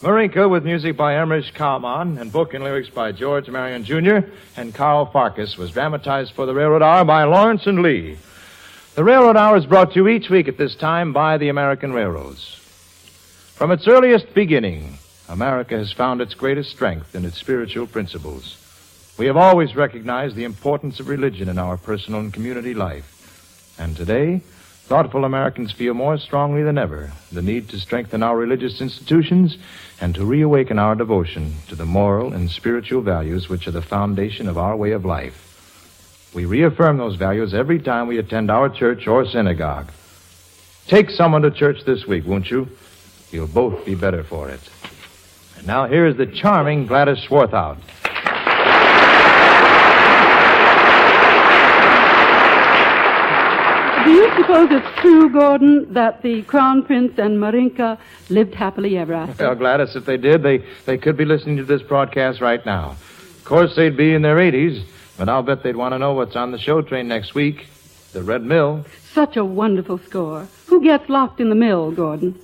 Marinka 0.00 0.48
with 0.48 0.64
music 0.64 0.96
by 0.96 1.16
Emmerich 1.16 1.52
Kalman 1.52 2.16
and 2.16 2.32
book 2.32 2.54
and 2.54 2.64
lyrics 2.64 2.88
by 2.88 3.12
George 3.12 3.50
Marion 3.50 3.84
Jr. 3.84 4.26
and 4.56 4.74
Karl 4.74 5.04
Farkas 5.04 5.58
was 5.58 5.72
dramatized 5.72 6.32
for 6.32 6.46
the 6.46 6.54
Railroad 6.54 6.80
Hour 6.80 7.04
by 7.04 7.24
Lawrence 7.24 7.66
and 7.66 7.82
Lee. 7.82 8.16
The 8.94 9.04
Railroad 9.04 9.36
Hour 9.36 9.58
is 9.58 9.66
brought 9.66 9.92
to 9.92 9.96
you 9.96 10.08
each 10.08 10.30
week 10.30 10.48
at 10.48 10.56
this 10.56 10.74
time 10.74 11.12
by 11.12 11.36
the 11.36 11.50
American 11.50 11.92
Railroads. 11.92 12.56
From 13.56 13.72
its 13.72 13.86
earliest 13.86 14.32
beginning, 14.32 14.94
America 15.28 15.76
has 15.76 15.92
found 15.92 16.22
its 16.22 16.32
greatest 16.32 16.70
strength 16.70 17.14
in 17.14 17.26
its 17.26 17.38
spiritual 17.38 17.86
principles. 17.86 18.56
We 19.22 19.28
have 19.28 19.36
always 19.36 19.76
recognized 19.76 20.34
the 20.34 20.42
importance 20.42 20.98
of 20.98 21.06
religion 21.06 21.48
in 21.48 21.56
our 21.56 21.76
personal 21.76 22.18
and 22.18 22.34
community 22.34 22.74
life. 22.74 23.76
And 23.78 23.96
today, 23.96 24.40
thoughtful 24.88 25.24
Americans 25.24 25.70
feel 25.70 25.94
more 25.94 26.18
strongly 26.18 26.64
than 26.64 26.76
ever 26.76 27.12
the 27.30 27.40
need 27.40 27.68
to 27.68 27.78
strengthen 27.78 28.24
our 28.24 28.36
religious 28.36 28.80
institutions 28.80 29.58
and 30.00 30.12
to 30.16 30.24
reawaken 30.24 30.76
our 30.80 30.96
devotion 30.96 31.54
to 31.68 31.76
the 31.76 31.86
moral 31.86 32.32
and 32.32 32.50
spiritual 32.50 33.00
values 33.00 33.48
which 33.48 33.68
are 33.68 33.70
the 33.70 33.80
foundation 33.80 34.48
of 34.48 34.58
our 34.58 34.76
way 34.76 34.90
of 34.90 35.04
life. 35.04 36.32
We 36.34 36.44
reaffirm 36.44 36.98
those 36.98 37.14
values 37.14 37.54
every 37.54 37.78
time 37.78 38.08
we 38.08 38.18
attend 38.18 38.50
our 38.50 38.68
church 38.68 39.06
or 39.06 39.24
synagogue. 39.24 39.92
Take 40.88 41.10
someone 41.10 41.42
to 41.42 41.52
church 41.52 41.84
this 41.86 42.08
week, 42.08 42.26
won't 42.26 42.50
you? 42.50 42.66
You'll 43.30 43.46
both 43.46 43.86
be 43.86 43.94
better 43.94 44.24
for 44.24 44.48
it. 44.48 44.68
And 45.58 45.68
now 45.68 45.86
here 45.86 46.06
is 46.06 46.16
the 46.16 46.26
charming 46.26 46.88
Gladys 46.88 47.24
Swarthout. 47.24 47.78
You 54.12 54.30
suppose 54.36 54.68
it's 54.70 55.00
true, 55.00 55.30
Gordon, 55.30 55.90
that 55.94 56.20
the 56.20 56.42
Crown 56.42 56.84
Prince 56.84 57.18
and 57.18 57.40
Marinka 57.40 57.98
lived 58.28 58.54
happily 58.54 58.98
ever 58.98 59.14
after? 59.14 59.46
Well, 59.46 59.54
Gladys, 59.54 59.96
if 59.96 60.04
they 60.04 60.18
did, 60.18 60.42
they, 60.42 60.58
they 60.84 60.98
could 60.98 61.16
be 61.16 61.24
listening 61.24 61.56
to 61.56 61.64
this 61.64 61.80
broadcast 61.80 62.42
right 62.42 62.64
now. 62.66 62.90
Of 62.90 63.44
course, 63.46 63.74
they'd 63.74 63.96
be 63.96 64.12
in 64.12 64.20
their 64.20 64.36
80s, 64.36 64.84
but 65.16 65.30
I'll 65.30 65.42
bet 65.42 65.62
they'd 65.62 65.76
want 65.76 65.94
to 65.94 65.98
know 65.98 66.12
what's 66.12 66.36
on 66.36 66.52
the 66.52 66.58
show 66.58 66.82
train 66.82 67.08
next 67.08 67.34
week. 67.34 67.68
The 68.12 68.22
Red 68.22 68.42
Mill. 68.42 68.84
Such 69.14 69.38
a 69.38 69.44
wonderful 69.46 69.96
score. 69.96 70.46
Who 70.66 70.82
gets 70.82 71.08
locked 71.08 71.40
in 71.40 71.48
the 71.48 71.54
mill, 71.54 71.90
Gordon? 71.90 72.34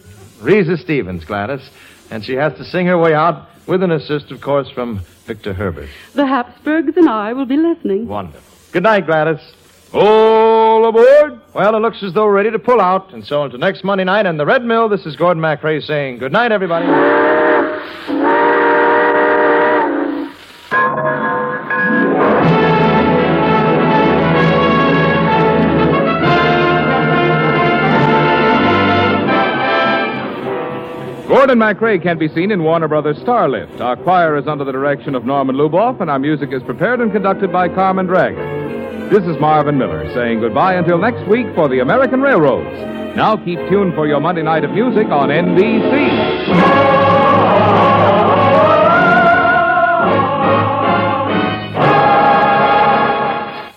Risë 0.41 0.79
Stevens, 0.79 1.27
Gladys. 1.27 1.69
And 2.11 2.25
she 2.25 2.33
has 2.33 2.55
to 2.55 2.65
sing 2.65 2.87
her 2.87 2.97
way 2.97 3.13
out 3.13 3.47
with 3.67 3.83
an 3.83 3.91
assist, 3.91 4.31
of 4.31 4.41
course, 4.41 4.71
from 4.71 5.01
Victor 5.27 5.53
Herbert. 5.53 5.91
The 6.15 6.25
Habsburgs 6.25 6.97
and 6.97 7.11
I 7.11 7.35
will 7.35 7.45
be 7.45 7.59
listening. 7.59 8.09
Wonderful. 8.09 8.41
Good 8.73 8.85
night, 8.85 9.05
Gladys. 9.05 9.41
All 9.93 10.87
aboard? 10.87 11.41
Well, 11.55 11.75
it 11.75 11.79
looks 11.81 12.03
as 12.03 12.13
though 12.13 12.27
we're 12.27 12.35
ready 12.35 12.51
to 12.51 12.59
pull 12.59 12.81
out. 12.81 13.13
And 13.13 13.25
so 13.25 13.45
until 13.45 13.59
next 13.59 13.85
Monday 13.85 14.05
night 14.05 14.27
on 14.27 14.37
the 14.37 14.47
Red 14.47 14.65
Mill, 14.65 14.89
this 14.89 15.07
is 15.07 15.17
Gordon 15.17 15.43
MacRae 15.43 15.81
saying 15.83 16.19
good 16.19 16.33
night, 16.33 16.53
everybody. 16.53 16.87
Gordon 31.29 31.59
Gordon 31.59 31.77
MacRae 31.77 32.03
can 32.03 32.19
be 32.19 32.29
seen 32.29 32.51
in 32.51 32.63
Warner 32.63 32.89
Brothers 32.89 33.17
Starlift. 33.21 33.81
Our 33.81 33.97
choir 33.97 34.37
is 34.37 34.47
under 34.47 34.65
the 34.65 34.73
direction 34.73 35.15
of 35.15 35.25
Norman 35.25 35.57
Luboff, 35.57 35.99
and 36.01 36.11
our 36.11 36.19
music 36.19 36.53
is 36.53 36.63
prepared 36.63 37.01
and 37.01 37.11
conducted 37.11 37.51
by 37.51 37.71
Carmen 37.71 38.05
Dragon. 38.05 38.98
This 39.11 39.25
is 39.25 39.41
Marvin 39.41 39.79
Miller 39.79 40.13
saying 40.13 40.41
goodbye 40.41 40.75
until 40.75 40.99
next 40.99 41.27
week 41.27 41.47
for 41.55 41.67
the 41.67 41.79
American 41.79 42.21
Railroads. 42.21 42.77
Now 43.17 43.39
keep 43.43 43.59
tuned 43.71 43.95
for 43.95 44.07
your 44.07 44.21
Monday 44.21 44.43
night 44.43 44.65
of 44.65 44.71
music 44.73 45.07
on 45.07 45.31
NBC. 45.31 47.07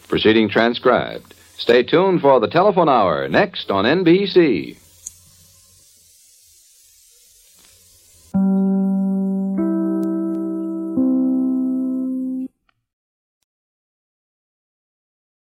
Proceeding 0.10 0.50
transcribed. 0.50 1.34
Stay 1.56 1.84
tuned 1.84 2.20
for 2.20 2.42
the 2.42 2.48
telephone 2.48 2.90
hour 2.90 3.30
next 3.30 3.72
on 3.72 3.86
NBC. 3.86 4.76